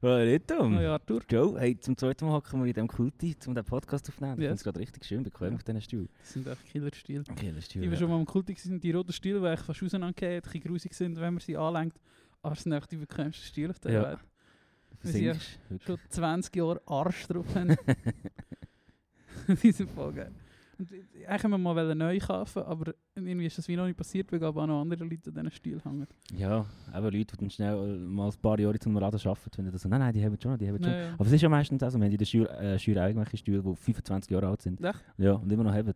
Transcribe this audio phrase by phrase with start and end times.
[0.00, 0.70] Oh, Reto.
[0.70, 1.22] Hoi Arthur.
[1.28, 4.34] Joe, hey, zum zweiten Mal hocken wir in diesem Kulti, um den Podcast aufzunehmen.
[4.38, 4.48] Ich Yes.
[4.50, 5.54] finde es gerade richtig schön bequem Ja.
[5.56, 6.08] auf diesen Stuhl.
[6.20, 6.60] Das sind echt.
[6.62, 6.78] Okay,
[7.50, 10.36] das ist Die, die schon mal am Kultig sind, die roten Stile, die fast auseinandergehen,
[10.36, 11.98] ein bisschen grusig sind, wenn man sie anlenkt.
[12.42, 14.02] Aber es sind echt die bequemsten Stile auf der Ja.
[14.10, 14.18] Welt.
[15.02, 17.76] Wir sind Schon 20 Jahre Arsch drauf haben.
[19.62, 20.30] Diese Folge.
[20.78, 23.96] Und ich- eigentlich haben wir mal neu kaufen, aber irgendwie ist das wie noch nicht
[23.96, 26.06] passiert, weil aber auch noch andere Leute an diesen Stil hängen.
[26.36, 29.72] Ja, aber Leute, die dann schnell äh, mal ein paar Jahre zum Laden arbeiten, finden
[29.72, 30.92] das so, nein, nein, die haben schon, die haben schon.
[30.92, 31.14] Ja, ja.
[31.14, 33.36] Aber es ist ja meistens auch so, wir haben in der Schule, äh, Schule irgendwelche
[33.38, 34.82] Stühle, die 25 Jahre alt sind.
[34.84, 35.04] Echt?
[35.18, 35.92] Ja, und immer noch haben.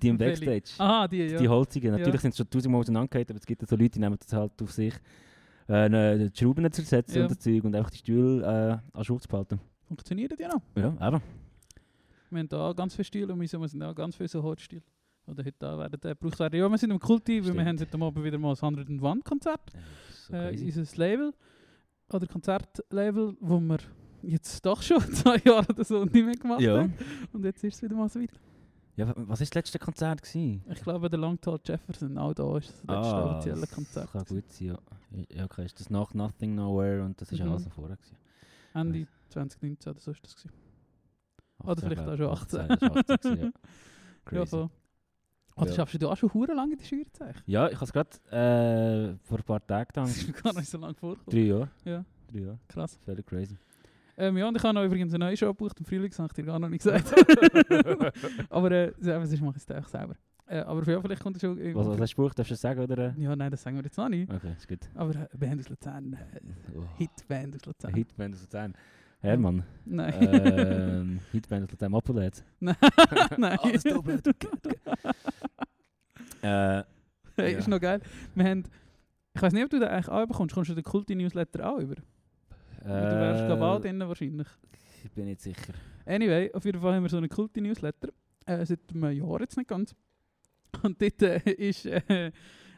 [0.00, 0.16] Die im?
[0.18, 0.70] Backstage.
[0.78, 1.38] Aha, die, ja.
[1.38, 1.92] Die holzigen.
[1.92, 1.98] Ja.
[1.98, 4.32] Natürlich sind sie schon tausendmal auseinandergehalten, aber es gibt ja so Leute, die nehmen das
[4.32, 4.94] halt auf sich,
[5.66, 7.22] äh, die Schrauben zu ersetzen Ja.
[7.24, 9.58] und das Zeug und einfach die Stühle äh, an Schutz zu behalten.
[9.88, 10.62] Funktioniert ja noch.
[10.76, 11.20] Ja, eben.
[12.32, 14.82] Wir haben da ganz viele Stile und wir sind da ganz viele so Holzstile.
[15.26, 16.58] Oder heute da werden die gebraucht werden.
[16.58, 19.02] Ja, wir sind im Kulti, weil wir haben heute Abend wieder mal ein 100 und
[19.02, 19.60] Wand Konzert.
[19.72, 19.80] Das
[20.18, 21.32] ist so äh, unser Label
[22.10, 23.78] oder Konzertlabel, wo wir
[24.22, 26.78] jetzt doch schon zwei Jahre oder so nicht mehr gemacht Ja.
[26.78, 26.94] haben.
[27.32, 28.30] Und jetzt ist es wieder mal so weit.
[28.96, 30.22] ja, wa- was war das letzte Konzert?
[30.22, 30.62] Gewesen?
[30.70, 34.10] Ich glaube, der Langtal Jefferson, auch da ist das letzte Ah, offizielle das Konzert.
[34.12, 34.78] Kann gut sein, ja.
[35.36, 37.52] Ja, okay, ist das nach Nothing Nowhere und das ist ja Mhm.
[37.52, 38.16] alles vorher gewesen.
[38.74, 40.34] Ende 2019 oder so ist das.
[40.36, 40.50] Gewesen.
[41.64, 42.32] Oder 18, vielleicht auch schon ich.
[42.32, 42.68] 18.
[42.68, 43.44] das ist 18 gewesen, ja.
[43.52, 43.52] Ja,
[44.24, 44.46] Crazy.
[44.50, 44.70] voll.
[45.56, 45.74] Oder Ja.
[45.74, 47.42] schaffst du auch schon hure lange in die Schülerzeichen?
[47.46, 50.16] Ja, ich habe es gerade äh, vor ein paar Tagen Das gedacht.
[50.16, 51.30] ist mir gar nicht so lange vorgekommen.
[51.30, 51.68] Drei Jahre.
[51.84, 52.58] Ja, Drei Jahre.
[52.68, 52.98] krass.
[53.04, 53.56] Völlig crazy.
[54.16, 56.28] Ähm, ja, und ich habe noch übrigens eine neue Show gebucht im Frühling, das habe
[56.28, 57.12] ich dir gar noch nicht gesagt.
[58.50, 60.14] aber äh, ja, sonst mache ich es auch selber.
[60.46, 61.56] Äh, aber ja, vielleicht kommt es schon...
[61.74, 62.38] Was, was hast du gebucht?
[62.38, 62.80] Darfst du das sagen?
[62.80, 63.14] Oder?
[63.16, 64.30] Ja, nein, das sagen wir jetzt noch nicht.
[64.30, 64.80] Okay, ist gut.
[64.94, 66.82] Aber äh, Band aus Luzern, äh, Oh.
[66.98, 67.94] Hitband aus Luzern.
[67.94, 68.74] Hitband aus Luzern.
[69.22, 69.62] Hermann.
[69.84, 70.14] Nein.
[70.20, 71.94] ähm, Hitband aus Luzern.
[71.94, 72.44] Appellet.
[72.60, 72.76] Nein.
[73.38, 73.58] Nein.
[73.62, 74.26] Alles doppelt.
[76.42, 76.82] äh,
[77.36, 77.58] Hey, Ja.
[77.58, 78.00] ist noch geil.
[78.34, 78.64] Wir haben...
[79.34, 80.54] Ich weiß nicht, ob du den eigentlich auch bekommst.
[80.54, 81.94] Kommst du den Kulti-Newsletter auch über?
[81.94, 84.48] du wärst glaube auch äh, drin wahrscheinlich.
[85.04, 85.72] ich bin nicht sicher.
[86.04, 88.08] Anyway, auf jeden Fall haben wir so einen Kulti-Newsletter.
[88.44, 89.94] Äh, seit einem Jahr jetzt nicht ganz.
[90.82, 92.32] Und dort äh, ist äh,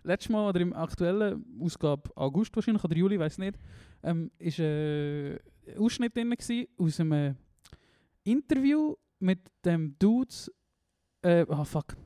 [0.05, 3.59] letztes Mal oder im aktuellen Ausgabe August wahrscheinlich oder Juli, weiß nicht,
[4.03, 5.39] ähm, ist äh,
[5.79, 7.37] Ausschnitt drin gewesen aus einem
[8.25, 10.51] Interview mit dem Dudes.
[11.23, 11.97] Äh, oh fuck.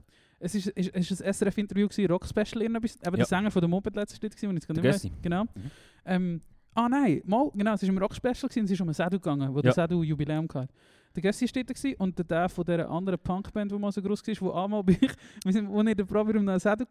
[0.41, 2.95] Es ist, ist, ist ein SRF-Interview Rock-Special, irgendetwas.
[2.97, 3.11] eben Ja.
[3.17, 5.13] der Sänger von der Moped letztes Stück gewesen, es Der nicht mehr.
[5.23, 5.45] Genau.
[5.45, 5.71] Mhm.
[6.05, 6.41] Ähm,
[6.75, 9.53] ah nein, mal, genau, es war ein Rock-Special und es ist um ein Sedu gegangen,
[9.53, 9.63] wo Ja.
[9.63, 10.73] der Sedu Jubiläum hatte.
[11.21, 14.35] Der Gössi war dort und der, von dieser anderen Punkband, die mal so groß war,
[14.41, 15.11] wo einmal bei ich,
[15.45, 16.85] wir sind, wo wir den Probe um einen Sedu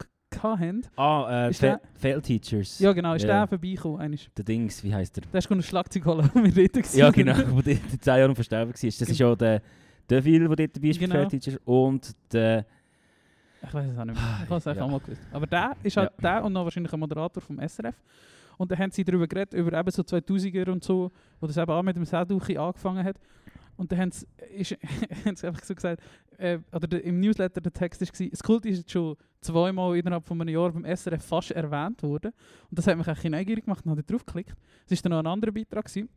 [0.44, 0.82] hatten.
[0.98, 2.80] Ah, äh, Fail, Fail Teachers.
[2.80, 3.30] Ja genau, ist Ja.
[3.40, 4.20] der vorbeigekommen.
[4.38, 5.24] Der Dings, wie heißt der?
[5.32, 8.18] Der ist ein Schlagzeug holen, wo wir dort gewesen Ja, genau, wo der in 10
[8.20, 8.74] Jahren verstorben war.
[8.74, 9.62] Das ist ja der
[10.10, 11.16] Deville, der dort dabei ist bei Genau.
[11.16, 11.58] Fail Teachers.
[11.64, 12.66] Und der...
[13.64, 14.40] Ich weiß es auch nicht mehr.
[14.44, 14.84] Ich habe es eigentlich Ja.
[14.84, 15.22] auch mal gewusst.
[15.32, 17.96] Aber der ist halt der und noch wahrscheinlich ein Moderator vom SRF.
[18.58, 21.72] Und dann haben sie darüber geredet, über eben so 2000er und so, wo das eben
[21.72, 23.16] auch mit dem Seduchi angefangen hat.
[23.78, 24.72] Und dann ist,
[25.26, 26.02] haben sie einfach so gesagt,
[26.38, 30.26] äh, oder der, im Newsletter der Text war, das Kult ist jetzt schon zweimal innerhalb
[30.26, 32.34] von einem Jahr beim SRF fast erwähnt worden.
[32.70, 34.56] Und das hat mich eigentlich neugierig gemacht und habe drauf geklickt.
[34.90, 35.86] Es war dann noch ein anderer Beitrag.
[35.86, 36.10] Gewesen.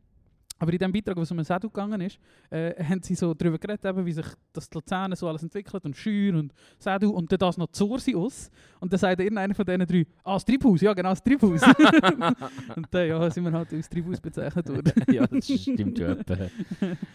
[0.61, 2.19] Aber in dem Beitrag, wo es um den Sedu gegangen ist,
[2.51, 5.83] äh, haben sie so darüber geredet, eben, wie sich das die Luzern so alles entwickelt
[5.83, 8.51] und Schür und Sedu und dann das noch Zorsi aus.
[8.79, 11.63] Und dann sagt irgendeiner von diesen drei, ah, das Treibhaus, ja genau, das Treibhaus.
[12.75, 14.93] und dann ja, sind wir halt als Treibhaus bezeichnet worden.
[15.11, 15.97] ja, das stimmt.
[15.97, 16.15] Ja,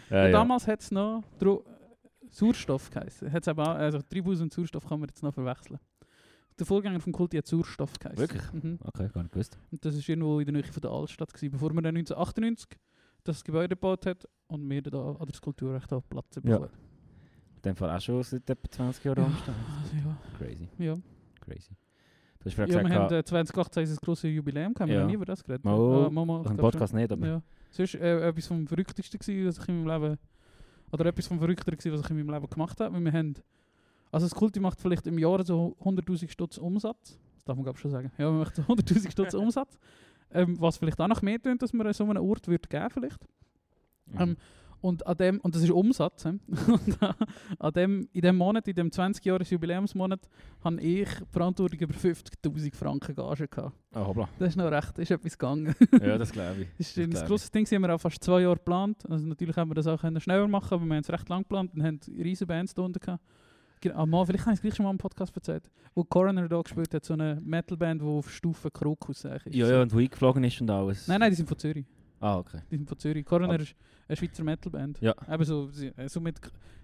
[0.09, 0.29] ja.
[0.29, 1.63] damals hat es noch Dro
[2.29, 3.31] Sauerstoff geheißen.
[3.31, 5.79] Hat's eben auch, also Treibhaus und Sauerstoff kann man jetzt noch verwechseln.
[6.59, 8.19] Der Vorgänger vom Kulti hat Sauerstoff geheißen.
[8.19, 8.51] Wirklich?
[8.51, 8.79] Mhm.
[8.83, 9.57] Okay, gar nicht gewusst.
[9.71, 12.77] Und das war irgendwo in der Nähe von der Altstadt, gewesen, bevor man dann 1998
[13.27, 16.41] das Gebäude gebaut hat und wir da, oder das Kulturrecht da Platz Ja.
[16.41, 16.69] bekommen.
[17.57, 19.57] In dem Fall auch schon seit etwa 20 Jahren Start.
[19.83, 20.93] Also, ja, Crazy, ja.
[21.41, 21.71] crazy.
[22.39, 25.01] Du hast ja, wir gesagt, haben äh, 2018 unser grosses Jubiläum, haben wir Ja.
[25.01, 25.65] noch nie über das geredet.
[25.65, 27.17] Mal- Ah, mal, mal, im Podcast nicht, schon.
[27.19, 27.27] aber...
[27.27, 27.41] Ja.
[27.71, 30.17] Sonst äh, etwas vom Verrücktesten gewesen, was ich in meinem Leben...
[30.91, 32.93] Oder etwas vom Verrückteren gewesen, was ich in meinem Leben gemacht habe.
[32.95, 33.33] Weil wir haben...
[34.11, 37.19] Also das Kulti macht vielleicht im Jahr so 100'000 Stutz Umsatz.
[37.35, 38.09] Das darf man glaube ich schon sagen.
[38.17, 39.77] Ja, wir machen so 100'000 Stutz Umsatz.
[40.31, 43.19] Ähm, was vielleicht auch noch mehr tönt, dass wir so einen Ort würde geben vielleicht.
[44.07, 44.21] Mhm.
[44.21, 44.37] Ähm,
[44.79, 46.25] Und, an dem, und das ist Umsatz.
[46.25, 46.39] Und
[47.01, 47.13] äh,
[47.57, 50.29] an dem, in dem Monat, in dem 20-Jahres-Jubiläumsmonat,
[50.63, 53.75] habe ich Verantwortung über 50'000 Franken Gage gehabt.
[53.93, 54.29] Ah, hoppla.
[54.37, 55.73] Das ist noch recht, ist etwas gegangen.
[55.99, 56.67] Ja, das glaube ich.
[56.77, 59.03] Das ist ein grosses Ding, haben wir auch fast zwei Jahre geplant.
[59.09, 61.73] Also natürlich haben wir das auch schneller machen aber wir haben es recht lang geplant
[61.73, 63.23] und haben riesige Bands da unten gehabt.
[63.81, 65.69] Genau, ah, mal, vielleicht habe ich es gleich schon mal im Podcast erzählt.
[65.93, 69.45] Wo Coroner da gespielt hat, so eine Metalband, die auf Stufe Krokus ist.
[69.47, 71.07] Ja, ja, und wo eingeflogen ist und alles.
[71.07, 71.85] Nein, nein, die sind von Zürich.
[72.19, 72.61] Ah, okay.
[72.71, 73.25] Die sind von Zürich.
[73.25, 73.75] Coroner Aber- ist
[74.07, 74.99] eine Schweizer Metalband.
[75.01, 75.13] Ja.
[75.31, 76.39] Eben so, sie, äh, so mit,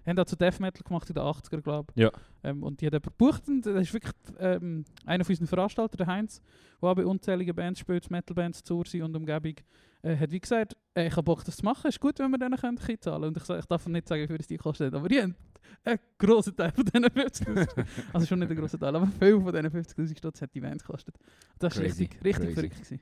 [0.06, 2.02] haben auch so Death Metal gemacht in den 80er, glaube ich.
[2.02, 2.10] Ja.
[2.42, 5.96] Ähm, und die hat jemand gebucht und das ist wirklich ähm, einer von unseren Veranstaltern,
[5.96, 6.40] der Heinz,
[6.80, 9.54] der auch bei unzähligen Bands spielt, Metalbands zu Ursi und Umgebung,
[10.02, 12.38] äh, hat wie gesagt, äh, ich habe Bock das zu machen, ist gut, wenn wir
[12.38, 14.94] denen können Kind zahlen Und ich, ich darf nicht sagen, wie viel es die kostet,
[14.94, 15.34] aber die haben
[15.82, 19.52] einen grossen Teil von diesen 50'000 Also schon nicht einen grossen Teil, aber viel von
[19.52, 21.16] diesen 50'000 Stutz hat die Band gekostet.
[21.58, 22.54] Das war richtig, richtig crazy.
[22.54, 22.74] verrückt.
[22.76, 23.00] Gewesen.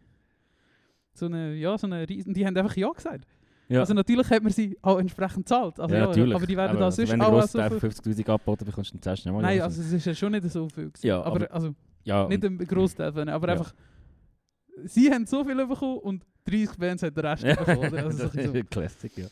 [1.14, 3.26] So eine, ja, so eine riesen, die haben einfach Ja gesagt.
[3.68, 5.80] Ja, Also natürlich hat man sie auch entsprechend gezahlt.
[5.80, 6.34] Also, ja, ja, natürlich.
[6.34, 7.88] Aber die werden Aber da also, sonst auch du grossen so Teil viel...
[7.90, 9.42] 50'000 abgeboten bekommst, dann zahlst du nicht mal.
[9.42, 10.90] Nein, also es ist ja schon nicht so viel.
[10.90, 11.06] Gewesen.
[11.06, 11.74] Ja, aber, also
[12.04, 13.72] ja, nicht ein Großteil von aber einfach...
[14.84, 17.94] Sie haben so viel bekommen und 30 Bands hat der Rest bekommen.
[17.94, 19.26] Also das ist ein Classic, ja.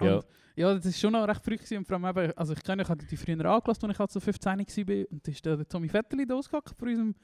[0.00, 0.16] Ja.
[0.16, 0.24] Und,
[0.54, 1.84] ja, das ist schon noch recht früh gewesen.
[1.84, 4.20] Vor allem eben, also ich kenne, ich hatte die früher angelassen, als ich halt so
[4.20, 5.10] 15 war.
[5.10, 7.14] Und da ist der, der Tommy Vetterli da ausgehackt von unserem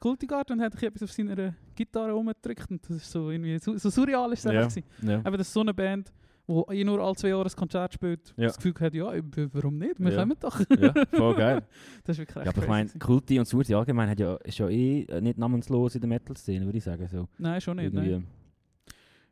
[0.00, 2.70] Kultigarten und hat etwas auf seiner Gitarre rumgedrückt.
[2.70, 4.84] Und das ist so irgendwie, so, so surreal ist einfach gewesen.
[5.02, 5.18] ja.
[5.20, 6.12] Eben, das ist so eine Band,
[6.46, 8.48] die eh nur alle zwei Jahre ein Konzert spielt, Ja.
[8.48, 9.06] das Gefühl hat, ja,
[9.52, 9.98] warum nicht?
[9.98, 10.20] Wir Ja.
[10.20, 10.60] kommen doch.
[10.78, 11.62] ja, voll geil.
[12.04, 12.90] Das ist wirklich Ja, aber ich meine.
[12.98, 16.78] Kulti und Surti allgemein hat ja, ist ja eh nicht namenslos in der Metal-Szene, würde
[16.78, 17.08] ich sagen.
[17.08, 17.28] So.
[17.38, 17.86] Nein, schon nicht.
[17.94, 18.10] Irgendwie.
[18.12, 18.26] Nein.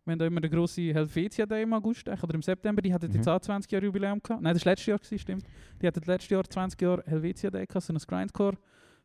[0.04, 3.06] Wir haben da immer den grossen Helvetia Day im August oder im September, die hatten
[3.08, 3.14] Mhm.
[3.16, 4.42] jetzt auch 20 Jahre Jubiläum gehabt.
[4.42, 5.44] Nein, das war letztes Jahr, gewesen, stimmt.
[5.80, 8.56] Die hatten letztes Jahr 20 Jahre Helvetia Day gehabt, so ein Grindcore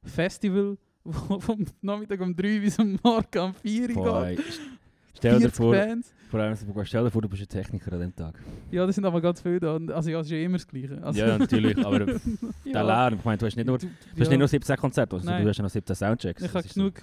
[0.04, 0.78] Festival,
[1.08, 4.60] wo vom Nachmittag um 3 bis am Morgen um 4 Uhr geht.
[5.16, 5.76] Stell dir 40 vor,
[6.30, 8.36] vor allem, stell dir vor, du bist ein Techniker an dem Tag.
[8.70, 9.80] Ja, das sind aber ganz viele da.
[9.94, 11.02] Also ja, es ist ja immer das Gleiche.
[11.02, 12.20] Also, Ja, natürlich, aber der
[12.66, 12.82] ja.
[12.82, 14.30] Lärm, ich meine, du hast nicht nur, du hast ja.
[14.30, 16.44] nicht nur 17 Konzerte, also du hast ja noch 17 Soundchecks.
[16.44, 17.02] Ich habe ist so- genug,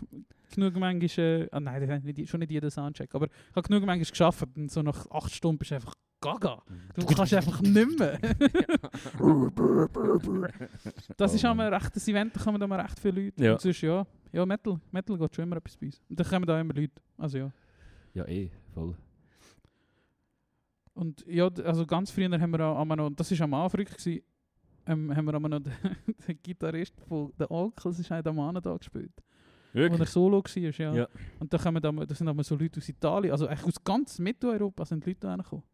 [0.55, 4.09] genug manchmal, äh, ah nein, nicht, schon nicht jeder Soundcheck, aber ich habe genug manchmal
[4.09, 6.63] geschafft und so nach 8 Stunden bist du einfach gaga.
[6.95, 8.19] Du kannst einfach nicht mehr.
[11.17, 11.67] das ist Oh auch Mann.
[11.67, 13.45] ein rechtes Event, da kommen da mal recht viele Leute.
[13.45, 13.53] Ja.
[13.53, 16.01] Und sonst, ja, ja, Metal, Metal geht schon immer etwas bei uns.
[16.09, 17.03] Und da kommen da immer Leute.
[17.19, 17.51] Also ja.
[18.15, 18.95] Ja, eh, voll.
[20.95, 24.23] Und ja, also ganz früher haben wir auch noch, das war am Anfang, gewesen,
[24.87, 25.73] ähm, haben wir einmal noch den,
[26.27, 29.13] den Gitarrist von den Onkels, ist am Anfang da gespielt.
[29.75, 30.95] Wo er Solo war, ja.
[30.95, 31.09] Ja.
[31.41, 34.21] Und da, kommen dann, da sind aber so Leute aus Italien, also eigentlich aus ganz
[34.21, 35.65] Mitteleuropa sind Leute da gekommen.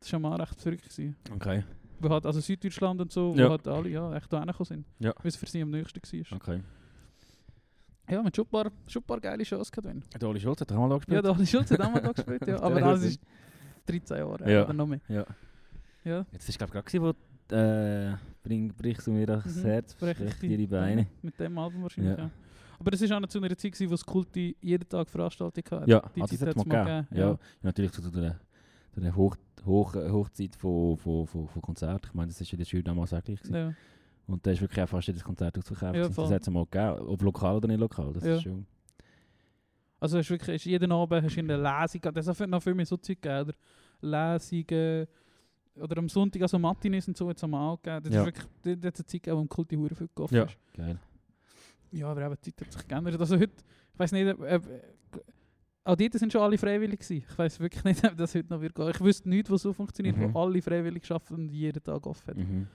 [0.00, 0.82] Das war mal recht verrückt.
[0.88, 1.16] Gewesen.
[1.34, 1.64] Okay,
[2.00, 3.48] Wo halt, also Süddeutschland und so, wo Ja.
[3.50, 4.86] halt alle ja, echt da gekommen sind.
[4.98, 5.12] Ja.
[5.16, 6.00] Weil es für sie am nächsten
[6.30, 6.36] war.
[6.36, 6.60] okay.
[8.08, 9.88] Ja, mit schon ein paar, schon ein paar geile Shows gehabt.
[9.88, 10.02] wenn.
[10.20, 11.24] Der Oli Schulz hat auch mal da Ja, gespielt.
[11.24, 12.56] da habe ich Schulz hat auch mal da gespielt, ja.
[12.62, 13.20] Aber Der das ist
[13.86, 14.64] 13 Jahre Ja.
[14.64, 15.00] oder noch mehr.
[15.08, 15.26] Ja.
[16.04, 16.26] Ja.
[16.30, 18.14] Jetzt ist glaube ich gerade, wo äh,
[18.44, 19.62] bring, brichst du mir das Mhm.
[19.62, 21.06] Herz, dir die Beine.
[21.22, 22.24] Mit dem Album wahrscheinlich, Ja.
[22.24, 22.30] ja.
[22.78, 25.64] Aber das war auch noch zu einer Zeit, gewesen, wo das Kulti jeden Tag Veranstaltungen
[25.80, 25.90] hatte.
[25.90, 27.08] Ja, die also Zeit hat's hat mal gegeben.
[27.18, 27.30] Ja.
[27.30, 27.38] Ja.
[27.62, 28.38] natürlich zu der,
[29.02, 32.06] der Hoch, Hoch, Hochzeit von, von, von, von Konzerten.
[32.08, 33.40] Ich meine, das war ja der Schule damals auch gleich.
[33.50, 33.72] Ja.
[34.26, 35.96] Und da ist wirklich auch fast jedes Konzert ausverkauft.
[35.96, 38.12] Ja, das hat es mal gegeben, ob lokal oder nicht lokal.
[38.12, 38.36] Das Ja.
[38.36, 38.66] ist schon...
[39.98, 42.84] Also hast wirklich, hast jeden Abend hast du eine Lesung, das hat noch viel mehr
[42.84, 43.50] so Zeug gegeben,
[44.02, 44.34] oder?
[44.34, 45.06] Lesungen,
[45.80, 48.04] oder am Sonntag, also Matinis und so, jetzt am auch gegeben.
[48.04, 48.20] Das Ja.
[48.20, 50.56] ist wirklich, das das eine Zeit gegeben, wo im Kulti hure viel geoffen Ja, ist.
[50.74, 50.98] geil.
[51.92, 53.20] Ja, aber eben, die Zeit hat sich geändert.
[53.20, 53.52] Also heute,
[53.92, 54.60] ich weiß nicht, äh,
[55.86, 57.24] auch dort sind schon alle freiwillig gewesen.
[57.28, 58.88] Ich weiß wirklich nicht, ob das heute noch wird gehen.
[58.90, 60.34] Ich wüsste nicht, was so funktioniert, Mhm.
[60.34, 62.36] wo alle freiwillig arbeiten und jeden Tag offen hat.
[62.36, 62.66] Mhm.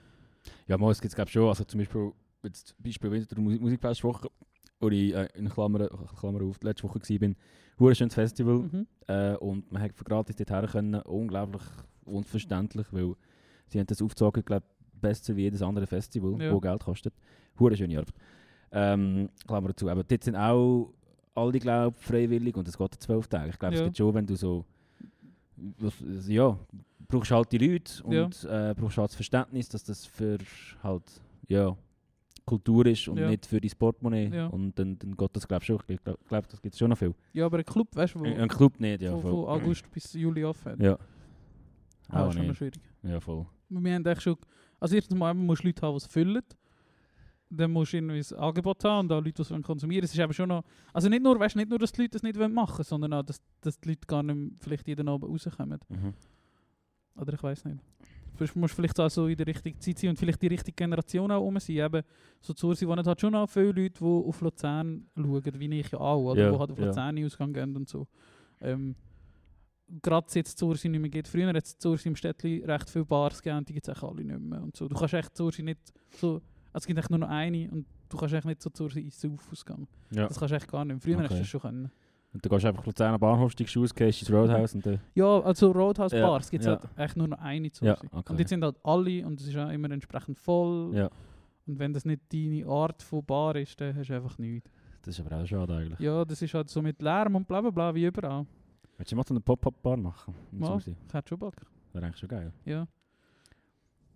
[0.67, 1.47] Ja, mal, es gibt es schon.
[1.47, 2.11] Also zum Beispiel,
[2.43, 4.27] jetzt Beispiel Winter Musik Musikfestwoche,
[4.79, 5.87] wo ich äh, in Klammern,
[6.19, 7.29] Klammer auf, letzte Woche war,
[7.79, 8.59] hure schönes Festival.
[8.59, 8.87] Mhm.
[9.07, 11.01] Äh, und man hat gratis dorthin können.
[11.03, 11.61] Unglaublich
[12.05, 13.13] unverständlich, weil
[13.67, 14.65] sie haben das aufgezogen, glaube
[14.99, 16.51] besser wie jedes andere Festival, Ja.
[16.51, 17.13] wo Geld kostet.
[17.59, 18.13] Hure schöne Arbeit.
[18.71, 19.89] Ähm, Klammer dazu.
[19.89, 20.93] Aber dort sind auch
[21.35, 23.49] alle, glaube freiwillig und es geht zwölf Tage.
[23.49, 23.81] Ich glaube, Ja.
[23.81, 24.65] es gibt schon, wenn du so...
[26.27, 26.57] Ja,
[27.07, 30.37] brauchst halt die Leute und äh, brauchst halt das Verständnis, dass das für
[30.81, 31.03] halt,
[31.47, 31.75] ja,
[32.45, 33.29] Kultur ist und Ja.
[33.29, 34.29] nicht für dein Portemonnaie.
[34.33, 34.47] Ja.
[34.47, 35.79] Und dann, dann geht das, glaube ich, schon.
[35.87, 37.13] Ich glaube, glaub, das gibt es schon noch viel.
[37.33, 39.15] Ja, aber ein Club, weißt du, wo, Ein Club nicht, ja.
[39.17, 40.81] von August bis Juli offen.
[40.81, 40.97] Ja.
[42.09, 42.81] Ah, Auch ist schon schwierig.
[43.03, 43.45] Ja, voll.
[43.69, 44.35] Wir haben eigentlich schon,
[44.79, 46.41] also erstens mal musst du Leute haben, die es füllen.
[47.53, 50.13] Dann musst du irgendwie ein Angebot haben und auch Leute, die es wollen konsumieren Es
[50.13, 52.39] ist eben schon noch, also nicht nur, weißt, nicht nur, dass die Leute das nicht
[52.39, 55.79] wollen machen sondern auch, dass, dass die Leute gar nicht mehr vielleicht jeden Abend rauskommen.
[55.89, 56.13] Mhm.
[57.15, 57.79] Oder ich weiß nicht.
[58.35, 60.75] Vielleicht musst du vielleicht auch so in der richtigen Zeit sein und vielleicht die richtige
[60.75, 61.75] Generation auch um sein.
[61.75, 62.03] Eben,
[62.39, 65.91] so zu Ursi wohnen halt schon auch viele Leute, die auf Luzern schauen, wie ich
[65.91, 66.43] ja auch, oder?
[66.43, 66.85] Ja, die halt auf ja.
[66.85, 68.07] Luzern in Ausgang gehen und so.
[68.61, 68.95] Ähm,
[70.01, 71.27] gerade jetzt Zursi nicht mehr gibt.
[71.27, 74.39] Früher hat es Zursi im Städtli recht viele Bars gegeben, die gibt es alle nicht
[74.39, 74.61] mehr.
[74.61, 74.87] Und so.
[74.87, 75.79] Du kannst echt Zursi nicht
[76.11, 76.41] so,
[76.73, 79.19] also es gibt echt nur noch eine und du kannst echt nicht so Zursi ins
[79.19, 79.87] Sauf ausgehen.
[80.11, 80.27] Ja.
[80.27, 81.01] Das kannst du echt gar nicht.
[81.03, 81.23] Früher Okay.
[81.25, 81.91] hast du das schon können.
[82.33, 85.01] Und dann gehst du einfach Luzerner Bahnhof, steigst aus, gehst ins Roadhouse und dann...
[85.15, 86.79] Ja, also Roadhouse Ja, Bars gibt es ja.
[86.79, 88.07] halt echt nur noch eine Ja, Zursi.
[88.11, 88.31] okay.
[88.31, 90.95] Und jetzt sind halt alle und es ist auch immer entsprechend voll.
[90.95, 91.09] Ja,
[91.67, 94.69] Und wenn das nicht deine Art von Bar ist, dann hast du einfach nichts.
[95.01, 95.99] das ist aber auch schade eigentlich.
[95.99, 98.45] Ja, das ist halt so mit Lärm und bla bla bla wie überall.
[98.97, 100.33] Willst du mal so eine Pop-Up-Bar machen?
[100.57, 100.95] Susi?
[101.07, 101.55] Ich hätte schon Bock.
[101.91, 102.53] Wäre eigentlich schon geil.
[102.63, 102.87] Ja.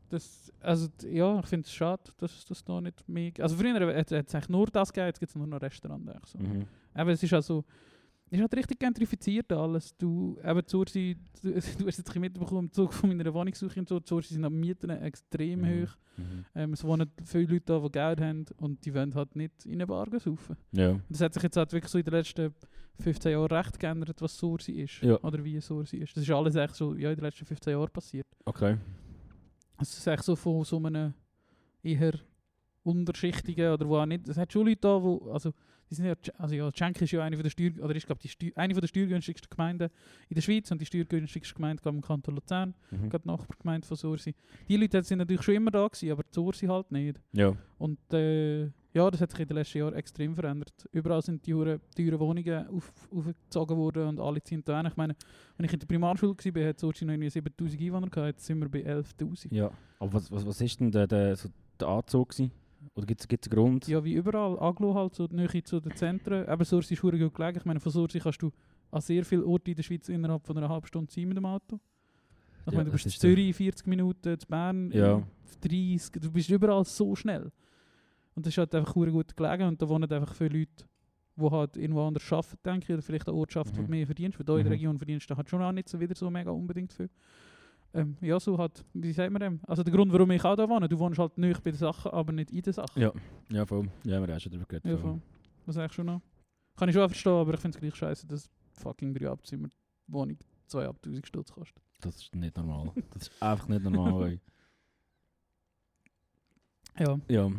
[0.10, 3.32] Das, also, ja, ich finde es schade, dass das noch nicht mehr...
[3.40, 6.08] Also früher hat es eigentlich nur das gegeben, jetzt gibt es nur noch Restaurant.
[6.10, 6.38] eigentlich So.
[6.40, 6.66] Mhm.
[6.94, 7.64] Aber es ist also...
[8.28, 9.96] Es ist halt richtig gentrifiziert alles.
[9.98, 13.88] Du, eben Zursi, du, du hast jetzt ein mitbekommen im Zug von meiner Wohnungssuche und
[13.88, 15.84] so, Zursi sind am Mieten extrem Mhm.
[15.84, 15.98] hoch.
[16.18, 16.46] Mhm.
[16.56, 19.74] Ähm, es wohnen viele Leute da, die Geld haben und die wollen halt nicht in
[19.74, 20.58] eine Bar saufen.
[20.72, 21.00] Ja.
[21.08, 22.54] Das hat sich jetzt halt wirklich so in den letzten
[23.00, 25.02] 15 Jahren recht geändert, was Sursi ist.
[25.02, 25.20] Ja.
[25.22, 26.16] Oder wie Sursi ist.
[26.18, 28.28] Das ist alles echt so ja, in den letzten 15 Jahren passiert.
[28.46, 28.78] Okay.
[29.79, 31.13] Es ist echt so von so einem
[31.84, 32.13] eher
[32.84, 34.27] unterschichtigen oder wo auch nicht.
[34.27, 35.53] Es hat schon Leute da, wo, also,
[35.89, 38.22] die sind ja, also ja, Schenk ist ja eine von der Steuer, oder ist glaube
[38.22, 39.89] die Steu eine von der steuergünstigsten Gemeinden
[40.29, 43.10] in der Schweiz und die steuergünstigste Gemeinde glaube im Kanton Luzern, Mhm.
[43.10, 44.34] gerade Nachbargemeinde von Sursi.
[44.67, 47.20] Die Leute sind natürlich schon immer da gewesen, aber die Sursi halt nicht.
[47.34, 47.55] Ja.
[47.77, 50.74] Und äh, ja, das hat sich in den letzten Jahren extrem verändert.
[50.94, 54.88] Überall sind die teuren Wohnungen auf, aufgezogen worden und alle ziehen da hin.
[54.88, 55.16] Ich meine,
[55.58, 58.60] wenn ich in der Primarschule war, hat Sochi noch irgendwie 7000 Einwohner gehabt, jetzt sind
[58.60, 59.54] wir bei 11'000.
[59.54, 59.70] Ja.
[60.00, 61.50] Aber was, was, was ist denn der, der, so
[61.80, 62.52] der Anzug gewesen?
[62.96, 63.88] Oder gibt es einen Grund?
[63.88, 64.58] Ja, wie überall.
[64.60, 66.48] Aglo halt, so die Nähe zu den Zentren.
[66.48, 67.58] Aber Sursi ist gut gelegen.
[67.58, 68.52] Ich meine, von Sursi kannst du
[68.92, 71.46] an sehr vielen Orten in der Schweiz innerhalb von einer halben Stunde sein mit dem
[71.46, 71.80] Auto.
[72.66, 75.22] Ich Ja, meine, du bist in Zürich 40 Minuten, in Bern Ja.
[75.62, 77.52] 30, du bist überall so schnell.
[78.36, 80.86] Und das ist halt einfach hure gut gelegen und da wohnen einfach viele Leute,
[81.38, 83.86] die halt irgendwo anders arbeiten, denke ich, oder vielleicht eine Ort arbeiten, wo Mhm.
[83.86, 84.72] du mehr verdienst, weil da in der Mhm.
[84.74, 87.10] Region verdienst du halt schon auch nicht so wieder so mega unbedingt viel.
[87.94, 89.60] Ähm, ja, so halt, wie sagt man dem?
[89.68, 92.12] Also der Grund, warum ich auch da wohne, du wohnst halt nicht bei den Sachen,
[92.12, 93.01] aber nicht in den Sachen.
[93.01, 93.13] Ja.
[93.50, 93.88] Ja, voll.
[94.04, 94.92] Ja, wir haben schon darüber geredet.
[94.92, 95.22] Ja, voll.
[95.65, 96.22] Das eigentlich schon noch.
[96.75, 99.70] Kann ich schon verstehen, aber ich finde es gleich scheiße, dass fucking drei Abzimmer
[100.08, 100.38] Wohnung
[100.70, 101.82] 2'500 Stutz kostet.
[102.01, 102.92] Das ist nicht normal.
[103.12, 104.39] Das ist einfach nicht normal.
[106.98, 107.20] Ja.
[107.27, 107.51] ja.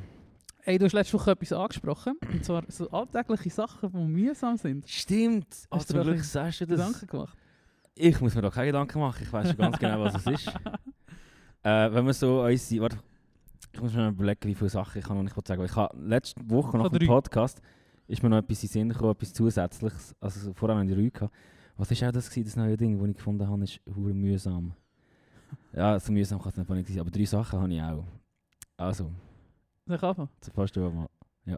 [0.68, 4.88] Ey, du hast letzte Woche etwas angesprochen, und zwar so alltägliche Sachen, die mühsam sind.
[4.88, 5.46] Stimmt.
[5.70, 6.76] Oh, Hast du zum Glück sagst du das.
[6.80, 7.38] Gedanken gemacht?
[7.94, 9.22] Ich muss mir da keine Gedanken machen.
[9.22, 10.52] Ich weiß schon ganz genau, was es ist.
[11.62, 12.82] Äh, wenn wir so unsere...
[12.82, 12.98] Warte,
[13.72, 15.64] ich muss mir mal überlegen, wie viele Sachen ich kann noch nicht sagen.
[15.64, 17.08] Ich habe letzte Woche nach dem.
[17.08, 17.60] Podcast
[18.06, 20.14] ist mir noch etwas in den Sinn gekommen, etwas Zusätzliches.
[20.20, 21.34] Also so, vor allem in die Rüge gehabt.
[21.76, 24.74] Was ist auch das gewesen, das neue Ding, das ich gefunden habe, ist hure mühsam.
[25.72, 28.04] Ja, so mühsam kann es nicht sein, aber drei Sachen habe ich auch.
[28.76, 29.10] Also,
[29.86, 30.28] Soll ich anfangen?
[30.54, 31.08] Beispiel mal.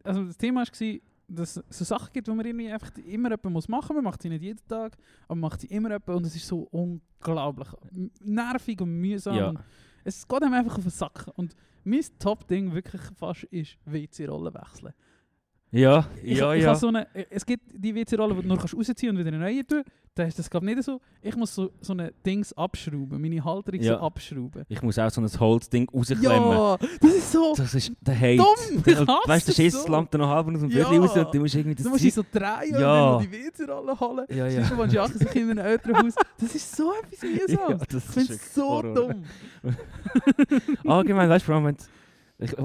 [0.05, 3.53] Also das Thema war, dass es so Sachen gibt, die man irgendwie einfach immer machen
[3.53, 3.69] muss.
[3.69, 6.47] Man macht sie nicht jeden Tag, aber man macht sie immer jemand und es ist
[6.47, 7.69] so unglaublich
[8.21, 9.35] nervig und mühsam.
[9.35, 9.61] Ja, Und
[10.05, 11.31] es geht einem einfach auf den Sack.
[11.37, 11.55] Und
[11.85, 14.93] mein Top-Ding wirklich fast ist WC-Rollen wechseln.
[15.71, 16.55] Ja, Ich, ja.
[16.55, 16.75] ich ja.
[16.75, 19.67] so eine, es gibt die WC-Rolle, die du nur kannst rausziehen und wieder eine neue
[19.67, 19.83] tun.
[20.15, 21.01] Da ist das glaube nicht so.
[21.23, 23.99] Ich muss so, so eine Dings abschrauben, meine Halterung Ja.
[23.99, 24.65] so abschrauben.
[24.69, 26.27] Ich muss auch so ein Holzding rausklemmen.
[26.51, 28.37] Ja, das ist so Das ist der Hate.
[28.39, 28.47] dumm.
[29.07, 29.89] Hasse weißt du, der Schiss so.
[29.93, 30.89] lammt dann noch halb aus dem Ja.
[30.89, 33.15] Viertel raus und du musst irgendwie das Du musst dich so drehen Ja.
[33.17, 34.27] und die WC-Rolle holen.
[34.31, 34.47] Ja, Ja.
[34.49, 34.65] ja.
[34.65, 36.15] Sonst willst du sich in einem Elternhaus.
[36.41, 37.71] Das ist so etwas mühsam.
[37.71, 38.95] ja, das ich finde ist es so Horror.
[38.95, 39.25] dumm.
[40.87, 41.77] Allgemein, weißt du, vor allem, wenn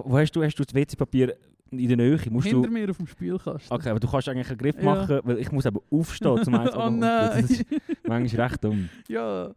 [0.06, 1.36] wo hast du, hast du das WC-Papier
[1.80, 2.20] in der Nähe?
[2.30, 3.72] Musst Hinter du, mir auf dem Spielkasten.
[3.76, 4.84] okay, aber du kannst eigentlich einen Griff Ja.
[4.84, 7.42] machen, weil ich muss eben aufstehen zum eins oh nein.
[7.42, 7.66] Das ist
[8.08, 8.90] manchmal recht dumm.
[9.08, 9.52] ja.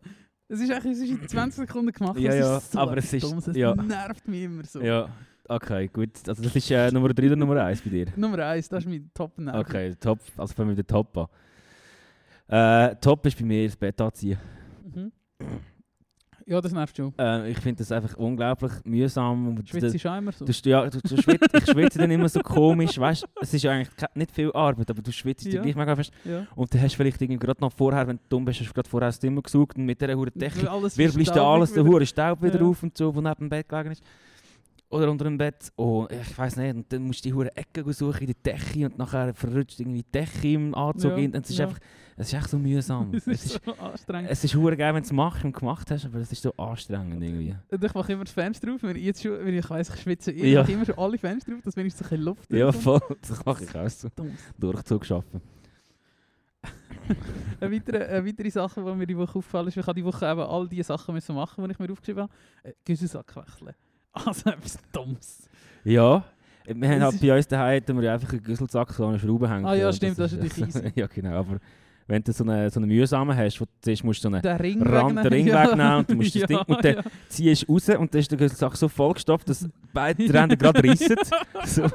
[0.49, 2.19] Es ist, eigentlich, es ist in 20 Sekunden gemacht.
[2.21, 3.49] Ja, ja, so aber es ist- Dummes.
[3.49, 3.75] Es ja.
[3.75, 4.81] nervt mich immer so.
[4.81, 5.09] Ja,
[5.49, 6.11] okay, gut.
[6.29, 8.07] Also das ist äh, Nummer 3 oder Nummer 1 bei dir?
[8.15, 10.21] Nummer 1, das ist mein top nerv Okay, top.
[10.37, 11.27] Also fangen wir mit der Top an.
[12.49, 14.39] Äh, top ist bei mir das Bett anziehen.
[14.95, 15.11] Mhm.
[16.49, 17.13] Ja, das nervt schon.
[17.19, 19.49] Äh, ich finde das einfach unglaublich mühsam.
[19.49, 20.45] Und Schwitzt ist immer so.
[20.45, 23.27] Du, ja, du, du schwitzt, ich schwitze dann immer so komisch, weißt?
[23.41, 25.61] Es ist ja eigentlich nicht viel Arbeit, aber du schwitzt Ja.
[25.61, 26.13] gleich mega fest.
[26.25, 26.47] ja.
[26.55, 28.89] Und dann hast du vielleicht gerade noch vorher, wenn du dumm bist, hast du gerade
[28.89, 30.31] vorher das Zimmer gesucht und mit dieser hohen
[30.69, 32.67] Alles wirbelst du alles, der hohe Staub wieder Ja.
[32.67, 34.03] auf und so, wo neben dem Bett gelegen ist.
[34.89, 35.73] Oder unter dem Bett.
[35.77, 36.77] Oh, ich weiß nicht.
[36.77, 40.05] Und dann musst du die hohe Ecke suchen in der Decke und nachher verrutscht irgendwie
[40.05, 41.11] die Decke im Anzug.
[41.11, 41.35] Ja, in.
[41.35, 41.79] Es ist einfach,
[42.19, 43.13] es ist echt so mühsam.
[43.15, 44.31] Es ist so anstrengend.
[44.31, 47.23] es ist geil, wenn du es machst und gemacht hast, aber es ist so anstrengend
[47.23, 47.55] irgendwie.
[47.71, 50.01] Und ich mache immer das Fenster auf, wenn ich jetzt schon, wenn ich weiss, ich
[50.01, 50.63] schwitze, ich Ja.
[50.63, 53.01] mache immer schon alle Fenster auf, dass wenigstens ein Luft Ja, voll.
[53.21, 54.09] Das mache ich auch so.
[54.59, 55.41] Durchzug schaffen.
[57.61, 60.27] Eine weitere, eine weitere Sache, die mir die Woche aufgefallen ist, ich habe die Woche
[60.29, 62.33] eben all die Sachen müssen machen, die ich mir aufgeschrieben habe.
[62.65, 63.75] Äh, Güsselsack wechseln.
[64.13, 65.49] Also etwas Dummes.
[65.85, 66.25] Ja.
[66.67, 69.67] Wir haben halt bei uns daheim hatten wir einfach einen Güsselsack, so eine Schraube hängen.
[69.67, 70.93] Ah ja, stimmt, das ist ist natürlich easy.
[71.01, 71.39] Ja, genau.
[71.39, 71.59] Aber
[72.07, 74.43] wenn du so einen so eine mühsamen hast, wo du zuerst musst du so einen
[74.43, 75.65] Der Ring Rand, den Ring ja.
[75.65, 77.03] wegnehmen und du musst das ja, Ding und dann ja.
[77.29, 81.17] ziehst raus und dann ist die Sache so vollgestopft, dass beide Ränder gerade rissen.
[81.65, 81.91] so.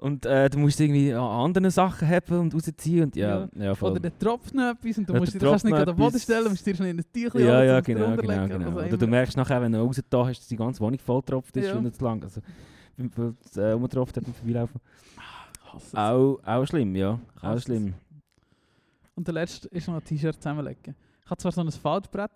[0.00, 3.90] Und äh, du musst irgendwie an anderen Sachen haben und rausziehen und ja, ja, voll.
[3.90, 6.18] Oder der tropft noch etwas und du Ja, musst dir kannst nicht an den Boden
[6.18, 8.70] stellen, musst dir schnell in ein Tüchlein ja, ja, genau, genau, genau.
[8.70, 11.66] auch Oder du merkst nachher, wenn du rausgetan hast, dass die ganze Wohnung volltropft ist
[11.66, 11.74] Ja.
[11.74, 12.22] und nicht zu lang.
[12.22, 12.40] Also,
[12.96, 14.80] wenn du äh, rumgetropft hat beim Vorbeilaufen.
[15.76, 15.94] Es.
[15.94, 17.18] Auch, auch schlimm, ja.
[17.42, 17.92] Auch schlimm.
[19.20, 20.94] Und der letzte ist noch ein T-Shirt zusammenlegen.
[21.22, 22.30] Ich habe zwar so ein Faltbrett,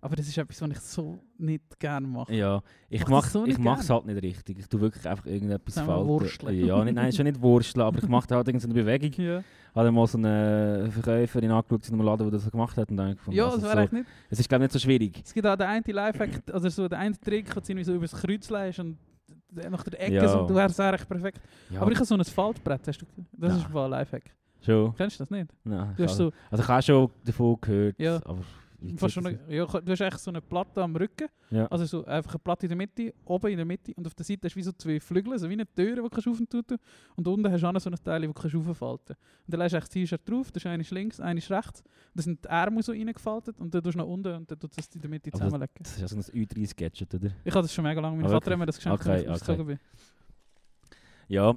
[0.00, 2.34] aber das ist etwas, was ich so nicht gerne mache.
[2.34, 4.58] Ja, ich Mach das mach so ich mach's halt nicht richtig.
[4.58, 6.08] Ich tue wirklich einfach irgendetwas falten.
[6.08, 6.64] wursteln.
[6.66, 9.10] Ja, nicht, nein, schon nicht wursteln, aber ich mache da halt irgendeine Bewegung.
[9.22, 9.42] Ja,
[9.74, 12.96] Habe mal so eine Verkäuferin angeschaut in einem Laden, der das so gemacht hat und
[12.96, 14.06] dann gefunden, ja also das wäre so, echt nicht.
[14.30, 15.20] es ist glaube ich nicht so schwierig.
[15.22, 18.06] Es gibt auch den einen Lifehack, also so den einen Trick, wo du so über
[18.06, 18.96] das Kreuz legst und
[19.52, 20.26] nach der Ecke Ja.
[20.28, 21.42] so, du wärst eigentlich perfekt.
[21.68, 23.06] Ja, Aber ich habe so ein Faltbrett, hast du
[23.36, 23.58] Das Ja.
[23.58, 24.24] ist ein Lifehack.
[24.62, 24.94] Schon.
[24.96, 25.50] Kennst du das nicht?
[25.64, 28.16] Nein, Du hast so, also ich habe schon davon gehört, Ja.
[28.24, 28.40] aber
[28.96, 29.34] fast schon das?
[29.46, 31.66] eine, ja, du hast echt so eine Platte am Rücken, ja.
[31.66, 34.24] also so einfach eine Platte in der Mitte, oben in der Mitte und auf der
[34.24, 36.48] Seite hast du wie so zwei Flügel, so wie eine Tür, die du kannst öffnen
[36.50, 36.74] kannst
[37.16, 39.72] und unten hast du auch so ein Teil, das du kannst auffalten Und dann legst
[39.74, 41.82] du echt das T-Shirt drauf, das ist eine links, eine rechts,
[42.14, 44.72] da sind die Ärmel so reingefaltet und dann tust du nach unten und dann tust
[44.76, 45.74] du das in der Mitte zusammenlegen.
[45.80, 47.30] Das ist ja so ein Ü3-Gadget, oder?
[47.44, 49.28] Ich habe das schon mega lange, mein Vater hat mir das geschenkt, Okay, als ich
[49.28, 49.78] ausgezogen bin.
[51.28, 51.56] Ja,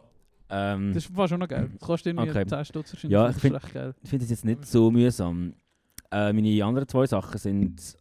[0.49, 1.69] ähm, Das war schon noch geil.
[1.77, 2.45] Das kostet irgendwie Okay.
[2.45, 3.13] 10 Stutz wahrscheinlich.
[3.13, 3.59] Ja, ich find-
[4.03, 5.53] finde es jetzt nicht so mühsam.
[6.11, 7.95] Äh, meine anderen zwei Sachen sind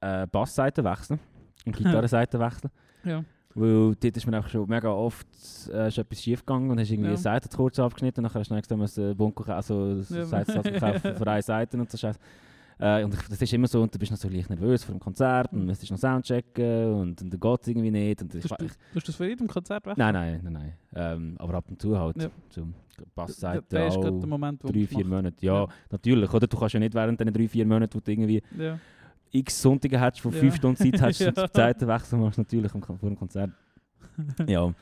[0.00, 1.20] äh, Bassseiten wechseln
[1.66, 2.70] und Gitarrenseiten wechseln.
[3.04, 3.24] Ja.
[3.54, 5.26] Weil dort ist mir einfach schon mega oft
[5.72, 7.14] äh, ist etwas schief gegangen und hast irgendwie Ja.
[7.14, 10.24] eine Seite kurz abgeschnitten und dann hast du extra einen Bunker, also Ja.
[10.24, 12.18] Seitensatz gekauft für eine Seite und so Scheiß.
[12.80, 14.94] Äh, und ich, das ist immer so, und du bist noch so leicht nervös vor
[14.94, 18.22] dem Konzert und müsstest noch Soundchecken und, und dann geht es irgendwie nicht.
[18.22, 19.96] Und ich, du, ich, du das für jedem Konzert weg?
[19.96, 20.72] nein, nein, nein, nein.
[20.94, 22.22] Ähm, aber ab und zu halt.
[22.22, 22.28] Ja.
[22.50, 22.66] So,
[22.98, 25.04] Der Bassseite ist gerade auch der Moment, drei, vier.
[25.04, 25.44] Monate.
[25.44, 25.68] Ja, Ja.
[25.90, 26.32] natürlich.
[26.32, 26.46] Oder?
[26.46, 28.78] Du kannst ja nicht während diesen drei, vier Monaten, wo du irgendwie Ja.
[29.32, 30.36] x Sonntage hättest, wo Ja.
[30.38, 31.46] fünf Stunden Zeit hättest, Ja.
[31.48, 33.50] die Seiten wechseln machst, natürlich vor dem Konzert.
[34.46, 34.72] ja.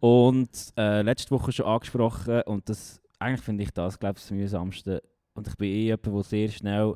[0.00, 4.30] Und äh, letzte Woche schon angesprochen und das, eigentlich finde ich das, glaube ich, das
[4.30, 5.02] mühsamste.
[5.34, 6.94] Und ich bin eh jemand, der sehr schnell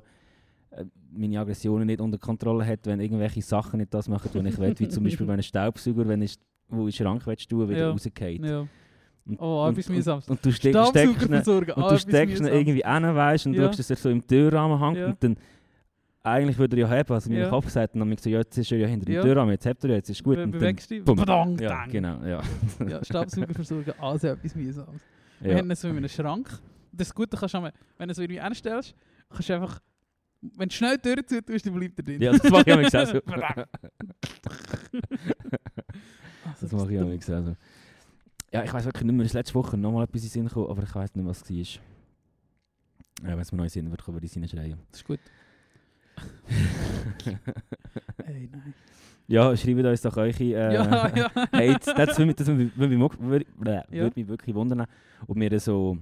[1.12, 4.74] meine Aggressionen nicht unter Kontrolle hat, wenn irgendwelche Sachen nicht das machen, was ich will.
[4.78, 6.36] Wie zum Beispiel, wenn ein Staubsauger, wenn ich,
[6.68, 7.90] wo in Schrank willst, tun, wieder Ja.
[7.90, 8.44] rausgeht.
[8.44, 8.66] ja.
[9.26, 10.28] Und, Oh, und, etwas und, mühsames.
[10.28, 13.64] und du steck, steckst ihn, und ah, du steckst ihn irgendwie hin, weißt und Ja.
[13.66, 15.06] schaust, dass er so im Türrahmen hängt Ja.
[15.08, 15.36] und dann
[16.22, 17.48] eigentlich würde er ja haben, also mein Ja.
[17.48, 19.22] Kopf sagt dann so, ja, jetzt ist er ja hinter dem Ja.
[19.22, 20.36] Türrahmen, jetzt habt ihr ja, jetzt ist gut.
[20.36, 21.04] Be und dann, dich.
[21.04, 22.40] Badang, ja, genau, ja.
[22.88, 25.02] Ja, Staubsaugerversorgung, also etwas mühsames.
[25.40, 25.58] Wir ja.
[25.58, 26.48] haben so in einem Schrank.
[26.92, 28.94] Das ist gut, du kannst einmal, wenn du es irgendwie anstellst,
[29.30, 29.80] kannst du einfach,
[30.42, 32.22] wenn du schnell die Tür zu tust, dann bleibt er drin.
[32.22, 33.20] ja, das mache ich auch so.
[33.20, 33.66] Badang.
[36.42, 37.56] Also, Das mache ich auch so.
[38.52, 40.48] Ja, ich weiß wirklich nicht mehr, es ist letzte Woche nochmal etwas in den Sinn
[40.48, 41.82] gekommen, aber ich weiß nicht, was es war.
[43.28, 44.78] Ja, wenn es mir neu Sinn wird, würde ich es schreien.
[44.90, 45.20] Das ist gut.
[48.26, 48.74] Ey, nein.
[49.28, 51.30] Ja, schreibt uns doch eure äh, ja, ja.
[51.52, 51.94] Hates.
[51.94, 54.86] Das würde mich, das würde mich, würde mich, würde, mich wirklich wundern,
[55.28, 55.98] ob wir so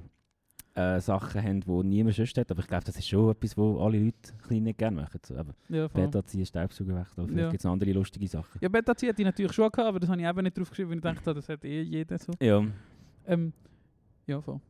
[0.78, 2.50] äh, Sachen haben, die niemand sonst hat.
[2.50, 5.20] Aber ich glaube, das ist schon etwas, was alle Leute nicht gerne machen.
[5.26, 6.04] So, aber ja, voll.
[6.04, 7.26] Beta ziehen, Staubsauger wechseln.
[7.26, 7.50] Vielleicht Ja.
[7.50, 8.58] gibt es andere lustige Sachen.
[8.60, 10.96] Ja, Beta hätte ich natürlich schon gehabt, aber das habe ich eben nicht draufgeschrieben, weil
[10.98, 12.32] ich dachte, das hat eh jeder so.
[12.40, 12.64] Ja.
[13.26, 13.52] Ähm,
[14.26, 14.60] ja, voll.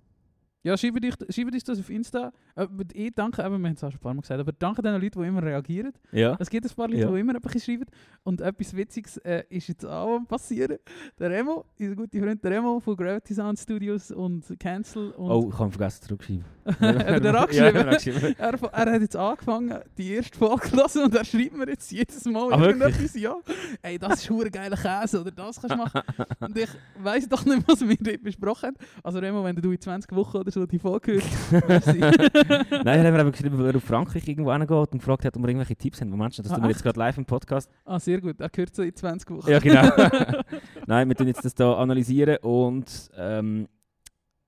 [0.64, 2.32] Ja, schreibt euch, schreibt das auf Insta.
[2.56, 4.82] Äh, ich danke, eben, wir haben es auch schon ein paar Mal gesagt, aber danke
[4.82, 5.92] den Leuten, die immer reagieren.
[6.10, 6.36] Ja.
[6.40, 7.10] Es gibt ein paar Leute, Ja.
[7.12, 7.84] die immer etwas schreiben.
[8.24, 10.78] Und etwas Witziges äh, ist jetzt auch passieren.
[11.18, 15.12] Der Remo, unser guter Freund der Remo von Gravity Sound Studios und Cancel.
[15.12, 16.44] Und Oh, ich habe vergessen zurückschreiben.
[16.66, 17.76] Hat er den Ja, angeschrieben?
[17.88, 18.34] angeschrieben.
[18.38, 21.90] er, er hat jetzt angefangen, die erste Folge zu hören und er schreibt mir jetzt
[21.92, 23.36] jedes Mal Ah, irgendetwas, ja.
[23.80, 26.02] Ey, das ist hure geiler Käse oder das kannst du machen.
[26.40, 26.68] und ich
[26.98, 28.76] weiss doch nicht, was wir dort besprochen haben.
[29.02, 31.20] Also Remo, wenn du in 20 Wochen oder so die Folge
[31.68, 31.98] merci.
[31.98, 35.48] Nein, hat mir eben geschrieben, er auf Frankreich irgendwo hingeht und gefragt hat, ob wir
[35.48, 36.10] irgendwelche Tipps haben.
[36.10, 36.84] Moment, das Ah, tun wir jetzt echt?
[36.84, 37.70] gerade live im Podcast.
[37.84, 39.50] ah, sehr gut, er hört so in 20 Wochen.
[39.50, 39.88] Ja, genau.
[40.86, 43.68] Nein, wir tun jetzt das hier analysieren und ähm,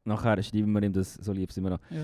[0.05, 1.81] nachher schreiben wir ihm das, so lieb sind wir noch.
[1.90, 2.03] Ja.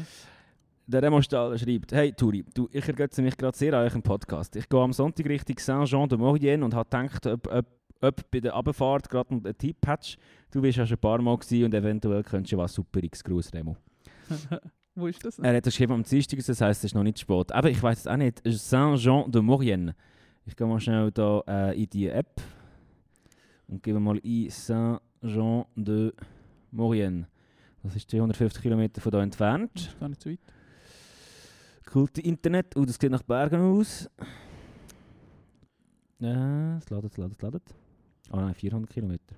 [0.88, 4.02] Der Remo Stahl schreibt, hey Turi, du, ich ergötze mich gerade sehr an euch im
[4.02, 4.54] Podcast.
[4.54, 7.66] Ich gehe am Sonntag Richtung Saint-Jean-de-Maurienne und habe gedacht, ob, ob,
[8.02, 10.16] ob bei der Abfahrt gerade noch einen Tipp hättest.
[10.52, 13.24] Du bist ja schon ein paar Mal und eventuell könntest du was Superiges.
[13.24, 13.76] Gruß Remo.
[14.94, 15.38] Wo ist das?
[15.38, 17.52] Er hat geschrieben am Dienstag, das heisst, es ist noch nicht spät.
[17.52, 18.40] Aber ich weiß es auch nicht.
[18.44, 19.94] Saint-Jean-de-Maurienne.
[20.46, 22.40] Ich gehe mal schnell da äh, in die App
[23.68, 27.28] und gebe mal ein Saint-Jean-de-Maurienne.
[27.82, 29.70] Das ist 250 Kilometer von hier entfernt.
[29.74, 30.40] Das ist gar nicht zu weit.
[31.84, 32.74] Kulte Internet.
[32.76, 34.10] Oh, das sieht nach Bergen aus.
[36.18, 37.62] Ja, es ladet, es ladet, es ladet.
[38.30, 39.36] Ah nein, 400 Kilometer.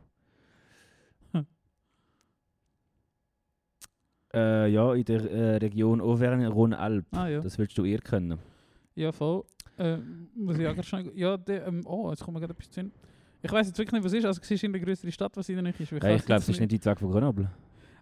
[4.35, 7.19] Äh, ja, in der äh, Region Auvergne-Rhône-Alpes.
[7.19, 7.41] Ah ja.
[7.41, 8.39] Das willst du eher können.
[8.95, 9.45] Ja, voll.
[9.79, 9.99] Äh,
[10.35, 11.11] muss ich auch schnell...
[11.15, 12.91] Ja, der, ähm, oh, jetzt kommt mir gerade etwas zu.
[13.41, 14.25] Ich weiß jetzt wirklich nicht, was es ist.
[14.25, 15.91] Also, es ist in der größeren Stadt, was in der Nähe ist.
[15.91, 17.51] Ja, ich glaube, es ist nicht die Tag von Grenoble.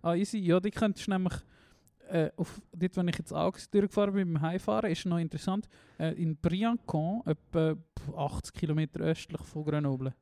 [0.03, 0.39] Ah, easy.
[0.39, 1.35] Ja, die könntest du nämlich...
[2.09, 5.69] Äh, auf, dort, wenn ich jetzt auch durchgefahren bin beim Heimfahren, ist noch interessant.
[5.99, 7.77] Äh, in Briançon, etwa
[8.17, 10.15] 80 Kilometer östlich von Grenoble,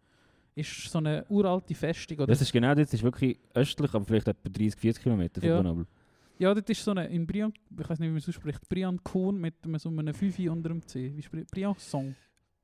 [0.55, 2.19] ist so eine uralte Festung.
[2.19, 5.49] Oder Das ist genau das, ist wirklich östlich, aber vielleicht etwa 30, 40 Kilometer von
[5.51, 5.57] Ja.
[5.57, 5.87] Grenoble.
[6.39, 9.33] Ja, das ist so eine, in Brian, ich weiß nicht, wie man es ausspricht, Briançon
[9.39, 11.13] mit einem, so einem 5 unter dem C.
[11.17, 12.15] Wie spricht Briançon?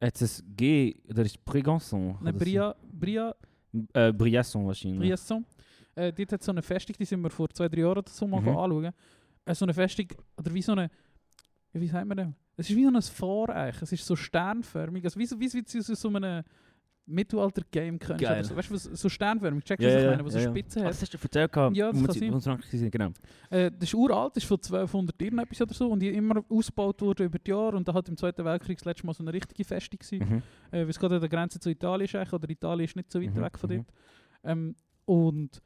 [0.00, 2.16] Jetzt ist G, oder ist Brégançon?
[2.20, 3.34] Nein, Bria, Bria,
[3.72, 3.86] so?
[3.92, 4.98] Äh, Briasson wahrscheinlich.
[5.12, 5.44] Briançon.
[5.94, 8.26] Äh, dort hat so eine Festung, die sind wir vor zwei, drei Jahren oder so
[8.26, 8.48] mal Mhm.
[8.48, 8.90] anschauen.
[9.44, 10.90] Äh, so eine Festung, oder wie so eine,
[11.72, 12.28] wie sagt man das?
[12.56, 15.62] Es ist wie so ein Voreich, es ist so sternförmig, also wie, so- wie, wie
[15.62, 16.42] du es aus so einem
[17.10, 18.22] Mittelalter-Game kennst.
[18.22, 18.44] Geil.
[18.44, 20.44] So, weißt du, was- so sternförmig, checkst du, Ja, was ich meine, was so ja,
[20.44, 20.50] ja.
[20.50, 20.90] Spitzen Ah, hat.
[20.92, 22.62] das hast du erzählt, gehabt, Ja, das wo kann sie- sein.
[22.70, 23.10] sie genau.
[23.50, 27.00] Äh, das ist uralt, das ist von 1200 irgendetwas oder so und die immer ausgebaut
[27.02, 29.32] wurde über die Jahre und da hat im Zweiten Weltkrieg das letzte Mal so eine
[29.32, 30.42] richtige Festung gewesen, Mhm.
[30.70, 33.10] äh, weil es gerade an der Grenze zu Italien ist eigentlich, oder Italien ist nicht
[33.10, 33.74] so weit Mhm, weg von mhm.
[33.76, 33.86] dort.
[34.44, 34.74] Ähm,
[35.06, 35.62] und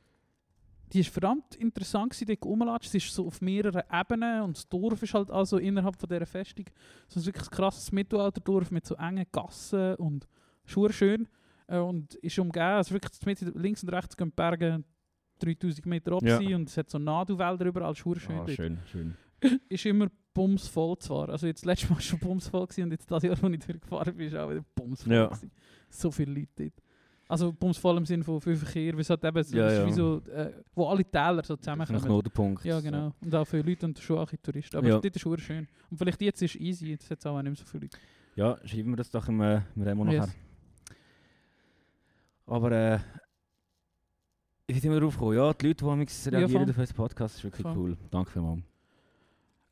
[0.92, 2.96] die ist verdammt interessant gewesen, dort rumlatschen.
[2.98, 6.26] Es ist so auf mehreren Ebenen und das Dorf ist halt also innerhalb von dieser
[6.26, 6.66] Festung
[7.09, 10.28] so ein wirklich krasses Mittelalterdorf mit so engen Gassen und
[10.66, 11.29] schön schön
[11.66, 14.83] äh, und ist umgeben, also wirklich links und rechts gehen Berge
[15.40, 16.37] 3000 Meter ab Ja.
[16.38, 19.14] sein und es hat so Nadelwälder überall, schön schön Ah, schön, schön.
[19.68, 21.29] ist immer bumsvoll zwar.
[21.29, 24.27] Also jetzt letztes Mal schon bumsvoll gewesen und jetzt das Jahr, wo ich durchgefahren bin,
[24.29, 25.27] ist auch wieder bumsvoll Ja.
[25.27, 25.50] gewesen.
[25.90, 26.72] So viele Leute dort.
[27.27, 29.87] Also bumsvoll im Sinne von viel Verkehr, weil es halt eben so, Ja, ja.
[29.87, 32.03] wie so, äh, wo alle Täler so Ein zusammenkommen.
[32.03, 32.64] Knotenpunkt.
[32.64, 33.12] Ja, genau.
[33.24, 34.77] Und auch viele Leute und schon auch Touristen.
[34.77, 34.98] Aber Ja.
[35.00, 35.66] dort ist es schön.
[35.90, 37.98] Und vielleicht jetzt ist es easy, jetzt hat es auch nicht mehr so viele Leute.
[38.37, 40.27] Ja, schreiben wir das doch im, äh, im Remo Yes.
[40.27, 40.35] nachher.
[42.46, 42.98] Aber äh,
[44.66, 45.37] wie sind wir drauf gekommen?
[45.37, 46.70] Ja, die Leute, die amigs reagieren voll.
[46.70, 47.76] auf unseren Podcast, ist wirklich Voll.
[47.76, 47.96] cool.
[48.11, 48.62] Danke vielmals.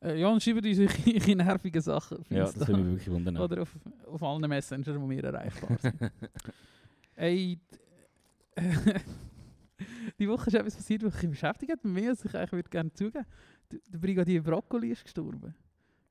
[0.02, 2.24] Äh, ja, und schreiben uns eure nervigen Sachen.
[2.28, 3.36] Ja, das würde mich wirklich wundern.
[3.38, 3.74] Oder auf,
[4.06, 5.94] auf allen Messenger, die wir erreichbar sind.
[7.16, 7.58] Ey,
[10.18, 12.92] die Woche ist etwas passiert, was mich beschäftigt hat, mehr als ich eigentlich würde gerne
[12.92, 13.24] zugeben.
[13.70, 15.54] Der, der Brigadier Broccoli ist gestorben.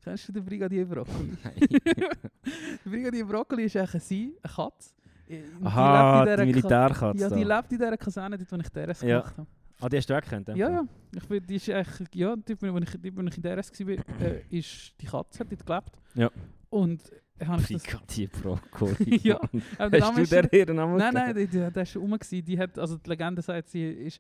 [0.04, 1.38] Kennst du den Brigadier Broccoli?
[1.44, 4.94] der Brigadier Broccoli ist eigentlich ein Katze.
[5.32, 7.22] Die Aha, die Militärkatze.
[7.22, 9.20] Ja, die lebt in dieser Kaserne, dort, wo ich DRS Ja.
[9.20, 9.48] gemacht habe.
[9.80, 10.48] Ah, die hast du auch gekannt?
[10.50, 10.84] Ja, ja.
[11.16, 14.22] Ich bin, die ist eigentlich, ja, dort, wo ich, dort, wo ich in DRS war,
[14.22, 15.92] äh, ist die Katze hat dort gelebt.
[16.14, 16.30] Ja.
[16.70, 17.02] Und
[17.40, 17.84] äh, habe ich das...
[19.24, 19.40] Ja,
[19.80, 22.18] aber der Hast du der Ehrennamen Nein, nein, die, die, die ist schon rum.
[22.30, 24.20] Die hat, also die Legende sagt, sie ist.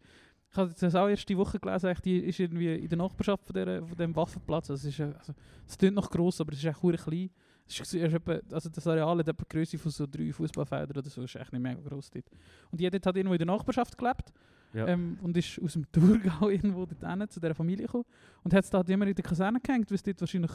[0.54, 3.54] Ich habe das auch erst die Woche gelesen, die ist irgendwie in der Nachbarschaft von,
[3.54, 4.69] der, von dem Waffenplatz.
[4.69, 5.34] Also es, ist, äh, also,
[5.65, 7.30] es klingt noch gross, aber es ist echt klein.
[7.79, 11.10] Es ist, etwa, also das Areal hat etwa die Größe von so drei Fußballfeldern oder
[11.10, 11.21] so.
[11.21, 12.25] Das ist echt nicht mega gross dort.
[12.71, 14.34] Und die hat dort irgendwo in der Nachbarschaft gelebt
[14.73, 14.88] Ja.
[14.88, 18.05] ähm, und ist aus dem Thurgau irgendwo dort hin, zu dieser Familie gekommen.
[18.43, 20.51] Und hat es da halt immer in der Kaserne gehängt, weil es dort wahrscheinlich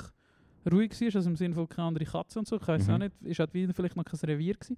[0.70, 2.56] ruhig war, also im Sinne von keine andere Katze und so.
[2.56, 2.92] Ich weiß Mhm.
[2.94, 4.76] auch nicht, ist halt wieder vielleicht noch kein Revier gewesen.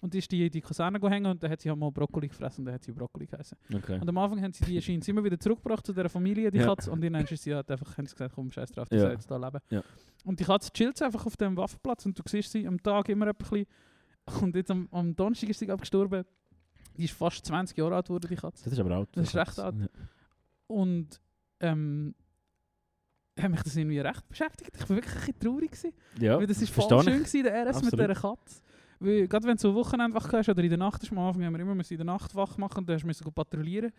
[0.00, 2.66] Und ist die die Kaserne hängen und dann hat sie halt mal Brokkoli gefressen und
[2.66, 3.58] dann hat sie Brokkoli geheißen.
[3.74, 3.98] Okay.
[4.00, 6.66] Und am Anfang haben sie die scheint immer wieder zurückgebracht zu dieser Familie, die Ja.
[6.66, 6.90] Katze.
[6.92, 9.02] Und dann ist sie halt einfach, haben sie gesagt, komm, scheiß drauf, die Ja.
[9.02, 9.58] soll jetzt da leben.
[9.70, 9.82] Ja.
[10.24, 13.26] Und die Katze chillt einfach auf dem Waffenplatz und du siehst sie am Tag immer
[13.26, 13.66] ein bisschen.
[14.40, 16.24] Und jetzt am, am Donnerstag ist sie gerade gestorben.
[16.96, 18.62] Die ist fast 20 Jahre alt geworden, die Katze.
[18.64, 19.08] Das ist aber alt.
[19.12, 19.74] Das ist recht alt.
[20.68, 21.20] Und
[21.60, 22.14] ähm,
[23.40, 24.70] hat mich das irgendwie recht beschäftigt.
[24.76, 25.70] Ich war wirklich ein bisschen traurig.
[25.70, 25.92] Gewesen.
[26.20, 28.10] Ja, Weil das ist verstehe voll schön gewesen, der RS mit Absolut.
[28.10, 28.60] dieser Katze.
[29.00, 31.44] Weil, gerade wenn du so Wochenende wach hast oder in der Nacht ist, am Anfang
[31.44, 33.92] haben wir immer müssen in der Nacht wach machen und dann musst du patrouillieren.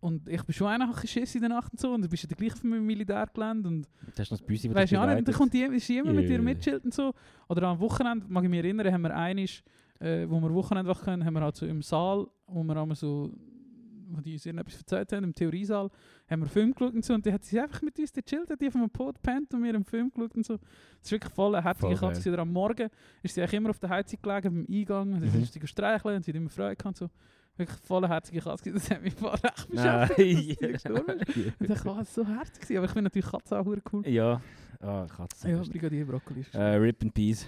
[0.00, 1.92] Und ich bin schon einer, ein Schiss in der Nacht und so.
[1.92, 3.68] Und du bist ja gleich auf dem Militärgelände.
[3.68, 5.88] Und Das ist noch das Büsi, weißt dich ja nicht, und dann kommt die, ist
[5.88, 6.42] jemand mit dir Ja.
[6.42, 7.12] mitchillt und so.
[7.48, 9.62] Oder am Wochenende, mag ich mich erinnern, haben wir einisch,
[9.98, 12.94] äh, wo wir Wochenende wach können, haben wir halt so im Saal, wo wir einmal
[12.96, 13.32] so,
[14.10, 15.90] wo die uns irgendetwas erzählt haben, im Theoriesaal,
[16.30, 17.14] haben wir Film geschaut und so.
[17.14, 19.62] Und die hat sie einfach mit uns gechillt, hat die auf einem Pod gepennt und
[19.62, 20.56] wir einen Film geschaut und so.
[20.56, 20.66] Das
[21.04, 22.32] ist wirklich voll eine herzige Voll Katze.
[22.32, 22.88] Oder am Morgen
[23.22, 25.12] ist sie eigentlich immer auf der Heizung gelegen, beim Eingang.
[25.14, 25.42] Und dann Mhm.
[25.42, 27.10] ist sie streicheln und sie hat immer Freude gehabt und so.
[27.56, 28.72] Wirklich voll eine herzige Katze.
[28.72, 31.36] Das hat mich voll recht beschäftigt, dass sie gestorben ist.
[31.36, 32.76] Und ich dachte, das war so herzig.
[32.76, 34.06] Aber ich finde natürlich Katze auch cool.
[34.08, 34.40] Ja.
[34.80, 35.50] Ah, Katze.
[35.50, 37.46] Ja, Brigadier Brokkoli ist Äh, Rip and Peas.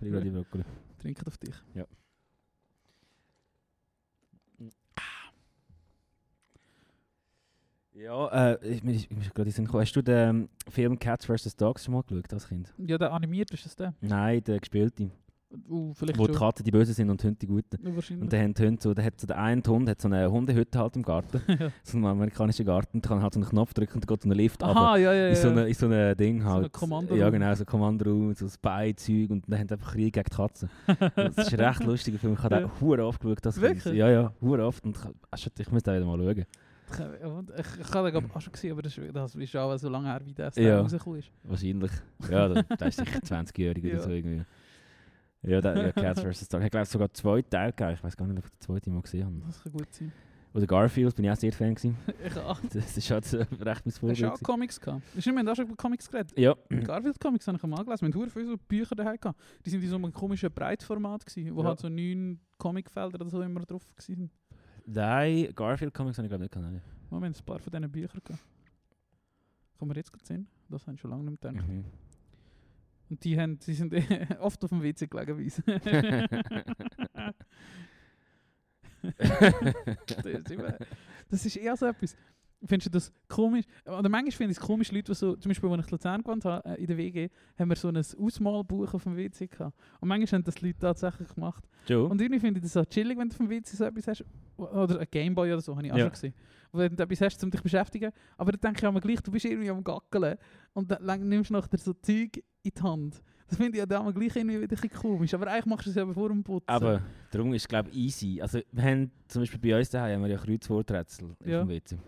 [0.00, 0.64] Brigadier Broccoli.
[0.98, 1.54] Trinkt auf dich.
[1.74, 1.84] Ja,
[8.28, 9.72] äh, ich, ist gerade in.
[9.72, 11.56] Hast du den Film Cats vs.
[11.56, 12.72] Dogs schon mal geschaut als Kind?
[12.78, 13.94] Ja, der animiert ist es der.
[14.00, 15.10] Nein, der gespielte.
[15.68, 16.32] Uh, Wo die.
[16.32, 17.84] Katzen die Bösen sind und die Hunde die Guten.
[17.84, 18.22] Ja, wahrscheinlich.
[18.22, 20.30] Und dann haben die Hunde so, der hat so der eine Hund hat so eine
[20.30, 21.40] Hundehütte halt im Garten.
[21.48, 21.72] ja.
[21.82, 22.98] so einen amerikanischen Garten.
[22.98, 24.62] Und kann halt so einen Knopf drücken und dann geht so ein Lift.
[24.62, 25.28] Aha, ja, ja, ja.
[25.30, 26.64] In so einem in so eine Ding So halt.
[26.66, 27.18] ein Kommandoraum.
[27.18, 30.70] Ja, genau, so ein Kommandoraum, so Spy-Zeug und dann haben einfach Krieg gegen die Katzen.
[30.86, 32.34] Das ist ein recht lustiger Film.
[32.34, 32.60] Ich habe Ja.
[32.60, 33.38] den oft geschaut.
[33.44, 33.94] Das Wirklich?
[33.94, 34.84] Ja, ja, oft.
[34.84, 34.96] Und
[35.34, 36.46] ich, ich, ich muss den wieder mal schauen.
[36.92, 40.20] Ich, ich, habe auch schon gesehen, aber das ist, das ist auch so lange her,
[40.24, 40.80] wie der Ja.
[40.80, 41.30] rausgekommen ist.
[41.44, 41.90] Wahrscheinlich.
[42.30, 44.00] Ja, da, der ist sicher 20-jährig oder Ja.
[44.00, 44.44] so irgendwie.
[45.42, 46.48] Ja, der, ja Cats vs.
[46.48, 46.62] Dog.
[46.62, 47.94] Ich glaube, sogar zwei Teile gegeben.
[47.94, 49.36] Ich weiß gar nicht, ob ich den zweiten mal gesehen habe.
[49.46, 50.12] Das kann gut sein.
[50.52, 51.96] Oder Garfield, bin ich auch sehr Fan gewesen.
[52.26, 54.20] Ich habe Das ist halt recht mein Hast Vorbild.
[54.20, 54.42] du auch.
[54.42, 55.02] Comics gehabt?
[55.14, 56.36] Wir haben auch schon über Comics geredet.
[56.36, 56.54] Ja.
[56.68, 58.12] Garfield-Comics habe ich mal gelesen.
[58.12, 59.40] Wir haben viele so Bücher daheim gehabt.
[59.64, 61.68] Die sind in so einem komischen Breitformat gewesen, wo Ja.
[61.68, 64.30] halt so neun Comicfelder oder so immer drauf waren.
[64.92, 66.72] Nein, Garfield-Comics habe ich glaube nicht gehabt.
[66.72, 68.42] Wir haben ein paar von diesen Büchern gehabt.
[69.78, 70.48] Kommen wir jetzt gerade sehen?
[70.68, 71.66] Das haben schon lange nicht gedacht.
[71.66, 71.84] Mhm.
[73.08, 73.94] Und die, haben, die sind
[74.40, 75.62] oft auf dem WC gelegenweise.
[80.06, 80.76] das, ist immer,
[81.28, 82.16] das ist eher so etwas.
[82.64, 83.64] Findest du das komisch?
[83.86, 86.22] Oder manchmal finde ich es komisch, Leute, die so, zum Beispiel, als ich in Luzern
[86.22, 89.74] gewohnt habe, äh, in der WG, haben wir so ein Ausmalbuch auf dem WC gehabt.
[90.00, 91.64] Und manchmal haben das Leute tatsächlich gemacht.
[91.88, 92.06] Joe?
[92.08, 94.24] Und irgendwie finde ich das so chillig, wenn du auf dem WC so etwas hast.
[94.58, 96.04] Oder ein Gameboy oder so, habe ich auch Ja.
[96.04, 96.34] schon gesehen.
[96.72, 98.12] Wo du etwas hast, um dich zu beschäftigen.
[98.36, 100.36] Aber dann denke ich mir gleich, du bist irgendwie am Gackeln.
[100.74, 103.22] Und dann nimmst du nachher so Zeug in die Hand.
[103.48, 105.32] Das finde ich ja dann gleich irgendwie wieder ein komisch.
[105.34, 106.68] Aber eigentlich machst du es ja vor dem Putzen.
[106.68, 107.00] Aber
[107.32, 108.40] darum ist es glaube ich easy.
[108.40, 111.62] Also wir haben zum Beispiel bei uns daheim haben wir ja Kreuzworträtsel Ja.
[111.62, 111.98] auf dem WC.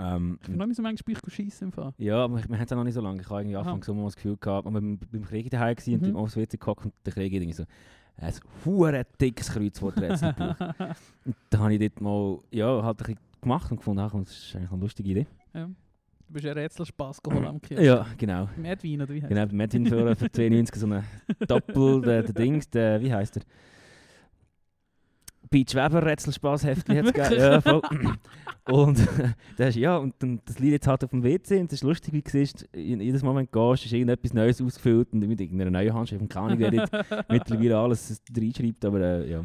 [0.00, 1.92] Ähm, Ich bin noch nicht so manchmal Bücher schießen im Fall.
[1.98, 3.20] ja, aber wir wir haben es auch noch nicht so lange.
[3.20, 3.56] Ich habe irgendwie.
[3.56, 6.08] Anfang Sommer das Gefühl gehabt, und waren beim Krieg daheim gewesen und Mhm.
[6.08, 7.64] im aufs WC gehockt und der Krieg irgendwie so
[8.16, 8.32] ein
[8.64, 10.54] hure dickes Kreuzworträtselbuch.
[11.24, 14.30] und da habe ich dort mal ja, halt ein bisschen gemacht und gefunden, ach, das
[14.30, 15.26] ist eigentlich eine lustige Idee.
[15.54, 15.66] Ja.
[15.66, 17.82] Du bist ein Rätselspaß geholt am Kiosk.
[17.82, 18.48] Ja, genau.
[18.56, 21.02] Mit Edwin oder wie heißt Genau, Medwin für, für 92 so eine
[21.48, 23.42] Doppel, der, der Dings, der, wie heißt der?
[25.50, 27.62] Beach Weber Rätselspaßheftchen hat es gegeben.
[27.66, 28.16] Ja.
[28.70, 29.00] Und
[29.56, 32.12] das, ja, und dann, das liegt jetzt halt auf dem WC und das ist lustig,
[32.12, 35.40] wie du siehst, in- jedes Mal, wenn du gehst, ist irgendetwas Neues ausgefüllt und mit
[35.40, 36.20] irgendeiner neuen Handschrift.
[36.22, 36.92] Und keine Ahnung, wer jetzt
[37.28, 39.44] mittlerweile alles reinschreibt, aber äh, ja.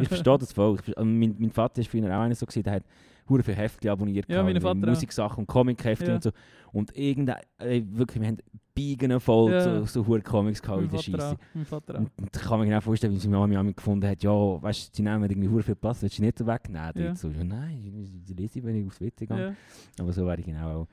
[0.00, 0.76] Ich verstehe das voll.
[0.86, 2.82] Ich, also mein, mein Vater war früher auch einer so, gewesen, der hat
[3.28, 4.86] hure viele Heftchen abonniert, Ja, mein Vater auch.
[4.86, 6.14] Musiksachen und Comic-Heftchen Ja.
[6.16, 6.30] und so.
[6.72, 8.38] Und irgendein, ey, wirklich, wir haben
[8.74, 9.60] Biegen voll Ja.
[9.60, 11.36] so, so hure Comics gehabt in der Scheisse.
[11.72, 11.72] auch.
[11.72, 11.94] Auch.
[11.98, 14.90] Und, und ich kann mir genau vorstellen, wie sie Mama mich gefunden hat, ja, weißt
[14.92, 16.92] du, sie nehmen irgendwie hure viel Platz, willst du nicht so wegnehmen?
[16.94, 17.02] Ja.
[17.04, 17.14] Ja.
[17.14, 19.38] So, ja, nein, die lese ich, wenn ich aufs WC gehe.
[19.40, 19.54] Ja.
[19.98, 20.88] Aber so wäre ich genau auch.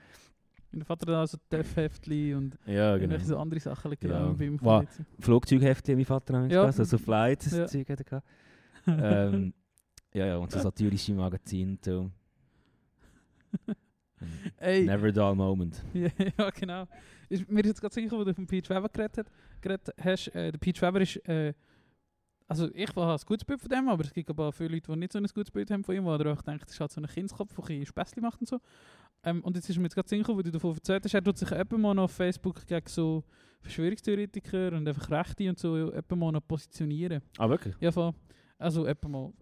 [0.72, 3.18] Mein Vater hat auch so Def-Heftli und Ja, genau.
[3.20, 4.24] so andere Sachen liegen Ja.
[4.26, 4.40] auch Wow.
[4.40, 5.04] vom WC.
[5.20, 6.64] Flugzeugheftchen, mein Vater hat Ja.
[6.64, 6.72] ja.
[6.72, 7.36] so, Ja.
[7.36, 8.28] das Zeug hat er gehabt.
[8.88, 9.54] ähm,
[10.14, 12.10] ja, ja, und so satirische Magazine und so.
[14.58, 15.82] Ey, Never dull moment.
[15.94, 16.88] ja, ja, genau.
[17.30, 20.28] Ist, mir ist jetzt gerade sicher, wo du von Peach Weber geredet, hat, geredet hast.
[20.30, 21.18] Äh, der Peach Weber ist...
[21.28, 21.54] Äh,
[22.48, 24.92] also ich habe ein gutes Bild von dem, aber es gibt aber auch viele Leute,
[24.92, 26.92] die nicht so ein gutes Bild haben von ihm, oder auch denken, das ist halt
[26.92, 28.60] so ein Kindskopf, der ein Späßchen macht und so.
[29.24, 31.38] Ähm, und jetzt ist mir jetzt gerade sicher, wo du davon erzählt hast, er tut
[31.38, 33.24] sich etwa mal auf Facebook gegen so
[33.62, 37.22] Verschwörungstheoretiker und einfach Rechte und so etwa mal positionieren.
[37.38, 37.76] Ah, wirklich?
[37.80, 38.14] Ja, voll.
[38.58, 39.34] Also etwa mal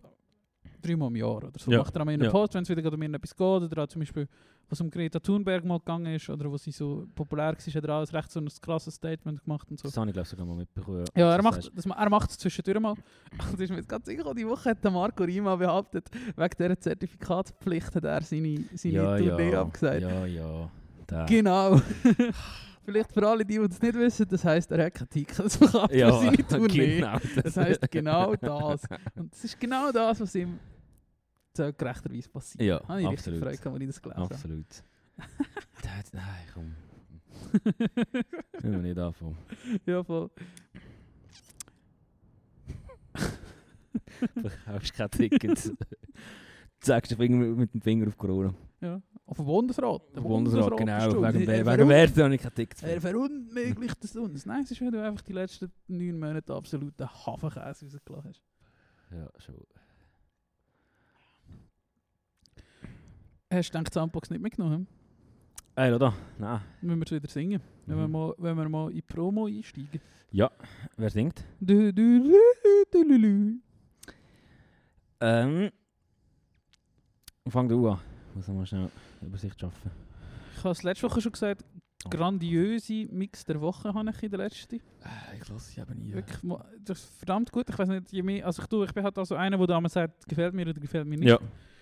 [0.82, 1.72] dreimal im Jahr oder so.
[1.72, 1.80] Ja.
[1.80, 2.32] Macht er einmal einen Ja.
[2.32, 3.40] Post, wenn es wieder um irgendetwas geht.
[3.72, 4.28] Oder auch zum Beispiel,
[4.70, 7.96] was um Greta Thunberg mal gegangen ist oder wo sie so populär war, hat er
[7.96, 9.88] auch recht so ein krasses Statement gemacht und so.
[9.88, 11.06] Das habe ich glaube sogar mal mitbekommen.
[11.16, 12.96] Ja, er macht das, er macht es zwischendurch mal.
[13.52, 16.80] Und ist mir jetzt ganz sicher, die Woche hat der Marco Rima behauptet, wegen dieser
[16.80, 20.02] Zertifikatspflicht hat er seine, seine ja, Tournee ja, abgesagt.
[20.02, 20.72] Ja, ja.
[21.08, 21.26] Da.
[21.26, 21.82] Genau.
[22.84, 26.12] Vielleicht für alle, die, das nicht wissen, das heisst, er hat kein Ticket verkauft ja,
[26.12, 26.96] für seine Tournee.
[26.98, 27.18] genau.
[27.44, 28.82] Das heisst genau das.
[29.16, 30.60] Und das ist genau das, was ihm
[31.54, 32.64] gerechterweise passiert.
[32.64, 33.44] Ja, Habe ich richtig absolut.
[33.44, 34.34] Freude gehabt, als ich das gelesen habe.
[34.36, 34.84] Absolut.
[35.84, 36.76] das, nein, komm.
[38.60, 39.38] Können wir nicht anfangen.
[39.86, 40.30] ja, voll.
[44.42, 45.74] Verkaufst kein Ticket.
[46.80, 48.54] Zeigst du mit dem Finger auf Corona.
[48.80, 49.02] Ja.
[49.26, 50.02] Auf dem Bundesrat.
[50.16, 51.24] Der Bundesrat, genau.
[51.24, 52.84] Wegen, Er wegen, wegen Werte habe ich kein Ticket.
[52.84, 54.46] Er verunmöglicht das uns.
[54.46, 58.42] Nein, es ist, weil du einfach die letzten neun Monate absoluten Hafenkäse rausgelassen hast.
[59.12, 59.56] Ja, schon.
[63.52, 64.88] Hast du gedacht, Sandbox nicht mitgenommen?
[65.76, 66.14] Ey, oder?
[66.38, 66.62] Nein.
[66.82, 67.62] Wenn wir es wieder singen.
[67.86, 68.12] Wenn, wir Mhm.
[68.14, 70.00] mal, wenn wir mal in die Promo einsteigen.
[70.32, 71.44] Wer singt?
[71.60, 72.38] Du, du, lu,
[72.92, 73.54] du, lu, lu.
[75.20, 75.72] Ähm.
[77.48, 78.00] Fang du an.
[78.36, 78.90] Muss mal schnell
[79.22, 79.92] Übersicht schaffen.
[80.56, 81.64] Ich habe es letzte Woche schon gesagt,
[82.06, 82.10] Oh.
[82.10, 84.76] grandiose Mix der Woche habe ich in der letzten.
[84.76, 86.14] Ich lasse sie aber nie.
[86.14, 86.40] Wirklich,
[86.84, 87.70] das ist verdammt gut.
[87.70, 89.94] Ich weiß nicht, je mehr, also ich, tue, ich bin halt also einer, der damals
[89.94, 91.30] sagt, gefällt mir oder gefällt mir nicht.
[91.30, 91.40] Ja.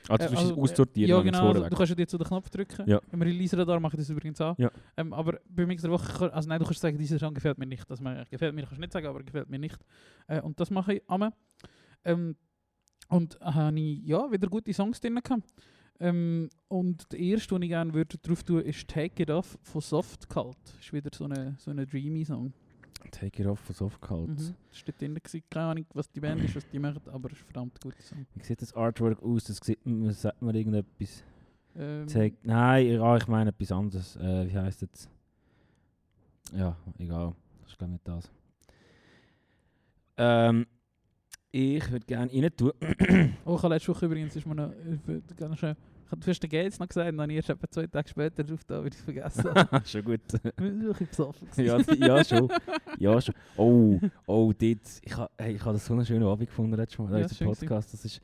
[0.07, 1.09] Also, Äh, du musst also, aussortieren.
[1.09, 1.49] Ja, genau.
[1.49, 2.89] Also, du kannst jetzt so den Knopf drücken.
[2.89, 2.99] Ja.
[3.11, 4.57] Im Release-Radar mache ich das übrigens auch.
[4.57, 4.71] Ja.
[4.97, 7.67] Ähm, aber bei Mix der Woche, also nein, du kannst sagen, dieser Song gefällt mir
[7.67, 7.89] nicht.
[7.89, 9.77] Das gefällt mir, kannst du nicht sagen, aber gefällt mir nicht.
[10.27, 11.31] Äh, und das mache ich einmal.
[12.03, 12.35] Ähm,
[13.09, 15.43] und habe ich ja, wieder gute Songs drin gehabt.
[16.01, 19.81] Ähm, und der erste, den ich gerne würde drauf tun, ist Take It Off von
[19.81, 20.57] Soft Cult.
[20.79, 22.53] Ist wieder so eine, so eine dreamy Song.
[23.11, 24.29] Take it off von Softcult.
[24.29, 24.55] Mhm.
[24.71, 25.17] Das war drin.
[25.49, 28.01] Keine Ahnung, was die Band ist, was die macht, aber es ist ein verdammt guter
[28.01, 28.25] Song.
[28.35, 29.45] Wie sieht das Artwork aus?
[29.45, 31.23] Das sieht man, sagt man irgendetwas.
[31.75, 34.15] Ähm, Take, nein, ja, ich meine etwas anderes.
[34.17, 35.09] Äh, wie heisst es?
[36.53, 37.35] Ja, egal.
[37.61, 38.31] Das ist glaube nicht das.
[40.17, 40.67] Ähm,
[41.51, 42.71] ich würde gerne rein tun.
[43.45, 45.23] Oh, ich habe letzte Woche übrigens, ist mir noch, ich würde
[46.09, 48.63] ich habe zuerst den Gates noch gesagt, und dann erst etwa zwei Tage später drauf
[48.65, 49.81] da, weil ich es vergessen habe.
[49.85, 50.21] schon gut.
[50.57, 51.47] Waren wirklich besoffen.
[51.57, 52.49] ja, ja, schon.
[52.97, 53.35] Ja, schon.
[53.55, 54.79] Oh, oh, dort.
[55.03, 57.11] Ich habe hey, ich ha das so einen schönen Abend gefunden letztes Mal.
[57.11, 57.45] Ja, Ja, gewesen.
[57.45, 57.93] Podcast.
[57.93, 58.21] Das ist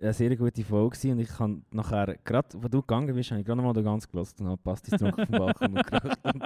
[0.00, 3.46] eine sehr gute Folge und ich kann nachher, gerade wo du gegangen bist, habe ich
[3.46, 5.92] gerade mal den ganz gelassen und habe Pastis getrunken vom Balkon und.
[6.24, 6.42] Und,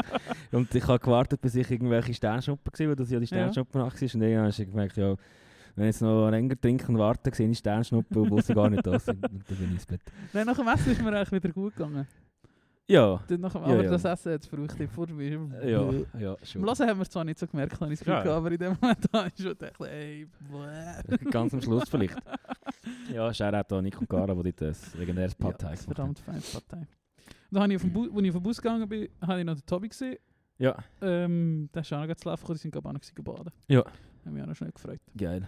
[0.53, 3.29] und ich habe gewartet, bis ich irgendwelche Sternschnuppen gesehen weil das ja die Ja.
[3.29, 4.15] Sternschnuppen nach war.
[4.15, 5.17] Und dann habe ich gemerkt, ja,
[5.77, 8.87] wenn ich jetzt noch länger trinke und warte, sehe ich Sternschnuppen, obwohl sie gar nicht
[8.87, 9.23] da sind.
[9.31, 10.01] Und dann bin ich ins Bett.
[10.33, 12.07] Nein, nach dem Essen ist mir eigentlich wieder gut gegangen.
[12.89, 13.91] Ja, Dann nach dem, Ja, aber ja.
[13.91, 14.77] das Essen hat es verrückt.
[14.93, 15.39] Vor mir.
[15.65, 16.65] ja, ja, Im schon.
[16.65, 18.37] Lassen haben wir es zwar nicht so gemerkt, habe ich das Gefühl, Ja.
[18.37, 20.27] aber in dem Moment habe ich schon gedacht, ey.
[21.31, 22.17] Ganz am Schluss vielleicht.
[23.13, 25.87] Ja, Shoutout an Nick und Cara, die dort ein legendäres Ja, Partei das haben.
[25.87, 26.87] verdammt feine Partei.
[27.51, 29.47] Dann habe ich auf dem Bu als ich auf den Bus gegangen bin, habe ich
[29.47, 30.17] noch den Tobi gesehen.
[30.59, 33.53] Ja, Ähm, der ist auch noch zu laufen gekommen, die sind ich auch noch baden.
[33.69, 33.85] Ja.
[34.25, 35.01] Haben mich auch noch schnell gefreut.
[35.17, 35.47] geil.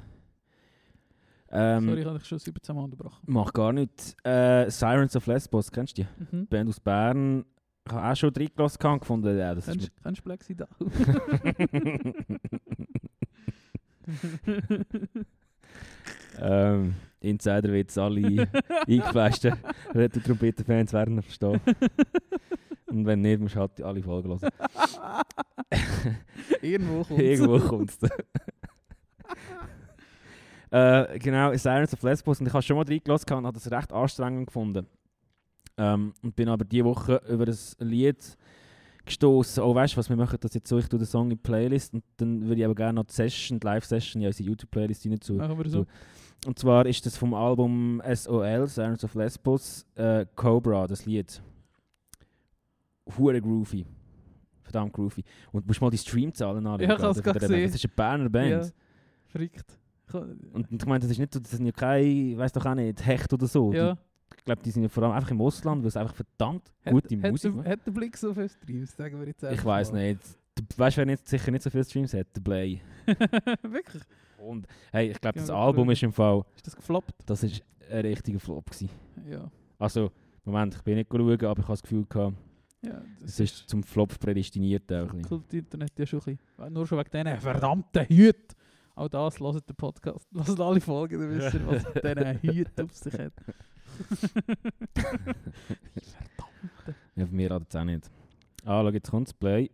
[1.56, 3.22] Ähm, Sorry, ich habe dich schon 17 Mal unterbrochen.
[3.26, 4.16] Mach gar nicht.
[4.26, 6.08] Äh, Sirens of Lesbos, kennst du die?
[6.36, 6.48] Mhm.
[6.48, 7.44] Band aus Bern.
[7.86, 10.56] Ich habe auch schon reingelassen und gefunden, ja, das ist Kennst kennst du Black Sea
[16.40, 18.48] ähm, Insider-Witz, alle
[18.86, 19.54] eingefleischten
[19.94, 21.60] Retro-Trompeten-Fans werden ihn verstehen.
[22.86, 24.50] Und wenn nicht, musst du halt alle Folgen hören.
[26.62, 27.98] Irgendwo kommt Irgendwo kommt es.
[30.74, 32.40] Äh, genau, Sirens of Lesbos.
[32.40, 34.86] Und ich habe schon mal reingelassen und habe das recht anstrengend gefunden.
[35.76, 38.36] Ähm, und bin aber diese Woche über das Lied
[39.04, 39.62] gestoßen.
[39.62, 41.36] Oh, weißt du was, wir machen das jetzt so, ich tue den Song in die
[41.36, 45.06] Playlist und dann würde ich aber gerne noch die Session, die Live-Session in unsere YouTube-Playlist
[45.06, 45.36] rein.
[45.36, 45.86] Machen wir so.
[46.46, 51.40] Und zwar ist das vom Album SOL, Sirens of Lesbos, äh, Cobra, das Lied.
[53.16, 53.86] Hure groovy.
[54.62, 55.22] Verdammt groovy.
[55.52, 56.88] Und du musst mal die Streamzahlen anschauen.
[56.88, 57.62] Ja, ich hab's der gesehen.
[57.62, 58.64] Das ist eine Berner Band.
[58.64, 58.70] Ja,
[59.26, 59.78] verrückt.
[60.08, 62.64] Ich- Und ich meine, das ist nicht, so- das sind ja keine, ich weiß doch
[62.66, 63.72] auch nicht, Hecht oder so.
[63.72, 63.94] ja.
[63.94, 64.00] Die,
[64.38, 67.16] ich glaube, die sind ja vor allem einfach im Ausland, weil es einfach verdammt gute
[67.22, 67.66] hat, Musik macht.
[67.68, 70.08] Hat der Blick so viele Streams, sagen wir jetzt Ich einfach weiß mal.
[70.08, 70.20] nicht.
[70.56, 72.26] Du weißt, wer nicht, sicher nicht so viele Streams hat?
[72.36, 72.80] Der Play.
[73.62, 74.02] Wirklich?
[74.38, 77.14] Und hey, ich glaube, das Album ist im Fall, Ist das gefloppt?
[77.26, 78.90] das ist ein richtiger Flop gewesen.
[79.28, 79.50] Ja.
[79.78, 80.10] Also,
[80.44, 82.36] Moment, ich bin nicht schauen, aber ich habe das Gefühl gehabt,
[82.82, 85.22] ja es ist zum Flop prädestiniert auch ein bisschen.
[85.22, 86.72] Kult-Internet ja schon ein bisschen.
[86.74, 88.56] Nur schon wegen diesen verdammten Hüten.
[88.96, 90.26] Auch das, hört den Podcast.
[90.32, 93.32] Lasst alle Folgen, dann wisst ihr, was mit diesen Hüten auf sich hat.
[97.16, 98.10] Ja, von mir hat es auch nicht.
[98.64, 99.70] Ah, schau, jetzt kommt das Play.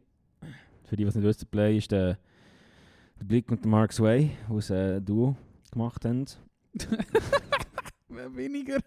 [0.85, 2.19] Für die, die es nicht wissen, Play ist der,
[3.19, 5.37] der Blick und der Mark Sway, die es äh, ein Duo
[5.71, 6.27] gemacht haben.
[8.09, 8.79] Weniger.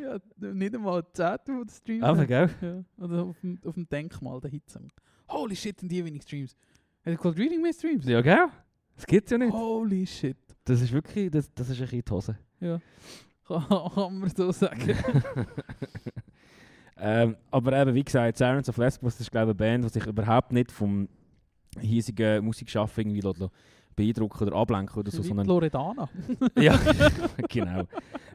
[0.00, 2.02] ja, nicht einmal 10 von den Streams.
[2.02, 2.50] Aber, gell?
[2.60, 3.04] Ja.
[3.04, 4.88] Oder auf dem, auf dem Denkmal, der Hitsong.
[5.28, 6.56] Holy shit, sind die wenig Streams.
[7.04, 8.04] Hat er Cold Reading mehr Streams?
[8.06, 8.48] Ja, gell?
[8.96, 9.52] Das gibt es ja nicht.
[9.52, 10.36] Holy shit.
[10.64, 12.38] Das ist wirklich, das, das ist ein bisschen die Hose.
[12.60, 12.80] Ja.
[13.94, 14.96] Kann man so sagen.
[16.98, 19.88] ähm, aber eben, wie gesagt, Sirens of Lesbos das ist glaube ich eine Band, die
[19.90, 21.08] sich überhaupt nicht vom
[21.80, 23.52] hiesigen Musikschaffen irgendwie lässt
[23.96, 26.08] beeindrucken oder ablenken oder so, sondern Loredana.
[26.56, 26.78] ja,
[27.48, 27.84] genau.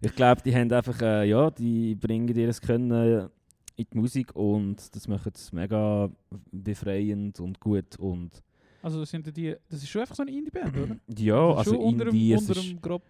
[0.01, 3.29] Ich glaube, die haben einfach, äh, ja, die bringen ihr Können
[3.75, 6.09] in die Musik und das macht es mega
[6.51, 8.41] befreiend und gut und
[8.83, 10.95] Also sind die, das ist schon einfach so eine Indie-Band, oder?
[11.17, 13.03] ja, Das ist also schon unter Indie, unter ist, dem grob,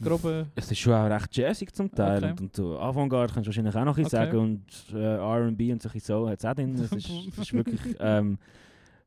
[0.00, 0.46] groben...
[0.54, 2.30] es ist schon auch recht jazzig zum Teil Okay.
[2.30, 4.08] und, und so Avantgarde kannst du wahrscheinlich auch noch ein Okay.
[4.16, 6.74] sagen und äh, R&B und solche so hat es auch drin.
[6.76, 8.38] Es ist, ist wirklich ähm,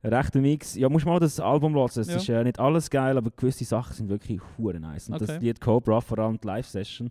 [0.04, 0.76] ein rechter Mix.
[0.76, 1.90] Ja, musst mal das Album hören.
[1.96, 2.16] Es Ja.
[2.18, 5.10] ist äh, nicht alles geil, aber gewisse Sachen sind wirklich hure nice.
[5.10, 5.46] Und das Okay.
[5.46, 7.10] Lied Cobra, vor allem die Live-Session,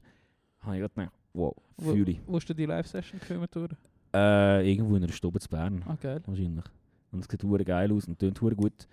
[0.61, 2.21] habe ich gerade gedacht, wow, Wo, fühle ich.
[2.27, 3.47] wo ist denn die Live-Session gekommen?
[3.51, 3.73] durch?
[4.15, 6.23] Äh, irgendwo in einer Stube zu Bern, Ah, geil.
[6.27, 6.65] wahrscheinlich.
[7.17, 8.87] Und es sieht hure geil aus und tönt hure gut.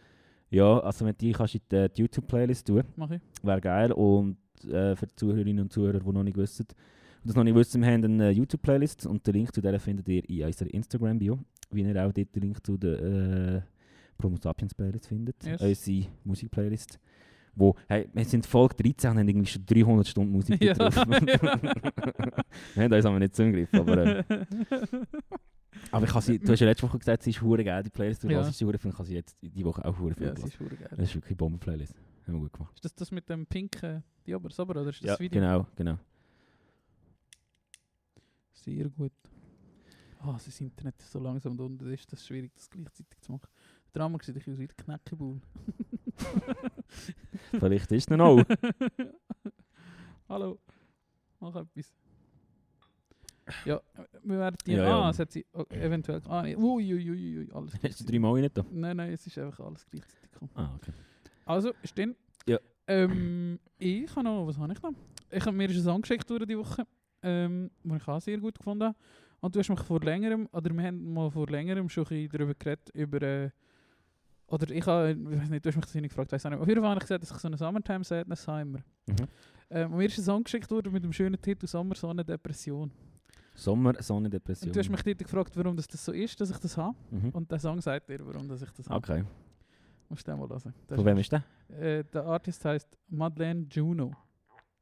[0.49, 3.21] Ja, also wenn die kannst du in die, YouTube-Playlist tun, Mach ich.
[3.41, 3.91] wäre geil.
[3.91, 7.55] Und äh, für die Zuhörerinnen und Zuhörer, die noch nicht wissen, und das noch nicht
[7.55, 11.39] wissen, wir haben eine YouTube-Playlist und den Link zu der findet ihr in unserer Instagram-Bio,
[11.71, 13.62] wie ihr auch dort den Link zu der äh,
[14.17, 15.62] Promo Sapiens Playlist findet, Yes.
[15.62, 16.99] unsere Musik-Playlist.
[17.55, 20.74] Wo, hey, wir sind Folge 13 und haben irgendwie schon 300 Stunden Musik Ja.
[20.74, 20.95] drauf.
[20.97, 24.24] wir haben uns aber nicht zugegriffen, aber, äh,
[25.91, 28.24] aber ich sie, du hast ja letzte Woche gesagt, sie ist hure geil, die Playlist,
[28.24, 28.41] du Ja.
[28.41, 28.51] ja.
[28.51, 30.55] sie hure viel, ich kann sie jetzt die Woche auch hure viel ja, sie ist
[30.55, 30.89] verdammt geil.
[30.91, 31.95] Das ist wirklich eine Bomben-Playlist.
[32.28, 32.74] Haben wir gut gemacht.
[32.76, 35.41] Ist das das mit dem pinken Diaber, aber oder ist das Ja, Video?
[35.41, 35.97] genau, genau.
[38.53, 39.11] Sehr gut.
[40.19, 43.47] Ah, das Internet ist so langsam da unten, ist das schwierig, das gleichzeitig zu machen.
[43.93, 45.41] Der Drama sieht ich aus wie der Knäckebull.
[47.59, 48.41] Vielleicht ist es noch.
[50.30, 50.59] Hallo,
[51.41, 51.93] mach etwas.
[53.66, 53.82] Ja,
[54.24, 54.74] wir werden die...
[54.74, 55.02] Ja, ja.
[55.02, 56.22] Ah, es hat sie oh, eventuell...
[56.28, 56.56] Ah, nee.
[56.56, 58.66] Ui, ui, ui, alles Hast du drei Mal nicht da?
[58.72, 60.52] Nein, nein, es ist einfach alles gleichzeitig gekommen.
[60.56, 60.91] Ah, okay.
[61.46, 62.16] Also, ist dann...
[62.48, 62.58] Ja.
[62.88, 64.48] Ähm, ich habe noch...
[64.48, 64.94] Was habe ich noch?
[65.32, 66.86] Ich habe mir ist ein Song geschickt durch die Woche,
[67.22, 68.96] ähm, den ich auch sehr gut gefunden habe.
[69.41, 70.48] Und du hast mich vor längerem...
[70.52, 73.22] Oder wir haben mal vor längerem schon ein darüber geredet, über...
[73.22, 73.50] Äh,
[74.48, 75.12] oder ich habe...
[75.12, 76.60] Ich weiß nicht, du hast mich das nicht gefragt, weiss auch nicht.
[76.60, 78.80] Auf jeden Fall habe ich gesagt, dass ich so eine Summertime Sadness habe immer.
[79.08, 79.28] Mhm.
[79.70, 82.91] Ähm, mir ist ein Song geschickt worden mit dem schönen Titel Sommer, Sonne, Depression.
[83.56, 84.70] Sommer, Sonne, Depression.
[84.70, 86.95] Und du hast mich dort gefragt, warum das, das so ist, dass ich das habe.
[87.12, 87.30] Mhm.
[87.30, 88.97] Und der Song sagt dir, warum dass ich das habe.
[88.97, 89.24] Okay.
[90.10, 90.74] Musst du den mal hören.
[90.88, 91.43] Das Von wem ist der?
[91.70, 94.12] Äh, der Artist heißt Madeleine Juno.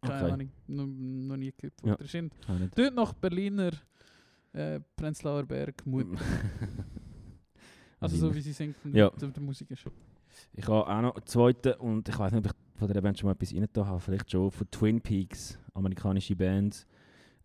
[0.02, 0.32] Keine Okay.
[0.32, 1.76] Ahnung, noch, noch nie gehört.
[1.84, 1.96] Ja.
[1.96, 2.78] Der ist nicht.
[2.78, 3.72] dort nach Berliner
[4.54, 6.08] äh, Prenzlauer Berg Mut.
[8.00, 9.12] Also so wie sie singt und Ja.
[9.12, 9.86] der, der Musik ist.
[10.54, 13.20] Ich habe auch noch einen zweiten und ich weiß nicht, ob ich von der Band
[13.20, 16.88] schon mal etwas rein habe, vielleicht schon von Twin Peaks, amerikanische Band.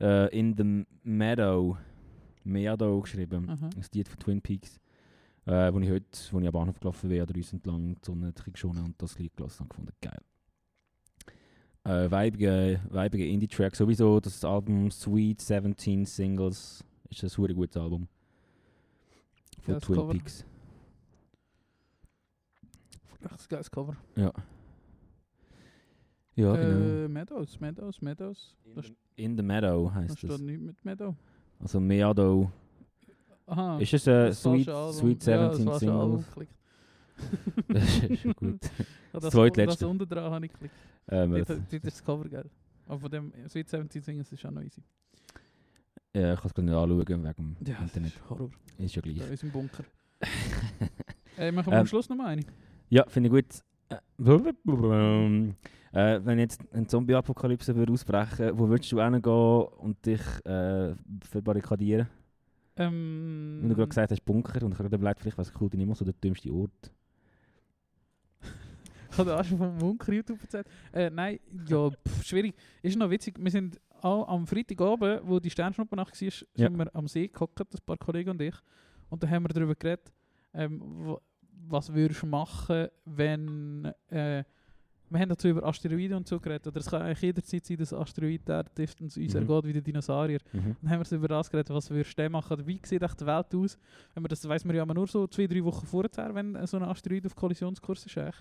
[0.00, 1.78] Äh, in the Meadow,
[2.44, 3.70] Meadow geschrieben, Aha.
[3.74, 4.78] ein Lied von Twin Peaks,
[5.46, 8.84] äh, wo ich heute, wo ich am Bahnhof gelaufen der Uns entlang, die Sonne geschonen
[8.84, 10.20] und das Lied gelassen und gefunden, geil.
[11.84, 18.08] Äh, weibige, weibige Indie-Track, sowieso das Album Sweet 17 Singles, ist ein super gutes Album.
[19.60, 20.12] Von Twin Cover.
[20.12, 20.44] Peaks.
[23.22, 23.96] Ein geiles Cover.
[24.16, 24.32] Ja.
[26.36, 27.04] Ja, genau.
[27.04, 28.54] Äh, Meadows, Meadows, Meadows.
[28.74, 30.40] Da, st- In the Meadow da heisst steht das.
[30.40, 31.14] nichts mit Meadow.
[31.58, 32.50] Also Meadow.
[33.46, 33.78] Aha.
[33.78, 34.64] Ist es ein Sweet.
[34.92, 36.48] Sweet Ja, das 17 falsche Album Singles?
[37.68, 38.60] Das ist schon gut.
[38.78, 39.78] Ja, das, Das zweitletzte.
[39.84, 40.74] Das unten dran habe ich geklickt.
[41.08, 42.50] Ähm, Dort, das, dort ist das Cover geil.
[42.86, 44.82] Aber von dem Sweet 17 Singles ist auch noch easy.
[46.14, 48.12] ja, ich kann es gerade nicht anschauen wegen dem Ja, Internet.
[48.12, 48.50] ist Horror.
[48.76, 49.24] Ist ja Da gleich.
[49.24, 49.84] in unserem Bunker.
[51.38, 52.42] Äh, machen wir Ähm, am Schluss noch mal eine.
[52.88, 53.62] ja, finde ich gut.
[53.88, 53.96] Äh,
[55.92, 59.22] äh, wenn jetzt eine Zombie-Apokalypse würde ausbrechen wo würdest du hingehen
[59.78, 62.08] und dich äh, verbarrikadieren?
[62.76, 65.70] Ähm, Wenn du gerade gesagt hast, Bunker, und ich habe gerade überlegt, vielleicht es cool,
[65.86, 66.92] mehr so der dümmste Ort.
[69.10, 70.66] Ich habe auch schon vom Bunker YouTube erzählt.
[70.92, 72.54] Äh, nein, ja, pff, schwierig.
[72.82, 73.38] Ist noch witzig.
[73.40, 76.68] Wir sind auch am Freitagabend, wo die Sternschnuppernacht war, sind Ja.
[76.68, 78.54] wir am See gehockt, ein paar Kollegen und ich.
[79.08, 80.12] Und da haben wir darüber geredet,
[80.52, 81.16] ähm,
[81.68, 83.92] was würdest du machen, wenn...
[84.08, 84.44] Äh,
[85.08, 86.66] wir haben dazu über Asteroiden und so geredet.
[86.66, 88.64] Oder es kann eigentlich jederzeit sein, dass ein Asteroid der
[89.00, 89.22] uns Mhm.
[89.36, 90.40] ergeht wie der Dinosaurier.
[90.52, 90.76] Mhm.
[90.82, 92.52] Dann haben wir über das geredet, was würdest du machen?
[92.54, 93.78] Oder wie sieht echt die Welt aus?
[94.14, 96.76] Wenn man das weiss man ja immer nur so zwei, drei Wochen vorher, wenn so
[96.76, 98.18] ein Asteroid auf Kollisionskurs ist.
[98.18, 98.34] Eigentlich.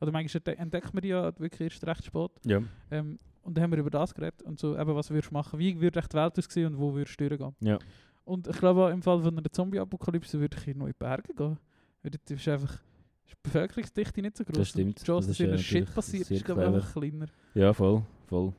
[0.00, 2.30] Oder manchmal entdeckt man die ja wirklich erst recht spät.
[2.44, 2.62] Ja.
[2.90, 5.58] Ähm, und dann haben wir über das geredet und so, eben, was würdest du machen?
[5.58, 7.54] Wie würde echt die Welt aussehen und wo würdest du durchgehen?
[7.60, 7.78] Ja.
[8.24, 11.58] Und ich glaube, im Fall von einer Zombie-Apokalypse würde ich in neue Berge gehen.
[12.10, 12.72] Dort ist einfach
[13.26, 14.56] ist die Bevölkerungsdichte nicht so groß.
[14.58, 15.00] Das stimmt.
[15.00, 17.26] Die Chance, Das dass äh, Shit passiert, ist glaube ich einfach kleiner.
[17.54, 18.02] Ja, voll.
[18.26, 18.52] voll.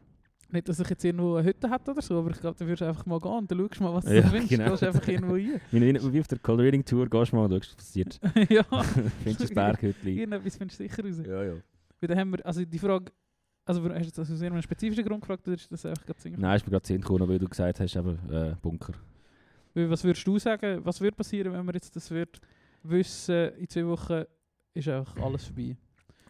[0.51, 2.81] Nicht, dass ich jetzt irgendwo eine Hütte hätte oder so, aber ich glaube, dann würdest
[2.81, 4.49] du einfach mal gehen und dann schaust du mal, was Ja, du findest.
[4.49, 4.63] genau.
[4.65, 5.61] Du gehst einfach irgendwo rein.
[6.13, 8.19] Wie, auf der Color Reading Tour gehst du mal und schaust, was passiert.
[8.49, 8.63] ja,
[9.23, 10.19] Findest du das Berghütli?
[10.19, 11.21] irgendetwas findest du sicher raus.
[11.25, 11.53] Ja, ja.
[11.99, 13.11] Weil dann haben wir, also die Frage,
[13.65, 16.39] also hast du jetzt aus irgendeinem spezifischen Grund gefragt oder ist das einfach gerade singen?
[16.39, 18.93] Nein, ist mir gerade Sinn gekommen, weil du gesagt hast, eben, äh, Bunker.
[19.73, 22.39] Weil Was würdest du sagen, was würde passieren, wenn wir jetzt das wird
[22.89, 24.23] wissen, in zwei Wochen
[24.73, 25.75] ist einfach alles vorbei?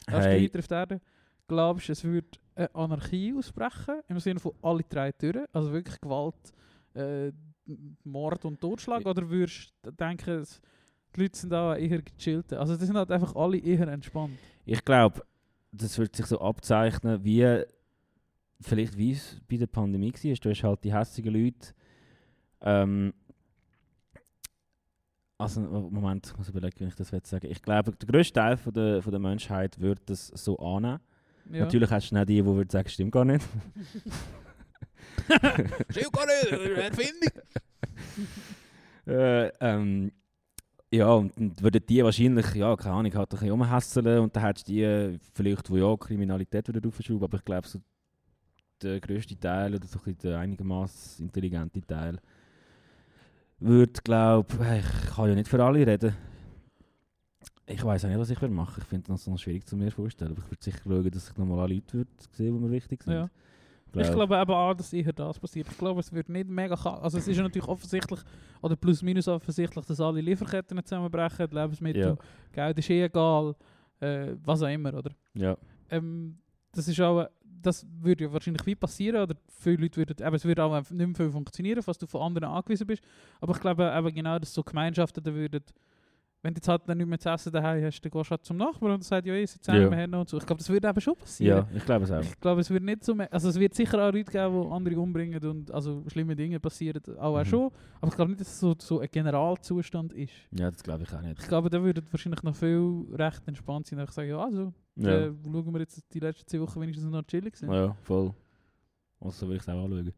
[0.10, 0.40] Hast Hey.
[0.40, 1.02] du weiter auf der Erde?
[1.48, 6.00] Glaubst du, es würde eine Anarchie ausbrechen, im Sinne von alle drei Türen, also wirklich
[6.02, 6.36] Gewalt,
[6.94, 7.32] äh,
[8.04, 10.46] Mord und Totschlag, oder würdest du denken,
[11.16, 12.54] die Leute sind da eher gechillt?
[12.54, 14.38] Also die sind halt einfach alle eher entspannt.
[14.66, 15.24] Ich glaube,
[15.72, 17.64] das wird sich so abzeichnen, wie
[18.62, 20.34] vielleicht wie es bei der Pandemie war.
[20.36, 21.74] Du hast halt die hässigen Leute.
[22.62, 23.14] Ähm,
[25.38, 27.48] also, Moment, ich muss überlegen, wie ich das sagen.
[27.50, 31.00] Ich glaube, der grösste Teil von der, von der Menschheit würde das so annehmen.
[31.52, 31.66] Ja.
[31.66, 33.46] Natürlich hast du schnell die, die würden sagen, stimmt gar nicht.
[35.90, 37.42] Stimmt gar nicht, Erfindung!
[39.08, 40.12] äh, ähm,
[40.92, 44.44] ja, und dann würden die wahrscheinlich, ja, keine Ahnung, halt ein bisschen rumhässeln und dann
[44.44, 47.80] hättest du die vielleicht, die ja Kriminalität wieder aufschrauben, aber ich glaube, so
[48.82, 52.20] der grösste Teil oder so ein der einigermaßen intelligente Teil
[53.60, 56.16] würde, glaube ich, kann ja nicht für alle reden.
[57.68, 58.80] Ich weiß auch nicht, was ich würde machen.
[58.82, 60.32] Ich finde das noch schwierig zu mir vorstellen.
[60.32, 63.04] Aber ich würde sicher schauen, dass ich nochmal alle Leute würde sehen, die mir wichtig
[63.04, 63.14] sind.
[63.14, 63.30] Ja.
[63.98, 65.68] Ich glaube eben auch, dass eher das passiert.
[65.72, 66.76] Ich glaube, es wird nicht mega...
[66.76, 68.20] Also es ist ja natürlich offensichtlich,
[68.62, 72.18] oder plus minus offensichtlich, dass alle Lieferketten zusammenbrechen, Lebensmittel, Ja.
[72.52, 73.56] Geld ist eh egal,
[74.02, 75.12] äh, was auch immer, oder?
[75.34, 75.58] Ja.
[75.90, 76.38] Ähm,
[76.74, 77.30] das ist auch...
[77.62, 80.16] Das würde ja wahrscheinlich wie passieren, oder viele Leute würden...
[80.26, 83.04] Eben, es würde auch nicht mehr viel funktionieren, falls du von anderen angewiesen bist.
[83.42, 85.64] Aber ich glaube eben genau, dass so Gemeinschaften da würden...
[86.44, 88.46] wenn du jetzt halt dann nicht mehr zu essen daheim hast, dann gehst du halt
[88.46, 90.20] zum Nachbarn und sagt, ja, ich sitze zusammen ja.
[90.20, 90.38] und so.
[90.38, 91.66] Ich glaube, das würde eben schon passieren.
[91.72, 92.22] Ja, ich glaube es auch.
[92.22, 94.72] Ich glaube, es wird nicht so mehr, also es wird sicher auch Leute geben, die
[94.72, 97.46] andere umbringen und also schlimme Dinge passieren, auch, auch Mhm.
[97.46, 97.72] schon.
[98.00, 100.34] Aber ich glaube nicht, dass es so, so ein Generalzustand ist.
[100.52, 101.40] Ja, das glaube ich auch nicht.
[101.42, 104.72] Ich glaube, da würden wahrscheinlich noch viel recht entspannt sein und einfach sagen, ja, also,
[104.96, 107.72] Ja, äh, schauen wir jetzt die letzten zwei Wochen wenigstens noch chillig sind.
[107.72, 108.34] ja voll.
[109.20, 110.14] Also so würde ich es auch anschauen.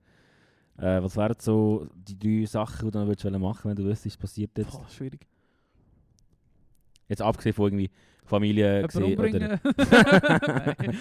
[0.77, 4.17] Äh, was wären so die drei Sachen, die du noch würdest machen wenn du wüsstest,
[4.17, 4.71] was passiert jetzt?
[4.71, 5.27] Boah, schwierig.
[7.07, 7.89] Jetzt abgesehen von irgendwie
[8.25, 9.59] Familie gesehen oder...
[9.63, 10.97] Nein.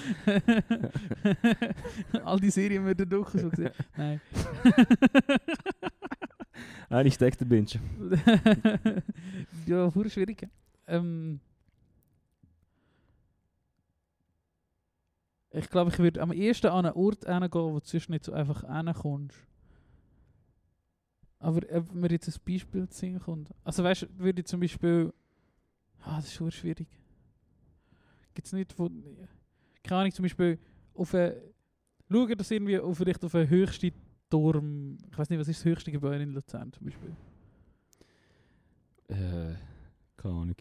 [2.24, 3.72] All die Serien würden durch so gesehen.
[3.96, 4.20] Nein.
[6.88, 7.80] Eigentlich Dexter Binge.
[9.66, 10.48] ja, hure schwierig.
[10.86, 11.40] Ähm,
[15.56, 18.32] ich glaube, ich würde am ehesten an einen Ort hingehen, wo du sonst nicht so
[18.32, 19.38] einfach hinkommst.
[21.38, 23.50] Aber ob mir jetzt ein Beispiel zu sehen kommt.
[23.64, 25.12] Also weißt du, würde ich zum Beispiel...
[26.02, 26.88] Ah, das ist schon schwierig.
[28.34, 28.90] Gibt es nicht, wo...
[29.82, 30.58] Keine Ahnung, zum Beispiel
[30.94, 31.40] auf eine...
[32.10, 33.92] Schauen, dass irgendwie auf, vielleicht auf einen höchsten
[34.28, 34.98] Turm...
[35.10, 37.16] Ich weiß nicht, was ist das höchste Gebäude in Luzern zum Beispiel?
[39.08, 39.54] Äh,
[40.16, 40.56] keine Ahnung.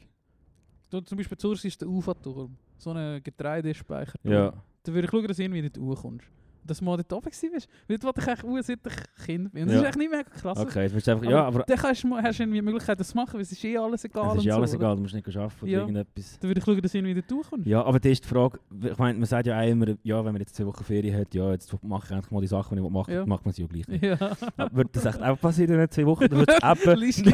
[0.90, 2.58] Da zum Beispiel zuerst ist der Ufa-Turm.
[2.78, 4.20] So ein Getreidespeicher.
[4.24, 4.54] Ja.
[4.86, 6.26] Dann würde ich schauen, dass du irgendwie nicht hochkommst.
[6.68, 7.44] Dass du mal dort oben bist.
[7.88, 9.62] Weil dort wollte ich eigentlich hoch, seit ich Kind bin.
[9.64, 9.82] Und das Ja.
[9.84, 10.58] ist echt nicht mega krass.
[10.58, 11.30] Okay, jetzt du einfach...
[11.30, 11.60] Ja, aber...
[11.62, 13.78] Dann kannst du, hast du irgendwie die Möglichkeit, das zu machen, weil es ist eh
[13.78, 14.32] alles egal.
[14.32, 14.86] Es ist ja alles so, oder?
[14.88, 15.80] egal, du musst nicht arbeiten oder Ja.
[15.82, 16.40] irgendetwas.
[16.40, 17.68] Dann würde ich schauen, dass du irgendwie dort hochkommst.
[17.68, 20.32] Ja, aber das ist die Frage, ich meine, man sagt ja auch immer, ja, wenn
[20.34, 22.84] man jetzt zwei Wochen Ferien hat, ja, jetzt mache ich endlich mal die Sachen, die
[22.84, 23.26] ich mache, Ja.
[23.28, 24.04] macht man sie ja gleich nicht.
[24.04, 24.18] Ja.
[24.58, 26.28] Aber Wird das echt auch passieren in den zwei Wochen?
[26.28, 27.00] Du würdest eben...
[27.00, 27.26] Liest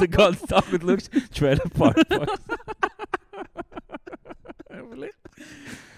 [0.00, 2.28] den ganzen Tag und schaust Trailer Park Boys.
[4.90, 5.14] Vielleicht.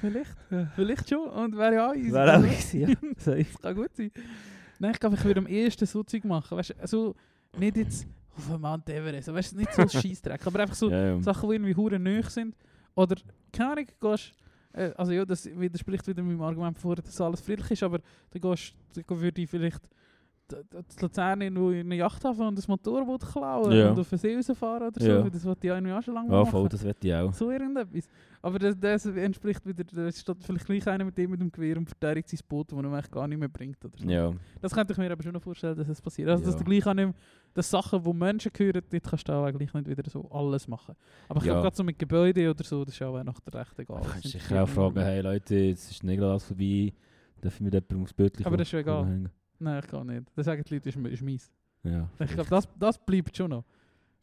[0.01, 0.36] Vielleicht.
[0.74, 1.28] Vielleicht schon.
[1.28, 2.12] Und wäre ja auch easy.
[2.12, 2.88] Wäre auch easy, ja.
[3.24, 4.11] Das kann gut sein.
[4.78, 6.59] Nein, ich glaube, ich würde am ehesten so Zeug machen.
[6.59, 7.14] Weißt also
[7.57, 9.32] nicht jetzt auf dem Mount Everest.
[9.32, 10.45] Weißt du, nicht so ein Scheissdreck.
[10.47, 11.22] Aber einfach so Ja, ja.
[11.22, 12.57] Sachen, die irgendwie hure nöch sind.
[12.95, 13.16] Oder,
[13.53, 14.32] keine Ahnung, gehst,
[14.72, 18.40] äh, also ja, das widerspricht wieder meinem Argument vorher, dass alles friedlich ist, aber dann
[18.43, 19.88] gehst, dann würde ich vielleicht
[20.88, 23.90] zu Luzern irgendwo in eine Yacht haben und ein Motorboot klauen Ja.
[23.90, 25.07] und auf den See rausfahren oder so.
[25.09, 25.28] Ja.
[25.30, 26.50] Das wollte ich auch schon lange Ja, machen.
[26.50, 27.32] voll, das wette ich auch.
[27.32, 28.09] So irgendetwas.
[28.44, 31.76] Aber das, das entspricht wieder, da steht vielleicht gleich einer mit dem mit dem Gewehr
[31.76, 33.84] und verteidigt sein Boot, das er eigentlich gar nicht mehr bringt.
[33.84, 34.09] Oder so.
[34.09, 36.28] Ja, Das könnte ich mir aber schon noch vorstellen, dass es passiert.
[36.28, 36.59] Also, dass Ja.
[36.59, 37.14] du gleich auch nicht mehr,
[37.55, 40.96] dass Sachen, die Menschen gehören, dort kannst du auch eigentlich nicht wieder so alles machen.
[41.28, 41.53] Aber ich Ja.
[41.53, 43.98] glaube, gerade so mit Gebäuden oder so, das ist auch nach der Recht egal.
[43.98, 46.92] du Das kannst sicher auch fragen, hey Leute, jetzt ist nicht alles vorbei,
[47.40, 49.07] darf ich mit jemandem aufs Bötchen Aber das ist ja egal.
[49.07, 49.28] hängen?
[49.62, 50.24] Nein, ich kann nicht.
[50.34, 51.50] Das sagen die Leute, das ist, ist mies.
[51.84, 53.64] Ja, Ich glaube, das, das bleibt schon noch.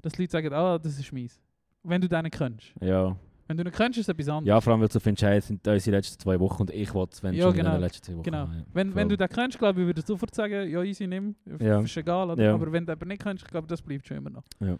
[0.01, 1.39] Dass die Leute sagen, ah, das ist mies.
[1.83, 2.73] Wenn du nicht kennst.
[2.81, 3.15] ja.
[3.47, 4.47] Wenn du nicht kennst, ist es etwas anderes.
[4.47, 7.13] ja, vor allem, weil du findest, hey, sind unsere letzten zwei Wochen und ich wollte
[7.13, 7.69] es, wenn Ja, schon genau.
[7.69, 8.23] in den letzten zwei Wochen.
[8.23, 8.43] Genau.
[8.45, 8.63] ja.
[8.73, 11.35] Wenn, wenn du den kennst, glaube ich, würde ich sofort sagen, ja, easy, nimm.
[11.59, 11.81] Ja.
[11.81, 12.29] Ist egal.
[12.29, 12.43] Oder?
[12.43, 12.53] Ja.
[12.53, 14.43] Aber wenn du aber nicht kennst, ich glaube, das bleibt schon immer noch.
[14.59, 14.77] Ja.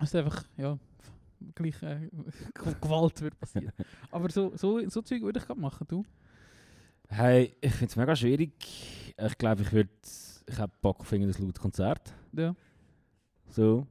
[0.00, 0.76] Es ist einfach, ja,
[1.54, 2.08] gleich äh,
[2.80, 3.72] Gewalt wird passieren.
[4.10, 6.04] aber so, so, so Zeug würde ich gerade machen, du.
[7.10, 8.52] Hey, ich finde es mega schwierig.
[9.16, 9.90] Ich glaube, ich würde...
[10.46, 12.14] Ich habe Bock auf ein lautes Konzert.
[12.32, 12.54] Ja.
[13.50, 13.86] So.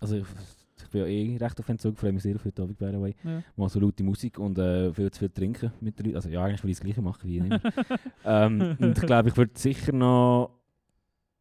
[0.00, 0.26] Also ich,
[0.78, 3.00] ich bin ja eh recht auf Entzug, freue mich sehr auf heute Abend, by the
[3.00, 3.14] way.
[3.24, 3.42] ja.
[3.56, 6.16] Mal so laute Musik und äh, viel zu viel trinken mit den Leuten.
[6.16, 7.60] Also ja, eigentlich würde ich das Gleiche machen wie immer.
[8.24, 10.50] ähm, und ich glaube, ich würde sicher noch...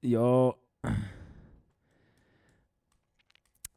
[0.02, 0.54] Ja...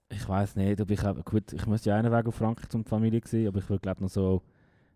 [0.09, 1.01] Ich weiß nicht, ob ich...
[1.25, 4.03] Gut, ich müsste ja einen Weg auf Frankreich zum Familie sehen, aber ich würde glaube
[4.03, 4.43] noch so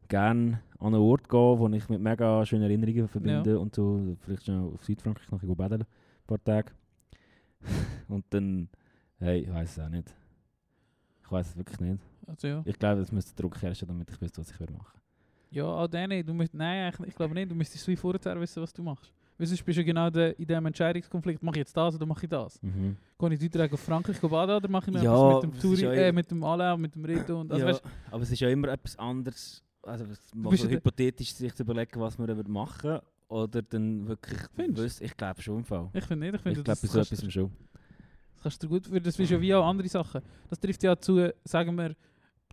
[0.09, 4.46] gerne an einen Ort gehen, wo ich mit mega schönen Erinnerungen verbinde und so vielleicht
[4.46, 5.86] schon auf Südfrankreich noch ein baden, ein
[6.26, 6.72] paar Tage.
[8.09, 8.68] und dann...
[9.18, 10.14] Hey, ich weiß es auch nicht.
[11.24, 12.02] Ich weiß es wirklich nicht.
[12.26, 12.62] Also ja.
[12.64, 15.00] Ich glaube, es müsste Druck herrschen, damit ich wüsste, was ich machen
[15.50, 16.28] Ja, auch den nicht.
[16.28, 17.50] Du musst, nein, ich glaube nicht.
[17.50, 19.12] Du müsstest wie vorher wissen, was du machst.
[19.36, 21.42] Weil sonst bist du genau de, in diesem Entscheidungskonflikt.
[21.42, 22.61] Mache ich jetzt das oder mache ich das?
[22.62, 22.96] mhm.
[23.18, 25.62] Gehe ich Deutschland auf Frankreich baden oder mache ich mir Ja, etwas mit dem das
[25.62, 28.22] Touri, ja äh, eh- mit dem Alain, mit dem Rito und also, ja, weißt, aber
[28.22, 29.64] es ist ja immer etwas anderes.
[29.87, 30.05] Also,
[30.35, 35.01] mal so ja hypothetisch sich zu überlegen, was wir würden machen oder dann wirklich Findest.
[35.03, 35.89] Ich glaube schon im Fall.
[35.93, 36.35] Ich finde nicht.
[36.37, 37.51] Ich finde, Ich glaube, so etwas schon.
[38.35, 40.20] das kannst du gut, das ist ja wie auch andere Sachen.
[40.49, 41.95] Das trifft ja zu, sagen wir,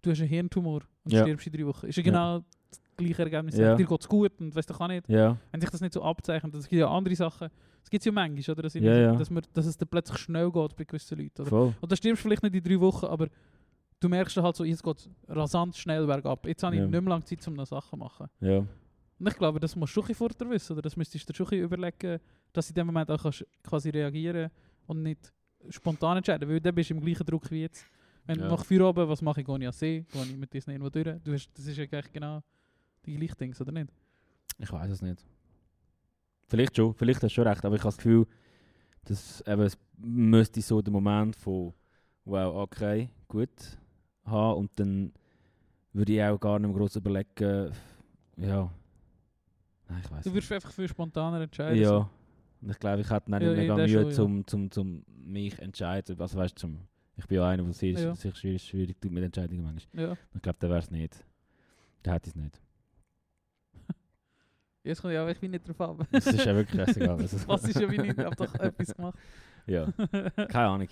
[0.02, 1.22] du hast einen Hirntumor und Ja.
[1.24, 1.88] stirbst in drei Wochen.
[1.88, 2.12] Ist ja Ja.
[2.12, 3.58] genau das gleiche Ergebnis.
[3.58, 3.76] Ja.
[3.76, 5.08] Dir geht es gut und weißt du, kann nicht.
[5.10, 7.50] Ja, Wenn sich das nicht so abzeichnet, das gibt ja andere Sachen.
[7.84, 8.64] Es gibt ja manchmal, oder?
[8.64, 9.16] Dass, Ja, ja.
[9.16, 11.42] dass, man, dass es dann plötzlich schnell geht bei gewissen Leuten.
[11.42, 11.50] Oder?
[11.50, 11.74] voll.
[11.82, 13.28] Und dann stirbst du vielleicht nicht in drei Wochen, aber
[14.02, 16.46] du merkst halt so, jetzt geht es rasant schnell bergab.
[16.46, 16.88] Jetzt habe ich Ja.
[16.88, 18.28] nicht mehr lange Zeit, um noch Sachen zu machen.
[18.42, 18.58] Ja.
[18.58, 22.20] Und ich glaube, das musst du schon vorher wissen, oder das müsstest du schon überlegen,
[22.52, 24.50] dass du in dem Moment auch kannst quasi reagieren
[24.88, 25.32] und nicht
[25.70, 27.86] spontan entscheiden, weil dann bist du im gleichen Druck wie jetzt.
[28.26, 28.48] Wenn Ja.
[28.50, 31.22] nach Feierabend, was mache ich, gehe ich an See, gehe ich mit Disney irgendwo durch.
[31.24, 32.42] Du hast, das ist ja eigentlich genau
[33.06, 33.90] die gleiche Dings, oder nicht?
[34.58, 35.24] Ich weiß es nicht.
[36.48, 38.26] Vielleicht schon, vielleicht hast du schon recht, aber ich habe das Gefühl,
[39.06, 41.74] dass eben, es müsste so der Moment von
[42.26, 43.50] wow, okay, gut,
[44.26, 45.14] haben und dann
[45.94, 47.74] würde ich auch gar nicht mehr groß überlegen,
[48.38, 48.72] ja,
[49.90, 51.82] nein, ich weiß Du würdest einfach für spontaner entscheiden.
[51.82, 52.10] Ja,
[52.62, 54.12] und ich glaube, ich hätte dann Ja, mega Mühe, schon, ja.
[54.12, 56.80] zum, zum, zum mich entscheiden, also weißt zum,
[57.18, 58.16] ich bin ja einer, der sich, Ja.
[58.16, 60.04] sich schwierig, schwierig tut mit Entscheidungen manchmal.
[60.10, 60.18] Ja.
[60.34, 61.26] Ich glaube, der wäre es nicht.
[62.06, 62.60] Der hätte es nicht.
[64.84, 66.08] Jetzt kommt ja, aber ich bin nicht drauf ab.
[66.12, 67.18] Das ist ja wirklich scheißegal.
[67.22, 69.20] Also, Was ist ja wie nicht, ich habe doch etwas gemacht.
[69.68, 69.92] ja,
[70.48, 70.88] keine Ahnung.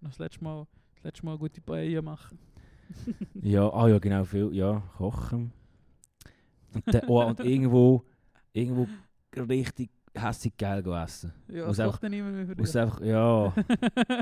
[0.00, 0.66] Noch das letzte Mal,
[1.04, 2.38] das letzte Mal gute Paella machen.
[3.42, 5.52] Ja, ah ja, genau, viel, ja, kochen.
[6.74, 8.04] Und, dann, oh, und irgendwo,
[8.52, 8.86] irgendwo
[9.36, 11.32] richtig hässig geil essen.
[11.48, 12.80] Ja, Muss das kocht dann niemand mehr für Muss dich.
[12.80, 13.52] einfach, ja,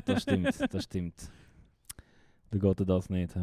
[0.04, 1.30] das stimmt, das stimmt.
[2.50, 3.34] Dann geht er das nicht.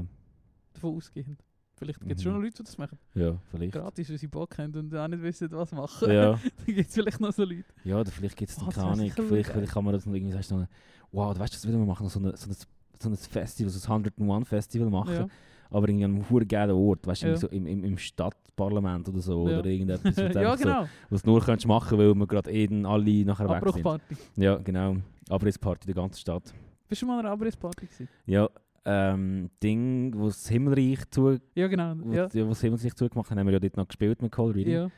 [0.73, 1.43] Davon ausgehend.
[1.75, 2.23] Vielleicht gibt es Mhm.
[2.23, 2.97] schon noch Leute, die das machen.
[3.13, 3.73] Ja, vielleicht.
[3.73, 6.11] Gratis, weil sie Bock haben und auch nicht wissen, was machen.
[6.11, 6.31] Ja,
[6.65, 7.65] dann gibt es vielleicht noch so Leute.
[7.83, 9.05] ja, oder vielleicht gibt es Oh, keine Ahnung.
[9.09, 10.67] sicher Vielleicht, kann man das noch irgendwie, du, noch,
[11.11, 12.55] wow, du weißt, das will man machen, so, eine, so, ein,
[13.01, 15.13] so ein Festival, so ein 101 Festival machen.
[15.15, 15.27] Ja.
[15.71, 17.35] Aber an einem verdammt geilen Ort, weißt du, Ja.
[17.37, 19.59] so im, im, im Stadtparlament oder so, Ja.
[19.59, 20.85] oder irgendetwas, ja, einfach so, genau.
[21.09, 24.01] was du nur könntest machen, weil wir gerade eben alle nachher weg sind.
[24.35, 24.97] Ja, genau.
[25.29, 26.53] Abrissparty der ganzen Stadt.
[26.87, 28.09] Bist du mal an einer Abrissparty gewesen?
[28.25, 28.49] Ja,
[28.85, 31.93] ähm, Ding, wo das Himmelreich zu, Ja, genau.
[31.99, 32.27] wo, Ja.
[32.33, 34.73] wo das Himmelreich zugemacht haben, haben wir ja dort noch gespielt mit Cole Reading.
[34.73, 34.89] ja.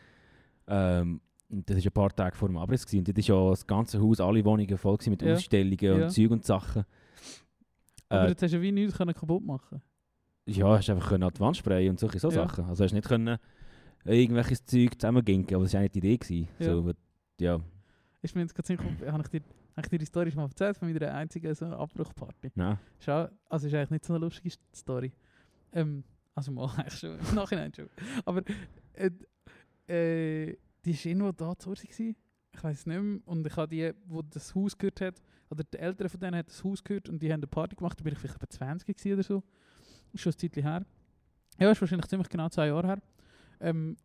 [0.67, 2.85] Ähm, das war ein paar Tage vor dem Abriss.
[2.85, 2.99] Gewesen.
[2.99, 5.33] Und dort war ja das ganze Haus, alle Wohnungen voll mit Ja.
[5.33, 5.93] Ausstellungen Ja.
[6.05, 6.85] und Zeug und Sachen.
[8.11, 9.81] Aber Äh, jetzt hast du wie nichts können kaputt machen
[10.47, 12.33] ja, hast einfach können an die Wand sprayen und solche so Ja.
[12.47, 12.65] Sachen.
[12.65, 13.37] Also hast nicht können
[14.03, 16.17] irgendwelches Zeug zusammenginken, aber das war eigentlich die Idee.
[16.17, 16.47] Gewesen.
[16.59, 16.65] Ja.
[16.65, 16.93] So, aber-
[17.39, 17.59] ja,
[18.21, 19.41] Ist mir jetzt gerade Sinn gekommen, habe ich dir,
[19.75, 22.51] habe ich dir die Story schon mal erzählt von meiner einzigen so Abbruchparty?
[22.55, 22.77] nein.
[22.99, 25.11] Schau, also ist eigentlich nicht so eine lustige Story.
[25.73, 26.03] Ähm,
[26.35, 27.89] also mal eigentlich schon, im Nachhinein schon.
[28.25, 28.41] Aber
[28.93, 29.09] äh,
[29.87, 31.83] äh, die war irgendwo da zu Hause.
[31.87, 32.15] gewesen.
[32.53, 33.19] Ich weiß es nicht mehr.
[33.25, 35.21] Und ich habe die, die das Haus gehört hat,
[35.51, 37.99] oder die Eltern von denen haben das Haus gehört und die haben eine Party gemacht.
[37.99, 39.43] Da bin ich vielleicht etwa 20 gewesen oder so.
[40.13, 40.85] Ist schon ein Zeitchen her.
[41.59, 43.01] Ja, ist wahrscheinlich ziemlich genau zwei Jahre her.
[43.59, 43.97] Ähm,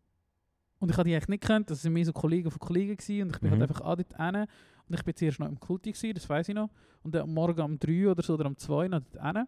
[0.78, 1.70] und ich habe die eigentlich nicht gekannt.
[1.70, 3.22] Das waren mehr so Kollegen von Kollegen gewesen.
[3.22, 3.60] Und ich bin Mhm.
[3.60, 4.46] halt einfach auch dort hin.
[4.88, 6.68] Und ich bin zuerst noch im Kulti gewesen, das weiß ich noch.
[7.02, 9.46] Und dann am Morgen um 3 oder so oder um 2 noch dort hin.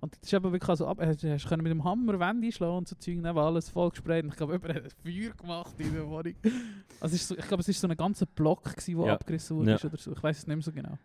[0.00, 2.76] Und das ist eben wirklich also ab, hast, hast können mit dem Hammer Wände einschlagen
[2.76, 4.24] und so Zeug, dann war alles voll gesprayt.
[4.24, 6.34] Und ich glaube, jemand hat ein Feuer gemacht in der Wohnung.
[7.00, 9.14] Also so, ich glaube, es war so ein ganzer Block, der Ja.
[9.14, 9.78] abgerissen wurde Ja.
[9.82, 10.12] oder so.
[10.12, 10.98] Ich weiß es nicht mehr so genau.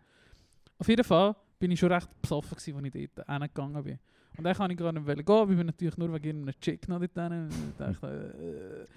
[0.80, 3.98] Auf jeden Fall bin ich schon recht besoffen, gewesen, als ich dort hingegangen bin.
[4.36, 6.88] Und dann kann ich gar nicht gehen, weil ich bin natürlich nur wegen einem Chick
[6.88, 7.42] noch dort hin.
[7.44, 8.88] Und ich dachte,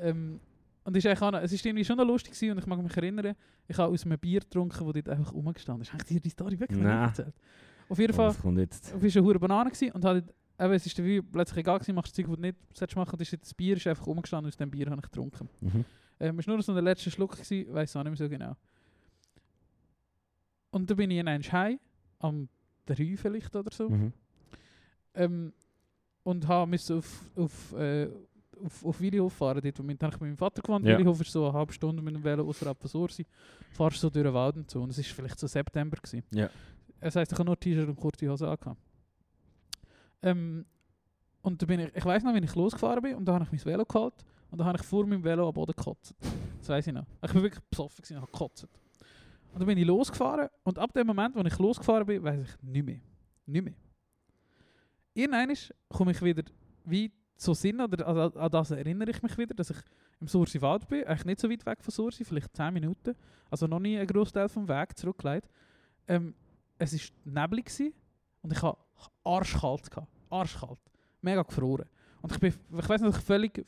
[0.00, 0.40] äh, ähm,
[0.82, 2.96] und es ist auch es ist irgendwie schon noch lustig gewesen, und ich mag mich
[2.96, 3.34] erinnern,
[3.68, 5.92] ich habe aus einem Bier getrunken, das dort einfach rumgestanden ist.
[5.92, 7.34] Habe ich dir die Story wirklich nicht erzählt?
[7.88, 10.86] Auf jeden Oh, Fall, das auf ist eine hure Banane gewesen und hat eben, es
[10.86, 13.54] ist wie plötzlich egal gewesen, machst du Zeug, was du nicht solltest machen, ist das
[13.54, 15.48] Bier ist einfach rumgestanden, aus dem Bier habe ich getrunken.
[15.60, 15.84] Mhm.
[16.20, 18.56] Ähm, es war nur so der letzte Schluck, gewesen, weiß auch nicht mehr so genau.
[20.74, 21.78] Und dann bin ich in einen Heim,
[22.18, 22.48] am
[22.86, 24.12] 3 vielleicht oder so, Mhm.
[25.14, 25.52] ähm,
[26.24, 28.08] und habe müssen auf, auf, äh,
[28.64, 29.60] auf, auf Willihof fahren.
[29.62, 30.86] Dort, wo ich mit meinem Vater gewohnt.
[30.86, 30.96] Ja.
[30.98, 33.26] Willihof ist so eine halbe Stunde mit dem Velo außerhalb von Sursi.
[33.72, 34.82] Fahrst so durch den Wald und so.
[34.82, 35.96] Und es war vielleicht so September.
[35.96, 36.22] Gewesen.
[36.32, 36.48] Ja.
[37.00, 38.80] Das heisst, ich habe nur T-Shirt und kurze Hose angehabt.
[40.22, 40.64] Ähm,
[41.42, 43.52] und dann bin ich, ich weiß noch, wenn ich losgefahren bin und da habe ich
[43.52, 44.14] mein Velo geholt
[44.50, 46.14] und dann habe ich vor meinem Velo am Boden gekotzt.
[46.58, 47.04] Das weiß ich noch.
[47.22, 48.66] Ich bin wirklich besoffen gewesen und habe gekotzt.
[49.54, 52.62] Und dann bin ich losgefahren und ab dem Moment, wo ich losgefahren bin, weiß ich
[52.62, 53.00] nicht mehr.
[53.46, 53.74] Nicht mehr.
[55.14, 55.56] Irgendwann
[55.88, 56.42] komme ich wieder
[56.84, 59.76] wie so Sinn, oder an, das erinnere ich mich wieder, dass ich
[60.20, 63.14] im Sursi Wald bin, eigentlich nicht so weit weg von Sursi, vielleicht 10 Minuten,
[63.48, 65.48] also noch nie einen Großteil vom Weg zurückgelegt.
[66.08, 66.34] Ähm,
[66.76, 67.70] es war neblig
[68.42, 68.78] und ich hatte
[69.22, 69.88] arschkalt.
[70.30, 70.80] Arschkalt.
[71.22, 71.88] Mega gefroren.
[72.22, 73.64] Und ich, bin, ich weiß nicht, ich völlig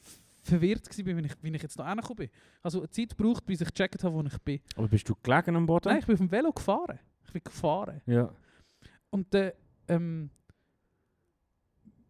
[0.46, 2.30] verwirrt war, wie ich, wie ich jetzt noch hergekommen bin.
[2.62, 4.60] Also eine Zeit gebraucht, bis ich gecheckt habe, wo ich bin.
[4.76, 5.88] Aber bist du gelegen am Boden?
[5.88, 6.98] Nein, ich bin auf dem Velo gefahren.
[7.24, 8.00] Ich bin gefahren.
[8.06, 8.32] Ja.
[9.10, 9.52] Und dann
[9.88, 10.30] ähm,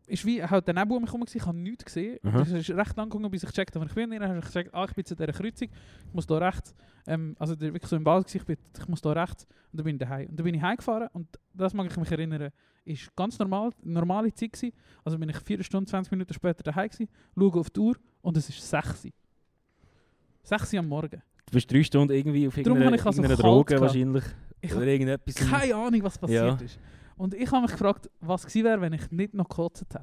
[0.06, 2.18] ist wie halt der Nebel um mich herum, ich habe nichts gesehen.
[2.22, 4.10] Es ist recht lang gegangen, bis ich gecheckt habe, ich bin.
[4.10, 5.68] Dann habe ich gesagt, ah, ich bin zu dieser Kreuzung,
[6.08, 6.74] ich muss da rechts.
[7.08, 9.44] Ähm, also wirklich so im Wald, ich, bin, ich muss da rechts.
[9.72, 10.28] Und dann bin ich daheim.
[10.28, 12.50] Und dann bin ich heimgefahren und das mag ich mich erinnern,
[12.84, 14.72] ist ganz normal, normale Zeit gewesen.
[15.04, 18.36] Also bin ich 4 Stunden, 20 Minuten später daheim gewesen, schaue auf die Uhr und
[18.36, 19.10] es ist 6 Uhr.
[20.42, 21.22] 6 Uhr am Morgen.
[21.46, 23.82] Du bist drei Stunden irgendwie auf Darum irgendeiner, also irgendeiner Droge gehabt.
[23.86, 24.24] wahrscheinlich.
[24.60, 25.34] Ich Oder irgendetwas.
[25.36, 26.64] keine Ahnung, was passiert Ja.
[26.66, 26.78] ist.
[27.16, 30.02] Und ich habe mich gefragt, was gewesen wäre, wenn ich nicht noch gekotzt hätte.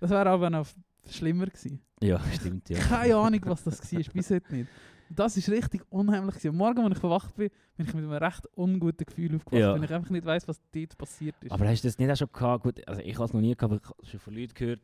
[0.00, 0.66] Das wäre aber noch
[1.08, 1.80] schlimmer gewesen.
[2.02, 2.78] Ja, stimmt, ja.
[2.78, 4.68] Keine Ahnung, was das war, bis heute nicht.
[5.08, 6.34] Das ist richtig unheimlich.
[6.36, 6.48] Gewesen.
[6.50, 9.74] Am Morgen, als ich verwacht bin, bin ich mit einem recht unguten Gefühl aufgewacht, Ja.
[9.74, 11.52] weil ich einfach nicht weiß, was dort passiert ist.
[11.52, 12.64] Aber hast du das nicht auch schon gehabt?
[12.64, 14.80] Gut, also ich habe es noch nie gehabt, aber ich habe schon von Leuten gehört,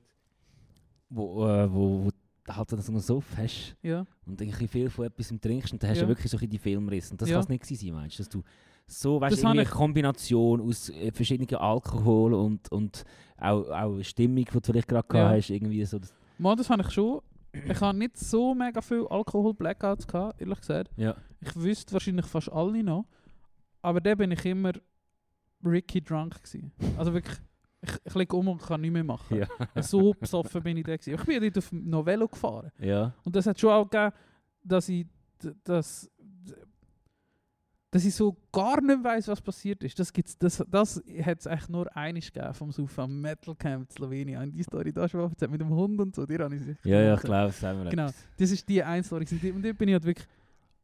[1.11, 2.11] wo, äh, wo, wo
[2.53, 5.99] halt so einen Suff hast ja, und irgendwie viel von etwas trinkst und dann hast
[5.99, 6.09] du Ja.
[6.09, 7.11] wirklich so die Filmriss.
[7.11, 7.37] Und das Ja.
[7.37, 8.23] kann es nicht sein, meinst du?
[8.23, 8.43] Dass du
[8.89, 13.05] so, weißt du, eine Kombination aus äh, verschiedenen Alkohol und, und
[13.37, 15.23] auch, auch eine Stimmung, die du vielleicht gerade Ja.
[15.25, 15.99] gehabt hast, irgendwie so.
[15.99, 17.21] Das, Mal, das habe ich schon.
[17.53, 20.91] Ich habe nicht so mega viel Alkohol-Blackouts gehabt, ehrlich gesagt.
[20.97, 21.15] ja.
[21.41, 23.07] Ich wüsste wahrscheinlich fast alle noch.
[23.83, 24.73] Aber dann bin ich immer
[25.65, 26.73] Ricky drunk gewesen.
[26.97, 27.37] Also wirklich,
[27.81, 29.39] ich, ich lege um und kann nichts mehr machen.
[29.39, 29.83] Ja.
[29.83, 31.15] So besoffen bin ich da gewesen.
[31.15, 32.73] Ich bin dort auf Novello gefahren.
[32.81, 33.13] ja.
[33.25, 34.13] Und das hat schon auch gegeben,
[34.65, 35.07] dass ich
[35.65, 36.11] das
[37.91, 39.99] dass ich so gar nicht weiß, was passiert ist.
[39.99, 43.89] Das gibt's, das, das hat es eigentlich nur einig gegeben vom Saufen am Metal Camp
[43.89, 44.43] in Slowenien.
[44.43, 46.79] Und die Story da schon erzählt mit dem Hund und so, die habe ich sicher
[46.85, 48.11] Ja, ja, ich glaube, das haben wir Genau.
[48.37, 49.27] Das ist die eine Story.
[49.55, 50.29] Und dort bin ich halt wirklich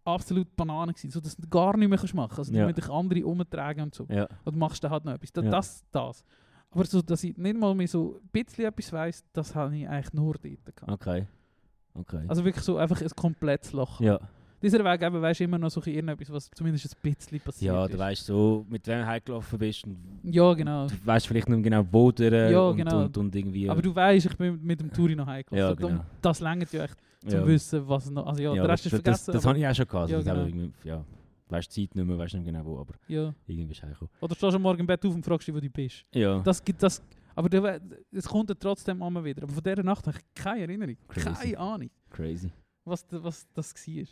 [0.05, 2.50] absolut Banane gewesen, so dass du gar nicht mehr kannst machen kannst.
[2.50, 2.66] Also Ja.
[2.66, 2.72] ja.
[2.72, 4.07] dich andere umtragen und so.
[4.09, 4.26] Ja.
[4.44, 5.32] Und machst dann halt noch etwas.
[5.32, 5.50] Da, Ja.
[5.50, 6.24] Das, das.
[6.70, 9.88] Aber so, dass ich nicht mal mehr so ein bisschen etwas weiss, das habe ich
[9.88, 10.90] eigentlich nur dort gehabt.
[10.90, 11.26] Okay.
[11.94, 12.24] Okay.
[12.26, 14.00] Also wirklich so einfach ein komplettes Loch.
[14.00, 14.18] ja.
[14.65, 17.85] Dieser Weg eben, weisst du immer noch so irgendetwas, was zumindest ein bisschen passiert ja,
[17.85, 17.93] ist.
[17.93, 19.85] du weißt so, mit wem du heimgelaufen bist.
[19.85, 20.87] Und Ja, genau.
[20.87, 23.05] Du weißt vielleicht nicht mehr genau, wo der Ja, und, genau.
[23.05, 23.69] und, und irgendwie.
[23.69, 25.83] Aber du weißt, ich bin mit dem Touri noch heimgelaufen.
[25.83, 26.05] Ja, genau.
[26.23, 26.97] das längert ja echt,
[27.27, 27.47] zum ja.
[27.47, 28.27] wissen, was noch...
[28.27, 29.33] Also ja, ja, der Rest ist das, vergessen.
[29.33, 30.11] Das, das habe ich auch schon gehabt.
[30.11, 30.69] Ja, Also, genau.
[30.83, 31.05] ja,
[31.49, 33.35] weißt die Zeit nicht mehr, weißt nicht genau wo, aber ja.
[33.47, 34.11] irgendwie du heimgekommen.
[34.23, 36.07] Oder stehst du am Morgen im Bett auf und fragst dich, wo du bist.
[36.15, 36.39] Ja.
[36.41, 37.03] Das gibt das...
[37.35, 37.79] Aber
[38.12, 39.43] es kommt dann trotzdem einmal wieder.
[39.43, 40.97] Aber von dieser Nacht habe ich keine Erinnerung.
[41.09, 41.29] Crazy.
[41.35, 42.51] Keine Ahnung, Crazy.
[42.85, 44.05] was, was das war.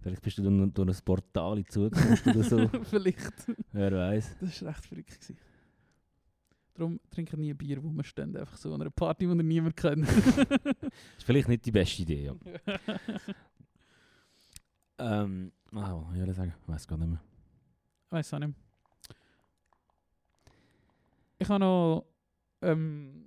[0.00, 2.68] Vielleicht bist du dann durch ein Portal in Zukunft oder so.
[2.84, 3.32] Vielleicht.
[3.72, 4.36] Wer weiß.
[4.40, 5.20] Das war recht verrückt.
[5.20, 5.36] Gewesen.
[6.74, 8.34] Darum trinke ich nie Bier, wo wir stehen.
[8.36, 10.08] Einfach so an einer Party, die wir niemand kennt.
[11.18, 12.34] Ist vielleicht nicht die beste Idee, ja.
[15.22, 16.54] ähm, ah, was soll ich sagen?
[16.62, 17.20] Ich weiß gar nicht mehr.
[18.10, 18.54] Weiß auch nicht.
[21.38, 22.04] Ich habe noch,
[22.62, 23.24] ähm,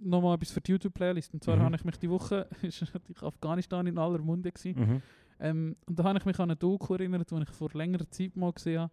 [0.00, 1.32] noch mal etwas für die YouTube-Playlist.
[1.34, 1.62] Und zwar Mhm.
[1.62, 4.78] habe ich mich die Woche, ist natürlich Afghanistan in aller Munde gewesen.
[4.80, 5.02] Mhm.
[5.42, 8.36] Ähm, und da habe ich mich an eine Doku erinnert, die ich vor längerer Zeit
[8.36, 8.92] mal gesehen habe,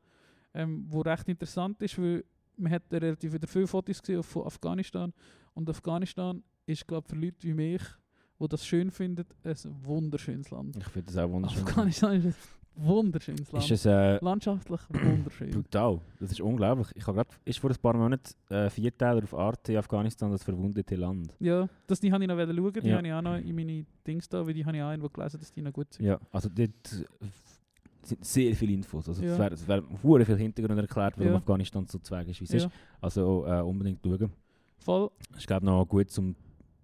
[0.55, 2.25] ähm, wo recht interessant ist, weil
[2.57, 5.13] man hat relativ wieder viele Fotos gesehen von Afghanistan.
[5.53, 7.83] Und Afghanistan ist, glaube ich, für Leute wie mich,
[8.39, 10.75] die das schön finden, ein wunderschönes Land.
[10.75, 11.63] Ich finde das auch wunderschön.
[11.63, 12.37] Afghanistan ist
[12.76, 13.65] wunderschönes Land.
[13.65, 15.51] Ist es äh, Landschaftlich wunderschön.
[15.51, 15.99] brutal.
[16.20, 16.88] Das ist unglaublich.
[16.95, 20.95] Ich habe gerade, ist vor ein paar Monaten äh, Vierteiler auf Arte Afghanistan, das verwundete
[20.95, 21.34] Land.
[21.39, 22.97] Ja, das die habe ich noch schauen, die Ja.
[22.97, 25.39] habe ich auch noch in meine Dings da, weil die habe ich auch irgendwo gelesen,
[25.39, 26.05] dass die noch gut sind.
[26.05, 27.28] Ja, also dort äh,
[28.03, 29.07] sind sehr viele Infos.
[29.09, 29.34] Also Ja.
[29.34, 31.38] es werden werden hure viel Hintergrund erklärt, warum Ja.
[31.38, 32.70] Afghanistan so zweig ist, wie es Ja, ist.
[33.01, 34.32] Also äh, unbedingt schauen.
[34.78, 36.36] voll, Ich glaube noch gut, um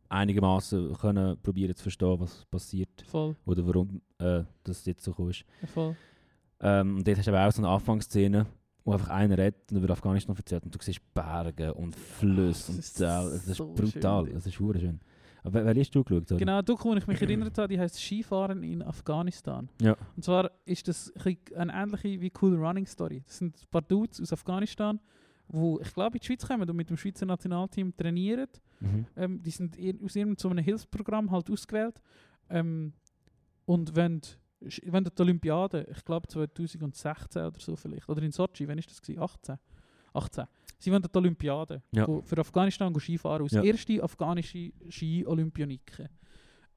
[0.09, 5.45] einigermaßen können probieren zu verstehen, was passiert voll, oder warum äh, das jetzt so ist.
[5.73, 5.95] voll.
[6.59, 8.45] Ähm, und dort hast du aber auch so eine Anfangsszene,
[8.83, 12.69] wo einfach einer redet und über Afghanistan erzählt und du siehst Berge und Flüsse Das
[12.69, 13.27] und ist Tal.
[13.27, 14.35] Es ist so brutal, schön.
[14.37, 14.99] es ist hure schön.
[15.43, 16.31] Aber wer, hast du geschaut?
[16.31, 16.39] Oder?
[16.39, 19.69] Genau, du, wo ich mich erinnert habe, die heißt Skifahren in Afghanistan.
[19.79, 19.95] Ja.
[20.15, 21.13] Und zwar ist das
[21.55, 23.21] eine ähnliche wie Cool Running Story.
[23.27, 24.99] Das sind ein paar Dudes aus Afghanistan,
[25.47, 28.47] wo ich glaube in die Schweiz kommen und mit dem Schweizer Nationalteam trainieren.
[28.79, 29.05] Mhm.
[29.15, 32.01] Ähm, die sind aus irgendeinem so einem Hilfsprogramm halt ausgewählt.
[32.49, 32.93] Ähm,
[33.65, 34.21] und wenn,
[34.63, 38.89] sch- wenn die Olympiade, ich glaube 2016 oder so vielleicht, oder in Sochi, wann ist
[38.91, 39.21] das gewesen?
[39.21, 39.57] 18?
[40.13, 40.45] 18.
[40.77, 42.05] Sie wollen die Olympiade Ja.
[42.21, 43.63] für Afghanistan go Skifahren, als Ja.
[43.63, 46.09] erste afghanische Ski-Olympioniken.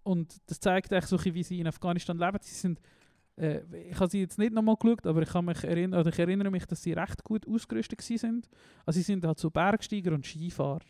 [0.03, 2.39] Und das zeigt echt so, wie sie in Afghanistan leben.
[2.41, 2.81] Sie sind,
[3.39, 6.19] äh, ich habe sie jetzt nicht nochmal geschaut, aber ich, kann mich erinnern, oder ich
[6.19, 8.49] erinnere mich, dass sie recht gut ausgerüstet sind.
[8.85, 10.81] Also sie sind halt so Bergsteiger und Skifahrer.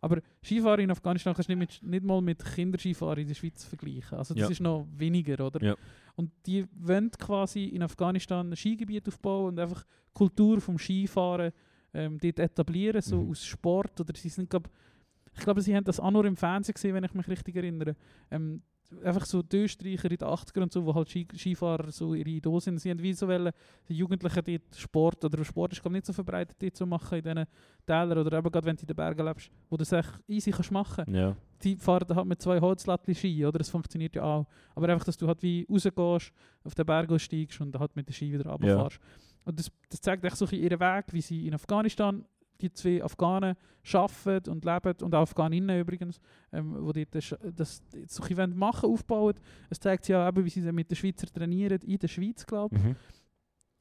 [0.00, 3.64] Aber Skifahren in Afghanistan kannst du nicht, mit, nicht mal mit Kinderskifahren in der Schweiz
[3.64, 4.16] vergleichen.
[4.16, 4.48] Also das Ja.
[4.50, 5.60] ist noch weniger, oder?
[5.62, 5.74] Ja.
[6.14, 11.52] Und die wollen quasi in Afghanistan ein Skigebiet aufbauen und einfach die Kultur vom Skifahren
[11.94, 13.30] ähm, dort etablieren, so Mhm.
[13.30, 14.00] aus Sport.
[14.00, 14.68] Oder sie sind, glaub,
[15.34, 17.96] ich glaube, sie haben das auch nur im Fernsehen gesehen, wenn ich mich richtig erinnere.
[18.30, 18.62] Ähm,
[19.04, 22.28] einfach so die Österreicher in den 80ern und so, wo halt Ski Skifahrer so ihre
[22.30, 22.78] Idole sind.
[22.78, 23.52] Sie haben wie so wollen,
[23.88, 27.46] die Jugendlichen dort Sport, oder Sport ist nicht so verbreitet, dort zu machen in diesen
[27.86, 30.50] Tälern, oder eben gerade wenn du in den Bergen lebst, wo du es echt easy
[30.50, 31.36] kannst machen Ja.
[31.62, 33.58] die fahren halt mit zwei Holzlattli Ski, oder?
[33.58, 34.46] Das funktioniert ja auch.
[34.74, 36.32] Aber einfach, dass du halt wie rausgehst,
[36.64, 39.00] auf den Berg steigst und halt mit der Ski wieder runterfährst.
[39.44, 42.24] Und das, das zeigt echt so ihren Weg, wie sie in Afghanistan,
[42.60, 43.56] die zwei Afghanen,
[43.92, 46.20] arbeiten und leben, und auch Afghaninnen übrigens,
[46.52, 49.34] ähm, wo die das, das so ein machen, aufbauen.
[49.70, 52.76] Es zeigt sie auch eben, wie sie mit den Schweizer trainieren, in der Schweiz, glaube
[52.76, 52.96] ich Mhm.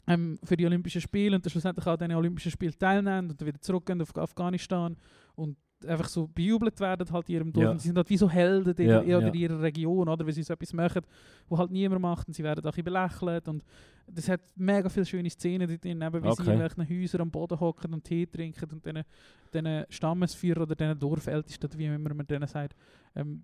[0.08, 3.42] ähm, für die Olympischen Spiele und dann schlussendlich auch an den Olympischen Spielen teilnehmen und
[3.42, 4.96] dann wieder zurückgehen auf Afghanistan
[5.36, 7.64] und einfach so bejubelt werden halt in ihrem Dorf.
[7.64, 7.72] Ja.
[7.72, 9.28] Und sie sind halt wie so Helden in, Ja, oder ja.
[9.28, 10.26] in ihrer Region, oder?
[10.26, 11.02] Weil sie so etwas machen,
[11.48, 13.64] wo halt niemand macht und sie werden auch ein belächelt und
[14.10, 16.54] das hat mega viele schöne Szenen dort drin, eben wie sie Okay.
[16.54, 19.04] in welchen Häusern am Boden hocken und Tee trinken und diesen,
[19.54, 22.76] diesen Stammesführer oder diesen Dorfältesten, wie immer man denen sagt,
[23.16, 23.44] ähm,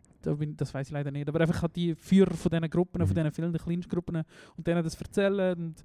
[0.55, 3.13] das weiß ich leider nicht, aber einfach halt die Führer von diesen Gruppen, von Mhm.
[3.15, 4.23] diesen vielen Kleinstgruppen
[4.55, 5.83] und denen das erzählen und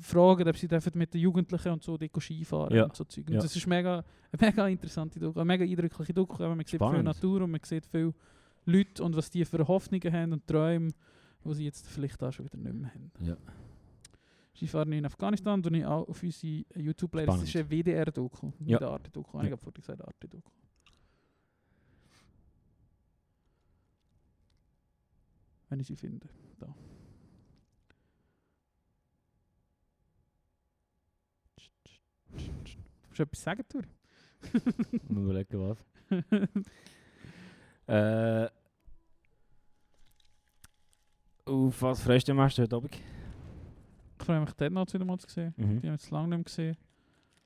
[0.00, 2.84] fragen, ob sie dürfen mit den Jugendlichen und so dort Skifahren Ja.
[2.84, 3.26] und so Zeug.
[3.28, 3.40] Und Ja.
[3.40, 4.04] das ist mega,
[4.40, 6.42] mega interessante Doku, eine mega eindrückliche Doku.
[6.42, 7.02] Man sieht viel.
[7.02, 8.14] Natur und man sieht viele
[8.66, 10.90] Leute und was die für Hoffnungen haben und Träume,
[11.44, 13.10] die sie jetzt vielleicht auch schon wieder nicht mehr haben.
[13.22, 13.36] Ja.
[14.54, 17.38] Skifahren in Afghanistan tue ich auch auf unsere YouTube-Playlist.
[17.42, 18.80] Das ist eine WDR-Doku, nicht Ja.
[18.90, 19.38] Arte-Doku.
[19.38, 19.44] Ja.
[19.44, 20.50] Ich habe vorhin gesagt Arte-Doku.
[25.70, 26.28] Wenn ich sie finde.
[26.58, 26.74] Da.
[33.20, 35.02] Willst du etwas sagen, Turi?
[35.08, 35.84] Mal überlegen, was.
[37.86, 38.48] Äh,
[41.44, 42.94] auf was freust du dich am meisten heute Abend?
[42.94, 45.52] Ich freue mich, Dead Notes wieder mal zu sehen.
[45.56, 45.80] Mhm.
[45.80, 46.76] Die haben jetzt lange nicht mehr gesehen.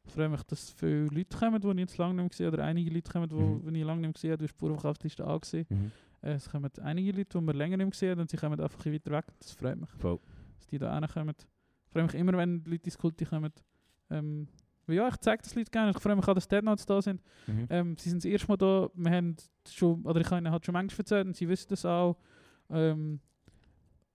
[0.07, 2.49] Ich freue mich, dass viele Leute kommen, die ich jetzt lange nicht mehr gesehen.
[2.53, 3.75] Oder einige Leute kommen, die Mhm.
[3.75, 4.39] ich lange nicht mehr gesehen habe.
[4.39, 5.67] Du hast die Vorverkaufsliste angesehen.
[5.71, 5.93] Mhm.
[6.21, 8.21] Äh, Es kommen einige Leute, die wir länger nicht mehr gesehen haben.
[8.21, 9.25] Und sie kommen einfach ein weiter weg.
[9.39, 10.19] Das freut mich, Voll.
[10.59, 11.35] dass die da kommen.
[11.39, 13.53] Ich freue mich immer, wenn die Leute ins Kulti kommen.
[14.11, 14.49] Ähm,
[14.87, 15.91] weil ja, ich zeige das Leute gerne.
[15.91, 17.21] Ich freue mich auch, dass Dead Notes da sind.
[17.47, 17.67] Mhm.
[17.71, 18.89] Ähm, sie sind das erste Mal da.
[18.95, 19.37] Wir haben
[19.69, 22.17] schon, oder ich habe ihnen halt schon manchmal erzählt und sie wissen das auch.
[22.71, 23.21] Ähm,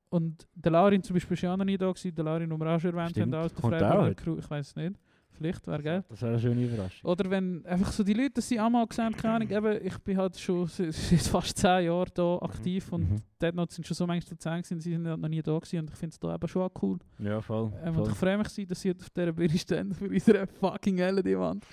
[0.09, 2.15] und der Laurin zum Beispiel ist ja auch noch nie da gewesen.
[2.15, 3.35] Der Laurin, den wir auch schon erwähnt Stimmt.
[3.35, 4.15] haben, aus der Freiburger heute?
[4.15, 4.37] Crew.
[4.37, 4.95] Ich weiß es nicht.
[5.31, 6.03] Vielleicht, wäre geil.
[6.09, 7.09] Das wäre eine schöne Überraschung.
[7.09, 9.85] Oder wenn einfach so die Leute, dass sie auch mal gesehen haben, keine Ahnung, eben,
[9.87, 13.15] ich bin halt schon s- s- jetzt fast zehn Jahre da aktiv und Mhm.
[13.41, 15.79] Dead Notes sind schon so manchmal zehn gewesen, sie sind halt noch nie da gewesen
[15.79, 16.99] und ich finde es da eben schon auch cool.
[17.19, 17.71] Ja, voll.
[17.81, 18.03] Ähm, voll.
[18.03, 21.65] und ich freue mich, dass sie auf dieser Bühne stehen für unsere fucking LED-Wand.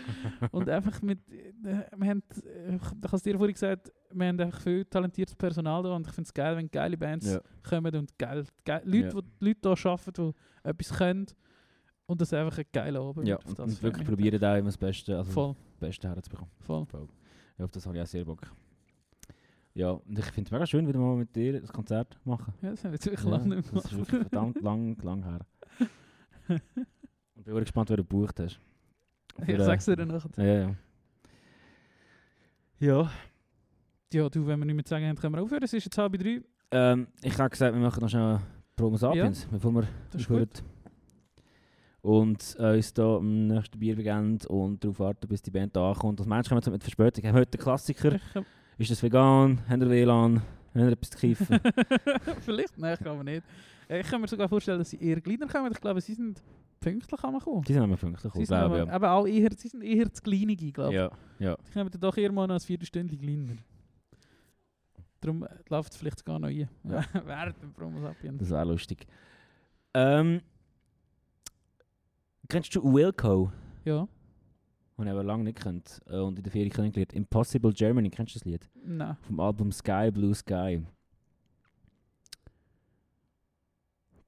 [0.53, 1.53] und einfach mit, äh,
[1.97, 5.97] wir haben, ich habe es dir vorhin gesagt, wir haben einfach viel talentiertes Personal da
[5.97, 7.41] und ich finde es geil, wenn geile Bands Ja.
[7.69, 9.15] kommen und geil, geil, Leute, Ja.
[9.15, 10.33] wo, Leute da arbeiten,
[10.63, 11.27] die etwas können
[12.07, 14.69] und das einfach ein geiler Abend Ja, und, das und wirklich ich probieren da immer
[14.69, 16.51] das Beste, also Voll, das Beste herzubekommen.
[16.61, 16.87] voll.
[17.59, 18.43] Ja, auf das habe ich auch sehr Bock.
[19.75, 22.55] Ja, und ich finde es mega schön, wieder mal mit dir das Konzert machen.
[22.63, 24.97] Ja, das haben wir jetzt wirklich Ja, lange nicht mehr Das ist wirklich verdammt lang,
[25.03, 25.41] lang her.
[27.35, 28.59] Und bin auch gespannt, wer du gebucht hast.
[29.39, 30.31] Für, Ich äh, sag's dir dann nachher.
[30.39, 30.75] Ja, ja.
[32.79, 33.11] Ja.
[34.13, 35.63] Ja, du, wenn wir nicht mehr zu sagen haben, können wir aufhören.
[35.63, 36.41] Es ist jetzt halb drei.
[36.71, 38.39] Ähm, ich habe gesagt, wir machen noch schnell
[38.77, 40.49] Promo Sapiens, bevor wir Das ist aufhören.
[42.07, 45.91] Und äh, uns hier am nächsten Bier begeben und darauf warten, bis die Band da
[45.91, 46.21] ankommt.
[46.21, 47.25] Als Mensch kommen wir mit Verspätung.
[47.25, 48.21] Wir haben heute den Klassiker.
[48.79, 49.59] Ist das vegan?
[49.69, 50.37] Haben wir WLAN?
[50.37, 50.43] Haben
[50.87, 51.59] wir etwas zu kiffen?
[52.43, 52.79] Vielleicht?
[52.79, 53.43] Nein, ich glaube nicht.
[53.89, 55.73] Äh, Ich kann mir sogar vorstellen, dass sie eher kleiner kommen.
[55.73, 56.41] Ich glaube, sie sind
[56.79, 57.63] pünktlich angekommen.
[57.63, 58.91] die sind immer pünktlich Sie gekommen, glaube aber, ich.
[58.93, 60.97] aber auch eher, sie sind eher zu kleinige, glaube ich.
[60.99, 61.57] Ja, ja.
[61.67, 63.57] Die kommen dann doch eher mal noch ein Viertelstündchen kleiner.
[65.21, 66.69] Darum äh, läuft es vielleicht sogar noch ein.
[66.85, 67.05] Ja.
[67.25, 68.39] Während dem Promo Sapiens.
[68.39, 69.07] Das wäre lustig.
[69.95, 70.41] Ähm,
[72.49, 73.51] kennst du Wilco?
[73.85, 74.09] Ja?
[74.99, 77.13] Ich aber lange nicht kennt äh, und in der Ferien kennengelernt.
[77.13, 78.69] Impossible Germany, kennst du das Lied?
[78.83, 79.17] Nein.
[79.23, 80.83] Vom Album Sky Blue Sky.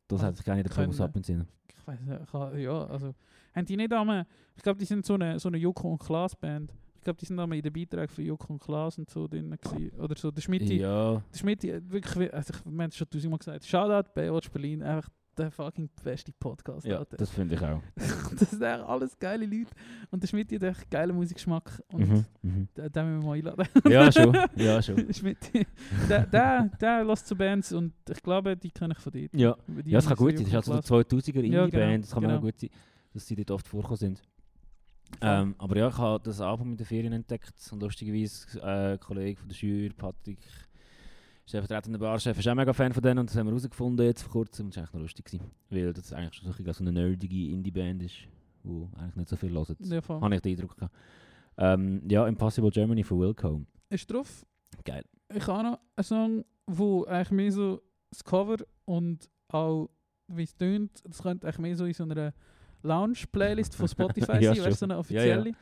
[0.09, 0.93] Das Ah, hat sich gar nicht der Promo können.
[0.97, 1.47] Sapiens Sinn.
[1.69, 2.21] Ich weiß nicht.
[2.59, 3.14] ich Ja, also.
[3.55, 4.27] Haben die nicht einmal.
[4.57, 6.73] Ich glaube, die sind so eine, so eine Joko und Klaas Band.
[6.97, 9.51] Ich glaube, die sind einmal in den Beiträgen von Joko und Klaas und so drin.
[9.51, 9.99] Gewesen.
[9.99, 10.31] Oder so.
[10.31, 10.62] Der Schmidt.
[10.62, 15.09] Ja, Der Schmidt, wirklich, also ich es schon tausendmal gesagt, Shoutout Baywatch Berlin, einfach
[15.39, 17.16] der fucking beste Podcast, ja Alter.
[17.16, 17.80] das finde ich auch.
[18.39, 19.70] das sind echt alles geile Leute.
[20.11, 22.68] Und der Schmidt hat echt geilen Musikgeschmack und Mhm, mhm.
[22.76, 23.66] den, den müssen wir mal einladen.
[23.89, 24.36] Ja, schon.
[24.57, 25.12] Ja, schon.
[25.14, 25.39] Schmidt,
[26.09, 29.28] der, der, der lässt zu Bands und ich glaube, die kenne ich von dir.
[29.32, 29.57] Ja.
[29.66, 30.47] Die Ja, es kann gut sein.
[30.51, 31.70] Das ist also so 2000er Ja, Indie-Band.
[31.72, 32.36] genau, Es kann genau.
[32.36, 32.70] auch gut sein,
[33.14, 34.22] dass sie dort oft vorkommen sind.
[35.22, 39.01] Ähm, aber ja, ich habe das Album in den Ferien entdeckt und lustigerweise äh, ein
[39.01, 40.39] Kollege von der Schür, Patrick,
[41.49, 44.33] stellvertretender Barchef, ist auch mega Fan von denen und das haben wir herausgefunden jetzt vor
[44.33, 46.85] kurzem und das war echt noch lustig, gewesen, weil das eigentlich schon so ein bisschen
[46.85, 48.17] so eine nerdige Indie-Band ist,
[48.65, 49.77] die eigentlich nicht so viel hört.
[49.81, 50.01] Ja.
[50.09, 50.95] Habe ich den Eindruck gehabt.
[51.57, 53.63] Ähm, ja, Impossible Germany von Wilco.
[53.91, 54.45] Ist drauf.
[54.85, 55.03] Geil.
[55.35, 59.89] Ich habe noch einen Song, wo eigentlich mehr so das Cover und auch
[60.29, 62.35] wie es tönt, das könnte eigentlich mehr so in so einer
[62.83, 64.73] Lounge-Playlist von Spotify Ja, sein, schon.
[64.75, 65.01] so eine Ja, ja.
[65.01, 65.53] offizielle.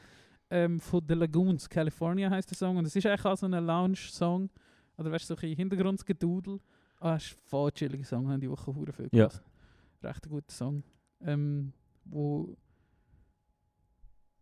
[0.51, 2.77] Ähm, von The Lagoons, California heißt der Song.
[2.77, 4.51] Und es ist eigentlich auch so ein Lounge-Song.
[4.99, 6.61] Oder weißt du, so ein Hintergrundgedudel.
[7.01, 9.27] Ah, es ist ein voll chilliger Song, haben die Woche hure viel Ja.
[9.29, 9.43] gehört.
[10.03, 10.83] Recht ein guter Song.
[11.21, 11.73] Ähm,
[12.05, 12.57] wo.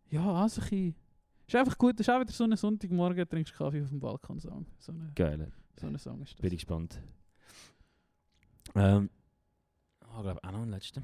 [0.09, 0.95] Ja, also ein.
[1.47, 4.65] Ist einfach gut, ist auch wieder so ein Sonntagmorgen, trinkst Kaffee auf dem Balkon Song.
[4.79, 5.51] So ein Geil.
[5.79, 6.41] so eine Song ist das.
[6.41, 6.99] Bin ich gespannt.
[8.73, 9.09] Ähm,
[10.01, 11.03] ich glaube auch noch einen letzten.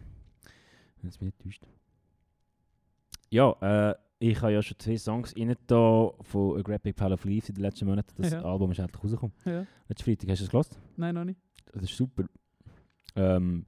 [1.02, 1.66] Wenn es mich nicht täuscht.
[3.30, 3.52] Ja,
[3.91, 7.26] äh, ich habe ja schon zwei Songs rein da von A Great Big Pile of
[7.26, 8.22] Leaves in den letzten Monaten.
[8.22, 8.43] Das Ja.
[8.43, 9.34] Album ist endlich rausgekommen.
[9.45, 9.65] Ja.
[9.89, 10.80] Letzten Freitag, hast du es gelost?
[10.95, 11.39] Nein, noch nicht.
[11.74, 12.26] Das ist super.
[13.15, 13.65] Ähm,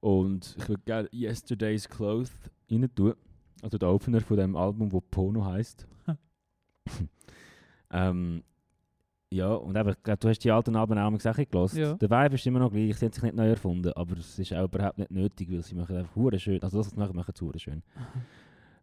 [0.00, 2.32] und ich würde gerne Yesterday's Clothes
[2.70, 3.14] rein tun.
[3.62, 5.86] Also der Opener von dem Album, wo Pono heisst.
[7.90, 8.42] ähm,
[9.30, 9.72] Ja, und
[10.02, 11.78] glaub, du hast die alten Alben auch gesagt gelesen.
[11.80, 11.94] Ja.
[11.94, 14.52] Der Vibe ist immer noch gleich, sie haben sich nicht neu erfunden, aber es ist
[14.52, 16.62] auch überhaupt nicht nötig, weil sie machen einfach hure schön.
[16.62, 17.82] Also das, was sie machen, machen sie hure schön.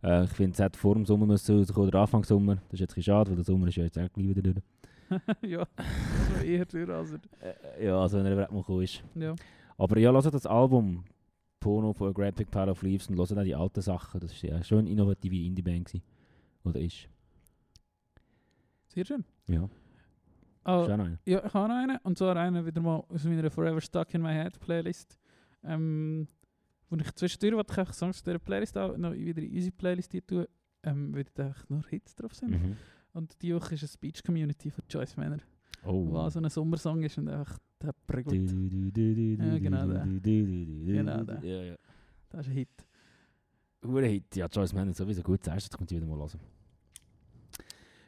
[0.05, 2.55] Äh, ich finde, es hätte vor dem Sommer müssen rauskommen, oder Anfang Sommer.
[2.55, 4.57] Das ist jetzt ein schade, weil der Sommer ist ja jetzt auch gleich wieder durch.
[5.41, 7.79] ja, war eher durch als er.
[7.79, 9.03] Äh, ja, also wenn er überhaupt mal gekommen ist.
[9.15, 9.35] Ja.
[9.77, 11.03] Aber ja, hört das Album
[11.59, 14.19] Pono von A Big Pile of Leaves und hört auch die alten Sachen.
[14.19, 16.01] Das war ja schon eine innovative Indie-Band.
[16.63, 17.07] Oder ist.
[18.87, 19.25] Sehr schön.
[19.47, 19.67] Ja,
[20.65, 21.19] einer.
[21.25, 21.97] ja, ich habe noch einen.
[22.03, 25.17] Und zwar einen wieder mal aus meiner Forever Stuck in My Head Playlist.
[25.63, 26.27] Ähm,
[26.89, 30.11] wo ich zwischendurch, was ich Songs aus dieser Playlist auch noch wieder in unsere Playlist
[30.27, 30.47] tue,
[30.83, 32.51] ähm, weil da nur Hits drauf sind.
[32.51, 32.77] Mhm.
[33.13, 35.39] Und die Woche ist eine Speech Community von Joyce Manor,
[35.85, 36.07] Oh.
[36.09, 40.05] wo so ein Sommersong ist und einfach der du, Ja, genau der.
[40.05, 41.43] Genau der.
[41.43, 41.75] Ja, ja.
[42.29, 42.69] Das ist ein Hit.
[43.85, 44.35] Hure Hit.
[44.35, 45.45] Ja, Joyce Mann sowieso gut.
[45.45, 46.39] Das erste kommt wieder mal hören.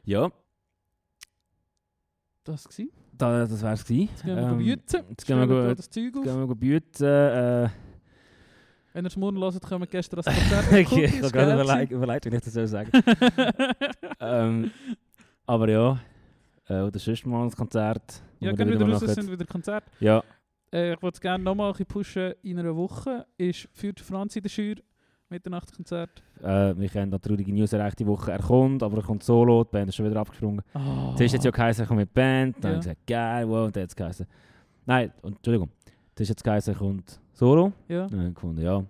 [0.05, 0.32] Ja,
[2.43, 2.91] Das es.
[3.11, 4.09] da, das wär's gewesen.
[4.09, 5.05] Jetzt gehen wir Ähm, büten.
[5.09, 6.13] Jetzt gehen wir, jetzt gehen
[6.49, 7.03] wir büten.
[7.05, 7.69] Äh,
[8.97, 10.69] Wenn ihr morgen hört, kommen wir gestern als Konzert.
[10.89, 11.23] gewesen.
[11.29, 12.89] überlegt, überlegt, wie ich das soll sagen
[14.19, 14.71] ähm,
[15.45, 15.99] Aber ja,
[16.67, 18.23] äh, oder sonst mal ein Konzert.
[18.39, 19.85] Ja, gehen dann wieder raus, sind wieder Konzerte.
[19.99, 20.23] Ja,
[20.73, 22.33] Äh, ich wollte es gerne nochmal ein pushen.
[22.41, 24.77] In einer Woche ist für die Franz in der Schür
[25.29, 26.23] Mitternachtskonzert.
[26.41, 28.31] äh, wir haben da traurige News erreicht, die Woche.
[28.31, 30.63] Er kommt, aber er kommt solo, die Band ist schon wieder abgesprungen.
[30.73, 31.13] Oh.
[31.15, 32.69] Zuerst hat es ja geheißen, er kommt mit Band, dann Ja.
[32.69, 34.25] habe ich gesagt, geil, wow, und dann hat es geheißen,
[34.87, 35.69] nein, Entschuldigung,
[36.15, 37.71] zuerst hat es geheißen, er kommt solo.
[37.88, 38.07] Ja.
[38.07, 38.83] Dann habe ich gefunden, ja,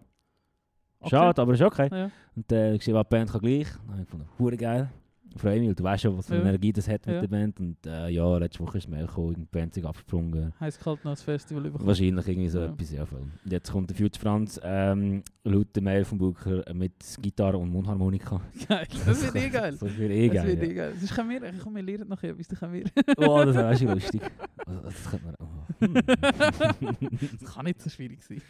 [1.00, 1.10] Okay.
[1.10, 1.90] schade, aber ist okay.
[1.92, 2.10] Ja.
[2.36, 3.68] Und dann habe ich gesehen, die Band kann gleich.
[3.72, 4.90] Dann habe ich gefunden, hure geil.
[5.36, 6.42] Ich freue mich, du weißt schon, was für Ja.
[6.42, 7.22] Energie das hat mit Ja.
[7.22, 7.60] der Band.
[7.60, 10.54] Und äh, ja, letzte Woche ist die Band sich abgesprungen.
[10.60, 11.86] Heiß kalt noch das Festival bekommen.
[11.86, 12.66] Wahrscheinlich irgendwie so Ja.
[12.68, 13.24] etwas, ja voll.
[13.46, 17.70] Jetzt kommt der Future Franz, ähm, laut der Mail vom Booker, äh, mit Gitarre und
[17.70, 18.42] Mundharmonika.
[18.68, 18.88] Geil.
[19.06, 19.78] Das wird eh geil.
[19.80, 20.70] Das wird eh Das wird geil.
[20.70, 20.94] eh geil.
[20.98, 22.84] Sonst können wir, komm, wir lernen noch etwas, dann können wir.
[22.84, 23.28] Ja.
[23.30, 24.22] Oh, das wäre schon lustig.
[24.66, 25.36] Also, das könnte man.
[25.80, 25.94] Hm.
[27.40, 28.42] das kann nicht so schwierig sein.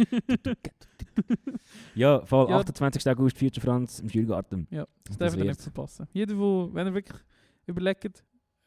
[1.96, 2.58] ja, voll, Ja.
[2.60, 3.08] 28.
[3.10, 4.68] August, Future Franz im Schulgarten.
[4.70, 6.08] Ja, das Das darf ihr nicht verpassen.
[6.14, 7.20] Jeder, wo, wenn er wirklich
[7.66, 8.24] überlegt,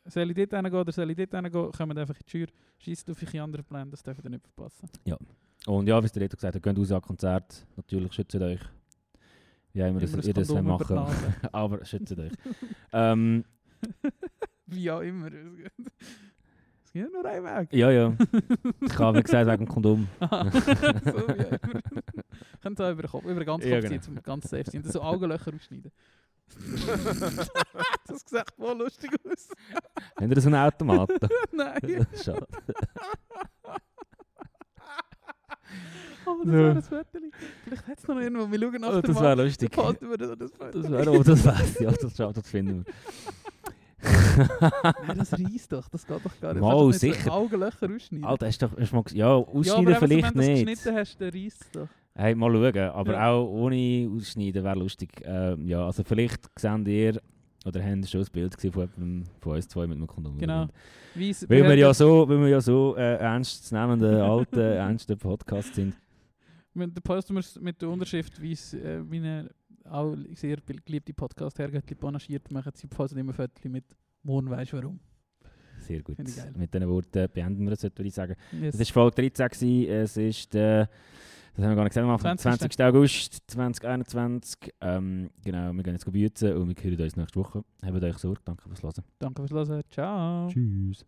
[0.06, 2.46] soll ich dort hingehen oder soll ich dort hingehen, kommt einfach in die Schür,
[2.78, 4.88] schießt auf eure anderen Pläne, das dürft ihr nicht verpassen.
[5.66, 7.66] Und ja, wie es der Reto gesagt hat, geht raus an Konzert.
[7.76, 8.60] Natürlich schützt euch.
[9.72, 10.98] Wie immer, das, Immer ihr das über die machen.
[11.52, 12.32] Aber schützt euch.
[12.92, 13.44] ähm,
[14.66, 15.28] Wie auch immer.
[16.84, 17.72] Es geht nur einen Weg.
[17.72, 18.16] ja, ja.
[18.80, 20.08] Ich habe gesagt, wegen dem Kondom.
[20.18, 20.50] Aha.
[20.50, 22.02] so wie auch immer.
[22.60, 24.02] Könnt ihr über den Kopf, über den ganzen Ja, Kopf genau.
[24.02, 24.82] ziehen, um ganz safe zu sein.
[24.82, 25.92] Und so Augenlöcher ausschneiden.
[28.06, 29.48] das sieht voll lustig aus.
[30.16, 31.28] Habt ihr so einen Automaten?
[31.52, 32.06] Nein.
[32.24, 32.46] Schade.
[36.26, 36.52] Oh, das Ja.
[36.52, 37.18] wäre ein Foto.
[37.64, 38.50] Vielleicht hat es noch irgendwo.
[38.50, 39.76] Wir schauen nach Oh, das wäre lustig.
[39.76, 40.80] Wir das, das Foto.
[40.82, 42.94] Das wäre, oh, das wäre, ja, das, das finden wir.
[45.06, 45.88] Nein, das reißt doch.
[45.88, 46.62] Das geht doch gar nicht.
[46.62, 47.22] Mal, nicht sicher.
[47.24, 48.24] So Augenlöcher ausschneiden.
[48.24, 50.46] Alter, hast doch, hast du mal, ja, ja, ausschneiden aber eben, vielleicht wenn du es
[50.48, 50.66] nicht.
[50.66, 51.88] geschnitten hast, dann reißt es doch.
[52.14, 53.30] Hey, mal schauen, aber Ja.
[53.30, 55.10] auch ohne ausschneiden wäre lustig.
[55.24, 57.20] Ähm, ja, also vielleicht seht ihr,
[57.64, 60.38] oder habt ihr schon ein Bild gesehen von, jemandem, von uns zwei mit einem Kondom.
[60.38, 60.66] Genau.
[61.14, 65.94] Weiss, Weil wir ja so, weil wir ja so äh, ernstzunehmende, alte, ernste Podcast sind.
[66.74, 67.00] Mit der
[67.38, 69.50] es mit der Unterschrift, wie es äh, meine
[69.84, 73.84] auch sehr geliebte Podcast hergeht, panaschiert, machen sie posten immer Fotos mit
[74.22, 75.00] «Morgen weisst warum».
[75.78, 76.18] Sehr gut.
[76.18, 76.28] Mit
[76.72, 78.36] diesen Worten beenden wir es, würde ich sagen.
[78.52, 78.74] Yes.
[78.78, 79.90] Es war Folge 13, gewesen.
[79.90, 80.88] es ist der,
[81.60, 82.72] das haben wir gar nicht gesagt, am Anfang, 20.
[82.72, 82.84] 20.
[82.84, 84.72] August 2021.
[84.80, 87.64] Ähm, genau, wir gehen jetzt büten und wir hören uns nächste Woche.
[87.84, 89.04] Habt euch Sorge, danke fürs Hören.
[89.18, 89.82] Danke fürs Hören.
[89.90, 90.48] Ciao.
[90.48, 91.04] Tschüss.